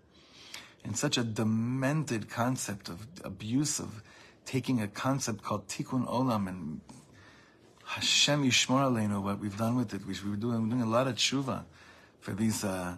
and 0.86 0.97
such 0.97 1.18
a 1.18 1.26
demented 1.26 2.30
concept 2.30 2.88
of 2.88 3.06
abuse 3.26 3.82
of 3.82 4.01
taking 4.45 4.82
a 4.82 4.88
concept 4.88 5.43
called 5.43 5.68
Tikkun 5.68 6.08
Olam 6.08 6.47
and 6.47 6.80
Hashem 7.84 8.45
Yishmor 8.45 8.89
Aleinu, 8.89 9.22
what 9.22 9.39
we've 9.39 9.58
done 9.58 9.76
with 9.76 9.93
it. 9.93 10.06
We 10.06 10.14
were 10.30 10.38
doing, 10.38 10.64
we're 10.64 10.70
doing 10.70 10.84
a 10.84 10.89
lot 10.89 11.08
of 11.08 11.16
tshuva 11.16 11.66
for 12.22 12.32
these, 12.32 12.64
uh, 12.64 12.95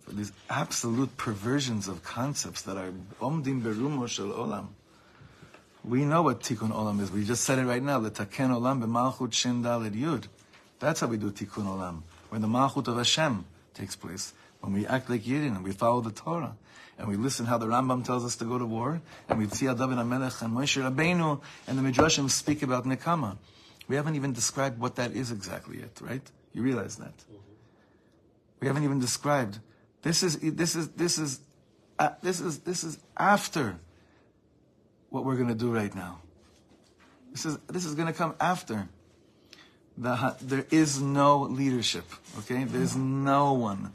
for 0.00 0.12
these 0.12 0.32
absolute 0.48 1.14
perversions 1.18 1.88
of 1.88 2.02
concepts 2.02 2.62
that 2.62 2.78
are 2.78 2.90
omdim 3.20 3.60
berumo 3.60 4.08
shel 4.08 4.28
olam. 4.28 4.68
We 5.88 6.04
know 6.04 6.20
what 6.20 6.40
tikkun 6.40 6.70
olam 6.70 7.00
is. 7.00 7.10
We 7.10 7.24
just 7.24 7.44
said 7.44 7.58
it 7.58 7.64
right 7.64 7.82
now. 7.82 7.98
The 7.98 8.10
taken 8.10 8.50
olam 8.50 8.84
b'malchut 8.84 9.32
shin 9.32 9.62
daled 9.62 9.92
yud. 9.92 10.24
That's 10.80 11.00
how 11.00 11.06
we 11.06 11.16
do 11.16 11.30
tikkun 11.30 11.64
olam. 11.64 12.02
When 12.28 12.42
the 12.42 12.48
malchut 12.48 12.88
of 12.88 12.98
Hashem 12.98 13.46
takes 13.72 13.96
place. 13.96 14.34
When 14.60 14.74
we 14.74 14.86
act 14.86 15.08
like 15.08 15.22
Yidden 15.22 15.56
and 15.56 15.64
we 15.64 15.72
follow 15.72 16.00
the 16.00 16.10
Torah. 16.10 16.56
And 16.98 17.08
we 17.08 17.16
listen 17.16 17.46
how 17.46 17.58
the 17.58 17.66
Rambam 17.66 18.04
tells 18.04 18.24
us 18.24 18.36
to 18.36 18.44
go 18.44 18.58
to 18.58 18.66
war. 18.66 19.00
And 19.28 19.38
we 19.38 19.48
see 19.48 19.66
how 19.66 19.74
David 19.74 19.96
HaMelech 19.98 20.42
and 20.42 20.54
Moshe 20.54 20.82
Rabbeinu 20.82 21.40
and 21.66 21.78
the 21.78 21.82
Midrashim 21.82 22.28
speak 22.28 22.62
about 22.62 22.84
Nekama. 22.84 23.38
We 23.86 23.96
haven't 23.96 24.16
even 24.16 24.32
described 24.32 24.80
what 24.80 24.96
that 24.96 25.12
is 25.12 25.30
exactly 25.30 25.78
yet, 25.78 25.98
right? 26.02 26.22
You 26.52 26.62
realize 26.62 26.96
that. 26.96 27.14
We 28.60 28.66
haven't 28.66 28.84
even 28.84 28.98
described. 28.98 29.60
This 30.02 30.22
is 30.22 30.36
this 30.38 30.74
is 30.74 30.88
this 30.88 31.18
is 31.18 31.40
uh, 31.98 32.10
this 32.20 32.40
is 32.40 32.58
this 32.60 32.84
is 32.84 32.98
after 33.16 33.78
what 35.10 35.24
we're 35.24 35.36
going 35.36 35.48
to 35.48 35.54
do 35.54 35.72
right 35.72 35.94
now. 35.94 36.20
This 37.32 37.46
is 37.46 37.58
this 37.68 37.84
is 37.84 37.94
going 37.94 38.08
to 38.08 38.12
come 38.12 38.34
after. 38.40 38.88
The, 39.96 40.36
there 40.40 40.66
is 40.70 41.00
no 41.00 41.40
leadership. 41.40 42.04
Okay, 42.38 42.64
there's 42.64 42.94
no 42.96 43.52
one 43.52 43.92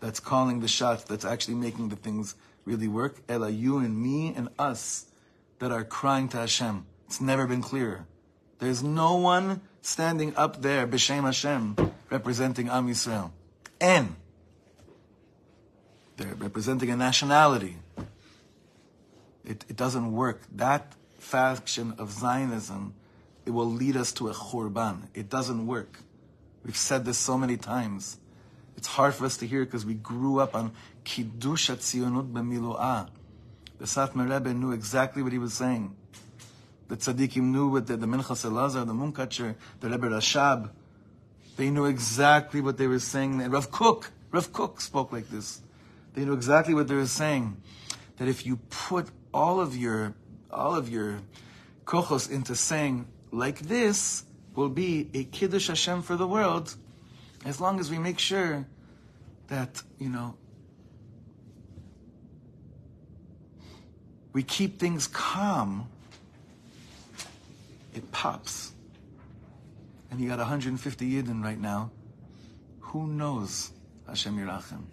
that's 0.00 0.20
calling 0.20 0.60
the 0.60 0.68
shots. 0.68 1.04
That's 1.04 1.24
actually 1.24 1.54
making 1.54 1.90
the 1.90 1.96
things 1.96 2.34
really 2.64 2.88
work. 2.88 3.20
Ella, 3.28 3.50
you 3.50 3.78
and 3.78 3.96
me 3.96 4.34
and 4.34 4.48
us 4.58 5.06
that 5.60 5.70
are 5.70 5.84
crying 5.84 6.28
to 6.30 6.38
Hashem. 6.38 6.86
It's 7.06 7.20
never 7.20 7.46
been 7.46 7.62
clearer. 7.62 8.06
There's 8.58 8.82
no 8.82 9.16
one 9.16 9.60
standing 9.80 10.36
up 10.36 10.62
there, 10.62 10.86
b'shem 10.86 11.22
Hashem, 11.22 11.76
representing 12.10 12.68
Am 12.68 12.88
Yisrael. 12.88 13.30
And 13.80 14.16
they're 16.16 16.34
representing 16.34 16.90
a 16.90 16.96
nationality. 16.96 17.76
It, 19.48 19.64
it 19.68 19.76
doesn't 19.76 20.12
work. 20.12 20.42
That 20.56 20.92
faction 21.18 21.94
of 21.98 22.12
Zionism, 22.12 22.94
it 23.46 23.50
will 23.50 23.66
lead 23.66 23.96
us 23.96 24.12
to 24.12 24.28
a 24.28 24.34
churban. 24.34 25.08
It 25.14 25.30
doesn't 25.30 25.66
work. 25.66 26.00
We've 26.64 26.76
said 26.76 27.06
this 27.06 27.16
so 27.16 27.38
many 27.38 27.56
times. 27.56 28.18
It's 28.76 28.86
hard 28.86 29.14
for 29.14 29.24
us 29.24 29.38
to 29.38 29.46
hear 29.46 29.64
because 29.64 29.86
we 29.86 29.94
grew 29.94 30.38
up 30.38 30.54
on 30.54 30.72
Kiddush 31.02 31.70
Tzionut 31.70 32.30
b'milu'ah. 32.30 33.08
The 33.78 33.86
Satmar 33.86 34.30
Rebbe 34.30 34.52
knew 34.52 34.72
exactly 34.72 35.22
what 35.22 35.32
he 35.32 35.38
was 35.38 35.54
saying. 35.54 35.96
The 36.88 36.96
tzaddikim 36.96 37.36
knew 37.36 37.68
what 37.68 37.86
the, 37.86 37.96
the 37.96 38.06
Minchas 38.06 38.44
Elazar, 38.44 38.86
the 38.86 38.92
Munkacher, 38.92 39.54
the 39.80 39.88
Rebbe 39.88 40.08
Rashab, 40.08 40.70
they 41.56 41.70
knew 41.70 41.86
exactly 41.86 42.60
what 42.60 42.76
they 42.76 42.86
were 42.86 42.98
saying. 42.98 43.40
And 43.40 43.52
Rav 43.52 43.70
Kook, 43.70 44.10
Rav 44.30 44.52
Kook 44.52 44.80
spoke 44.80 45.12
like 45.12 45.28
this. 45.28 45.60
They 46.14 46.24
knew 46.24 46.32
exactly 46.32 46.74
what 46.74 46.88
they 46.88 46.94
were 46.94 47.06
saying. 47.06 47.56
That 48.16 48.28
if 48.28 48.46
you 48.46 48.56
put 48.70 49.08
all 49.32 49.60
of 49.60 49.76
your 49.76 50.14
all 50.50 50.74
of 50.74 50.88
your 50.88 51.20
kochos 51.84 52.30
into 52.30 52.54
saying 52.54 53.06
like 53.30 53.60
this 53.60 54.24
will 54.54 54.68
be 54.68 55.08
a 55.14 55.24
kiddush 55.24 55.68
Hashem 55.68 56.02
for 56.02 56.16
the 56.16 56.26
world, 56.26 56.74
as 57.44 57.60
long 57.60 57.78
as 57.80 57.90
we 57.90 57.98
make 57.98 58.18
sure 58.18 58.66
that 59.48 59.82
you 59.98 60.08
know 60.08 60.34
we 64.32 64.42
keep 64.42 64.78
things 64.78 65.06
calm, 65.06 65.88
it 67.94 68.10
pops. 68.12 68.72
And 70.10 70.20
you 70.20 70.28
got 70.28 70.38
150 70.38 71.10
Yidden 71.10 71.42
right 71.42 71.60
now. 71.60 71.90
Who 72.80 73.06
knows 73.06 73.70
Hashem 74.06 74.38
Yirachem? 74.38 74.84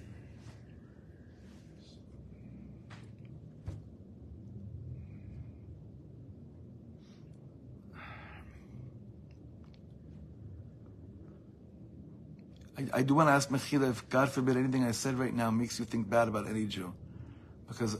I, 12.93 13.01
do 13.03 13.15
want 13.15 13.29
to 13.29 13.33
ask 13.33 13.49
Mechila 13.49 13.89
if, 13.89 14.07
God 14.09 14.29
forbid, 14.29 14.57
anything 14.57 14.83
I 14.83 14.91
said 14.91 15.15
right 15.15 15.33
now 15.33 15.51
makes 15.51 15.79
you 15.79 15.85
think 15.85 16.09
bad 16.09 16.27
about 16.27 16.47
any 16.47 16.65
Jew. 16.65 16.93
Because, 17.67 17.95
uh, 17.95 17.99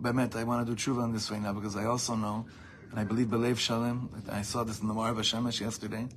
Bemet, 0.00 0.36
I 0.36 0.44
want 0.44 0.66
to 0.66 0.74
do 0.74 0.76
tshuva 0.76 1.02
on 1.02 1.12
this 1.12 1.30
right 1.30 1.40
now 1.40 1.52
because 1.52 1.76
I 1.76 1.84
also 1.84 2.14
know, 2.14 2.46
and 2.90 2.98
I 2.98 3.04
believe 3.04 3.28
Belev 3.28 3.58
Shalem, 3.58 4.10
I 4.30 4.42
saw 4.42 4.64
this 4.64 4.80
in 4.80 4.88
the 4.88 4.94
Marav 4.94 5.16
Hashemesh 5.16 5.60
yesterday, 5.60 6.08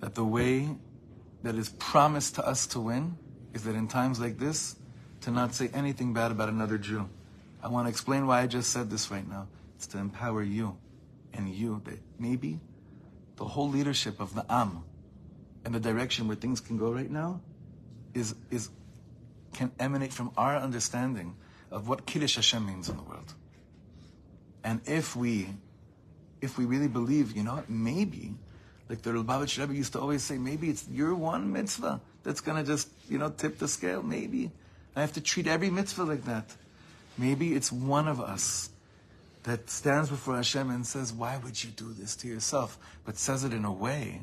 that 0.00 0.14
the 0.14 0.24
way 0.24 0.68
that 1.42 1.54
is 1.54 1.70
promised 1.70 2.34
to 2.36 2.46
us 2.46 2.66
to 2.68 2.80
win 2.80 3.16
is 3.54 3.64
that 3.64 3.74
in 3.74 3.88
times 3.88 4.20
like 4.20 4.38
this, 4.38 4.76
to 5.22 5.30
not 5.30 5.54
say 5.54 5.70
anything 5.74 6.12
bad 6.12 6.30
about 6.30 6.48
another 6.48 6.78
Jew. 6.78 7.08
I 7.62 7.68
want 7.68 7.86
to 7.86 7.90
explain 7.90 8.26
why 8.26 8.42
I 8.42 8.46
just 8.46 8.70
said 8.70 8.90
this 8.90 9.10
right 9.10 9.28
now. 9.28 9.48
It's 9.76 9.86
to 9.88 9.98
empower 9.98 10.42
you 10.42 10.76
and 11.34 11.48
you 11.48 11.82
that 11.84 11.98
maybe 12.18 12.60
the 13.36 13.44
whole 13.44 13.68
leadership 13.68 14.20
of 14.20 14.34
the 14.34 14.44
Am 14.48 14.84
and 15.64 15.74
the 15.74 15.80
direction 15.80 16.28
where 16.28 16.36
things 16.36 16.60
can 16.60 16.78
go 16.78 16.92
right 16.92 17.10
now 17.10 17.40
is, 18.14 18.34
is 18.50 18.70
can 19.52 19.70
emanate 19.78 20.12
from 20.12 20.30
our 20.36 20.56
understanding 20.56 21.34
of 21.70 21.88
what 21.88 22.06
Kiddush 22.06 22.36
Hashem 22.36 22.64
means 22.66 22.88
in 22.88 22.96
the 22.96 23.02
world. 23.02 23.34
And 24.64 24.80
if 24.86 25.16
we 25.16 25.48
if 26.40 26.56
we 26.56 26.64
really 26.64 26.88
believe, 26.88 27.36
you 27.36 27.42
know 27.42 27.56
what, 27.56 27.68
maybe 27.68 28.34
like 28.88 29.02
the 29.02 29.10
Lubavitch 29.10 29.58
Rebbe 29.58 29.74
used 29.74 29.92
to 29.92 30.00
always 30.00 30.22
say, 30.22 30.38
maybe 30.38 30.70
it's 30.70 30.88
your 30.88 31.14
one 31.14 31.52
mitzvah 31.52 32.00
that's 32.22 32.40
going 32.40 32.56
to 32.56 32.64
just, 32.64 32.88
you 33.08 33.18
know, 33.18 33.30
tip 33.30 33.58
the 33.58 33.68
scale. 33.68 34.02
Maybe. 34.02 34.50
I 34.96 35.00
have 35.00 35.12
to 35.14 35.20
treat 35.20 35.46
every 35.46 35.70
mitzvah 35.70 36.04
like 36.04 36.24
that. 36.24 36.54
Maybe 37.18 37.54
it's 37.54 37.70
one 37.70 38.08
of 38.08 38.20
us 38.20 38.70
that 39.42 39.68
stands 39.68 40.08
before 40.08 40.36
Hashem 40.36 40.70
and 40.70 40.86
says, 40.86 41.12
why 41.12 41.38
would 41.38 41.62
you 41.62 41.70
do 41.70 41.92
this 41.92 42.16
to 42.16 42.28
yourself? 42.28 42.78
But 43.04 43.16
says 43.16 43.44
it 43.44 43.52
in 43.52 43.64
a 43.64 43.72
way 43.72 44.22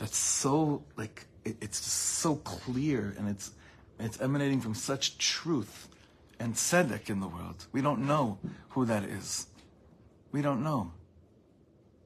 that's 0.00 0.16
so, 0.16 0.82
like, 0.96 1.26
it, 1.44 1.56
it's 1.60 1.78
so 1.78 2.36
clear 2.36 3.14
and 3.18 3.28
it's, 3.28 3.52
it's 3.98 4.18
emanating 4.20 4.60
from 4.62 4.74
such 4.74 5.18
truth 5.18 5.88
and 6.38 6.54
tzedek 6.54 7.10
in 7.10 7.20
the 7.20 7.28
world. 7.28 7.66
We 7.72 7.82
don't 7.82 8.06
know 8.06 8.38
who 8.70 8.86
that 8.86 9.04
is. 9.04 9.46
We 10.32 10.40
don't 10.40 10.64
know. 10.64 10.92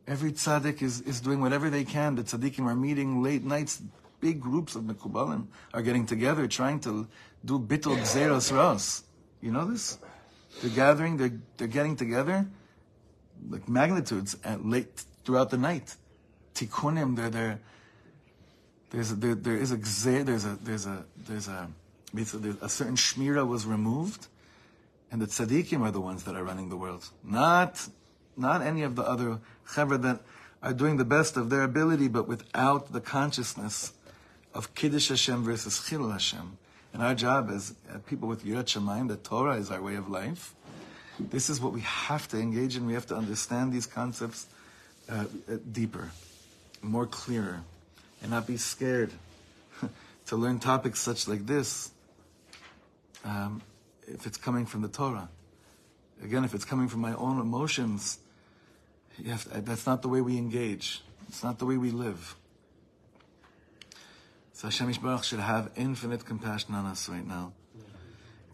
Every 0.09 0.33
tzaddik 0.33 0.83
is, 0.83 1.03
is 1.03 1.21
doing 1.21 1.41
whatever 1.41 1.71
they 1.71 1.85
can. 1.85 2.17
The 2.17 2.25
tzaddikim 2.25 2.67
are 2.67 2.75
meeting 2.75 3.23
late 3.23 3.45
nights. 3.45 3.81
Big 4.21 4.41
groups 4.41 4.75
of 4.75 4.83
mekubalim 4.83 5.47
are 5.73 5.83
getting 5.83 6.05
together, 6.05 6.49
trying 6.49 6.81
to 6.81 7.07
do 7.45 7.61
bittul 7.61 7.97
gzeros 7.99 8.55
ras. 8.55 9.05
You 9.41 9.53
know 9.53 9.67
this? 9.67 9.99
They're 10.61 10.71
gathering. 10.71 11.17
They're 11.17 11.39
they're 11.59 11.69
getting 11.69 11.95
together, 11.95 12.47
like 13.51 13.69
magnitudes 13.69 14.37
at 14.43 14.65
late 14.65 15.05
throughout 15.25 15.51
the 15.51 15.59
night. 15.59 15.95
Tikkunim. 16.55 17.17
They're 17.17 17.31
there. 17.31 17.61
There's 18.95 19.11
a, 19.11 19.15
there, 19.17 19.35
there 19.35 19.57
is 19.57 19.73
a 19.73 19.77
there's 19.77 20.45
a 20.45 20.57
there's 20.63 20.87
a 20.87 21.05
there's 21.27 21.49
a 21.49 21.69
there's 22.13 22.63
a 22.63 22.69
certain 22.69 22.95
shmira 22.95 23.45
was 23.45 23.67
removed, 23.67 24.29
and 25.11 25.21
the 25.21 25.27
tzaddikim 25.27 25.81
are 25.81 25.91
the 25.91 26.01
ones 26.01 26.23
that 26.25 26.37
are 26.37 26.45
running 26.45 26.69
the 26.69 26.77
world, 26.77 27.05
not 27.25 27.89
not 28.37 28.63
any 28.63 28.83
of 28.83 28.95
the 28.95 29.03
other 29.03 29.41
chaver 29.67 30.01
that 30.01 30.21
are 30.63 30.73
doing 30.73 30.97
the 30.97 31.05
best 31.05 31.37
of 31.37 31.51
their 31.51 31.65
ability, 31.65 32.07
but 32.07 32.29
without 32.29 32.93
the 32.93 33.01
consciousness 33.01 33.93
of 34.55 34.77
Kiddush 34.77 35.09
Hashem 35.09 35.43
versus 35.43 35.81
Chilul 35.81 36.13
Hashem. 36.13 36.57
And 36.93 37.03
our 37.03 37.17
job 37.17 37.51
as 37.51 37.75
uh, 37.93 37.99
people 38.07 38.29
with 38.29 38.45
Yirat 38.45 38.67
Shamayim, 38.67 39.09
that 39.09 39.25
Torah 39.25 39.57
is 39.57 39.73
our 39.73 39.83
way 39.83 39.97
of 39.97 40.09
life. 40.09 40.55
This 41.19 41.51
is 41.51 41.61
what 41.61 41.73
we 41.73 41.81
have 41.81 42.29
to 42.29 42.39
engage 42.39 42.77
in. 42.77 42.87
We 42.87 42.95
have 42.95 43.07
to 43.07 43.17
understand 43.17 43.73
these 43.73 43.87
concepts 43.87 44.47
uh, 45.11 45.25
uh 45.51 45.57
deeper, 45.73 46.13
more 46.81 47.07
clearer, 47.07 47.61
and 48.25 48.31
not 48.31 48.47
be 48.47 48.57
scared 48.57 49.12
to 50.27 50.37
learn 50.37 50.59
topics 50.59 50.99
such 50.99 51.29
like 51.29 51.45
this 51.45 51.91
um, 53.22 53.61
if 54.09 54.27
it's 54.27 54.39
coming 54.39 54.64
from 54.64 54.81
the 54.81 54.89
Torah. 54.89 55.29
Again, 56.22 56.43
if 56.43 56.55
it's 56.55 56.64
coming 56.64 56.89
from 56.89 57.03
my 57.03 57.12
own 57.14 57.39
emotions, 57.39 58.18
to, 59.18 59.61
that's 59.61 59.87
not 59.87 60.01
the 60.01 60.09
way 60.09 60.22
we 60.22 60.39
engage. 60.39 61.03
It's 61.29 61.45
not 61.45 61.59
the 61.59 61.66
way 61.66 61.77
we 61.77 61.91
live. 61.91 62.35
So 64.55 64.68
Hashem 64.68 64.91
Yishbarach 64.91 65.25
should 65.25 65.41
have 65.41 65.70
infinite 65.77 66.25
compassion 66.25 66.75
on 66.75 66.87
us 66.87 67.11
right 67.11 67.27
now. 67.27 67.53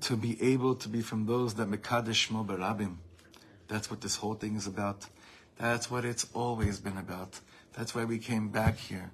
To 0.02 0.16
be 0.16 0.36
able 0.42 0.74
to 0.74 0.88
be 0.88 1.00
from 1.00 1.26
those 1.26 1.54
that 1.54 1.70
Mekadesh 1.70 2.28
Shmo 2.28 2.44
Barabim. 2.44 2.96
That's 3.68 3.88
what 3.88 4.00
this 4.00 4.16
whole 4.16 4.34
thing 4.34 4.56
is 4.56 4.66
about. 4.66 5.06
That's 5.58 5.88
what 5.88 6.04
it's 6.04 6.26
always 6.34 6.80
been 6.80 6.96
about. 6.96 7.38
That's 7.74 7.94
why 7.94 8.04
we 8.04 8.18
came 8.18 8.48
back 8.48 8.76
here. 8.76 9.12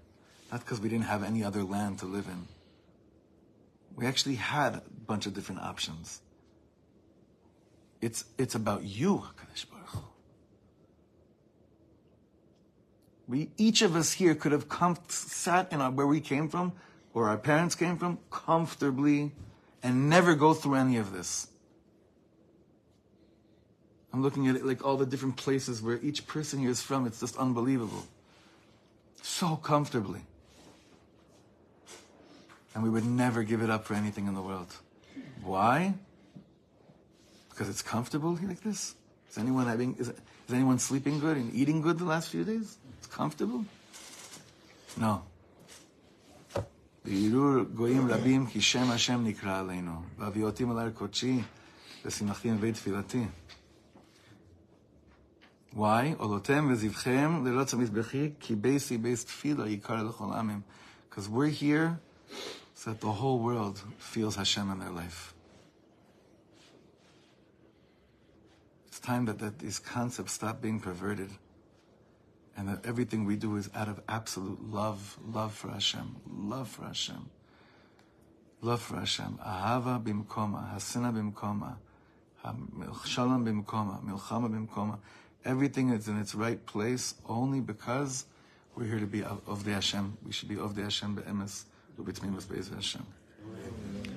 Not 0.57 0.64
because 0.64 0.80
we 0.80 0.88
didn't 0.88 1.04
have 1.04 1.22
any 1.22 1.44
other 1.44 1.62
land 1.62 1.98
to 1.98 2.07
live 2.07 2.28
in. 2.28 2.48
We 3.94 4.07
actually 4.07 4.36
had 4.36 4.76
a 4.76 4.82
bunch 5.07 5.26
of 5.26 5.34
different 5.34 5.61
options. 5.61 6.22
It's, 8.00 8.24
it's 8.38 8.54
about 8.54 8.82
you, 8.82 9.16
HaKadosh 9.16 9.66
Baruch. 9.70 10.04
We, 13.28 13.50
each 13.59 13.82
of 13.82 13.96
us 13.96 14.14
here 14.14 14.34
could 14.34 14.52
have 14.52 14.66
come, 14.66 14.96
sat 15.09 15.70
in 15.74 15.82
our, 15.82 15.90
where 15.90 16.07
we 16.07 16.22
came 16.22 16.48
from, 16.48 16.72
where 17.12 17.28
our 17.28 17.36
parents 17.36 17.74
came 17.74 17.98
from, 17.98 18.18
comfortably, 18.30 19.32
and 19.82 20.09
never 20.09 20.34
go 20.34 20.54
through 20.54 20.76
any 20.76 20.96
of 20.96 21.12
this. 21.12 21.48
I'm 24.11 24.22
looking 24.22 24.48
at 24.48 24.57
it 24.57 24.64
like 24.64 24.82
all 24.82 24.96
the 24.96 25.04
different 25.04 25.36
places 25.36 25.82
where 25.82 26.00
each 26.02 26.26
person 26.26 26.61
here 26.61 26.70
is 26.70 26.80
from. 26.80 27.07
It's 27.07 27.20
just 27.20 27.36
unbelievable. 27.36 28.07
So 29.20 29.57
comfortably 29.57 30.22
And 32.76 32.84
we 32.84 32.89
would 32.89 33.05
never 33.05 33.43
give 33.43 33.61
it 33.61 33.69
up 33.69 33.86
for 33.86 33.93
anything 33.93 34.28
in 34.28 34.34
the 34.34 34.41
world. 34.41 34.74
Why? 35.43 35.93
Because 37.49 37.67
it's 37.69 37.82
comfortable 37.82 38.36
here 38.36 38.49
like 38.49 38.61
this? 38.61 38.95
Is 39.30 39.38
anyone 39.38 39.67
having 39.67 39.95
is, 39.95 40.09
is 40.09 40.53
anyone 40.53 40.80
sleeping 40.80 41.19
good 41.19 41.38
and 41.38 41.53
eating 41.53 41.82
good 41.82 41.97
the 41.97 42.05
last 42.05 42.30
few 42.30 42.43
days? 42.43 42.78
It's 42.97 43.07
comfortable? 43.07 43.65
No. 44.97 45.24
בהרהור 47.05 47.63
גויים 47.76 48.07
רבים 48.11 48.47
כי 48.47 48.61
שם 48.61 48.91
השם 48.91 49.24
נקרא 49.24 49.59
עלינו, 49.59 50.01
והביאותים 50.17 50.72
אל 50.72 50.80
הר 50.80 50.89
קודשי, 50.89 51.41
ושמחתי 52.05 52.51
מבית 52.51 52.76
תפילתי. 52.76 53.26
Why? 55.76 56.17
עולותיהם 56.17 56.72
וזבחיהם 56.72 57.45
לרץ 57.45 57.74
המזבחי, 57.74 58.30
כי 58.39 58.55
ביסי 58.55 58.97
בייס 58.97 59.26
תפילה 59.26 59.69
יקר 59.69 60.03
לכל 60.03 60.34
עמים. 60.34 60.61
Because 61.09 61.28
we're 61.30 61.61
here 61.61 61.97
so 62.87 62.93
that 62.93 63.01
the 63.01 63.11
whole 63.11 63.41
world 63.41 63.82
feels 63.99 64.37
Hashem 64.37 64.70
in 64.70 64.78
their 64.78 64.91
life. 64.91 65.34
It's 68.87 69.01
time 69.01 69.24
that, 69.24 69.41
that 69.41 69.59
these 69.59 69.80
concepts 69.80 70.34
stop 70.34 70.62
being 70.62 70.78
perverted 70.78 71.30
and 72.57 72.68
that 72.68 72.87
everything 72.87 73.24
we 73.24 73.34
do 73.34 73.57
is 73.57 73.68
out 73.74 73.89
of 73.89 74.01
absolute 74.09 74.70
love, 74.70 75.18
love 75.26 75.53
for 75.53 75.68
Hashem, 75.68 76.14
love 76.30 76.68
for 76.68 76.84
Hashem, 76.84 77.28
love 78.61 78.80
for 78.80 78.99
Hashem. 78.99 79.41
Ahava 79.45 80.01
bimkoma, 80.01 80.72
hasina 80.72 81.12
bimkoma, 81.12 81.74
shalom 83.05 83.45
bimkoma, 83.45 84.01
milchama 84.05 84.49
bimkoma. 84.49 84.99
Everything 85.45 85.91
is 85.91 86.07
in 86.07 86.20
its 86.20 86.37
right 86.37 86.64
place 86.66 87.16
only 87.28 87.59
because 87.59 88.26
we're 88.76 88.84
here 88.84 89.01
to 89.01 89.07
be 89.07 89.24
of, 89.24 89.41
of 89.49 89.64
the 89.64 89.72
Hashem. 89.72 90.18
We 90.24 90.30
should 90.30 90.49
be 90.49 90.57
of 90.57 90.76
the 90.76 90.84
Hashem 90.84 91.16
be'emes, 91.16 91.64
Любит 91.97 92.22
милость, 92.22 92.49
боязнь 92.49 92.74
Hashem. 92.74 93.03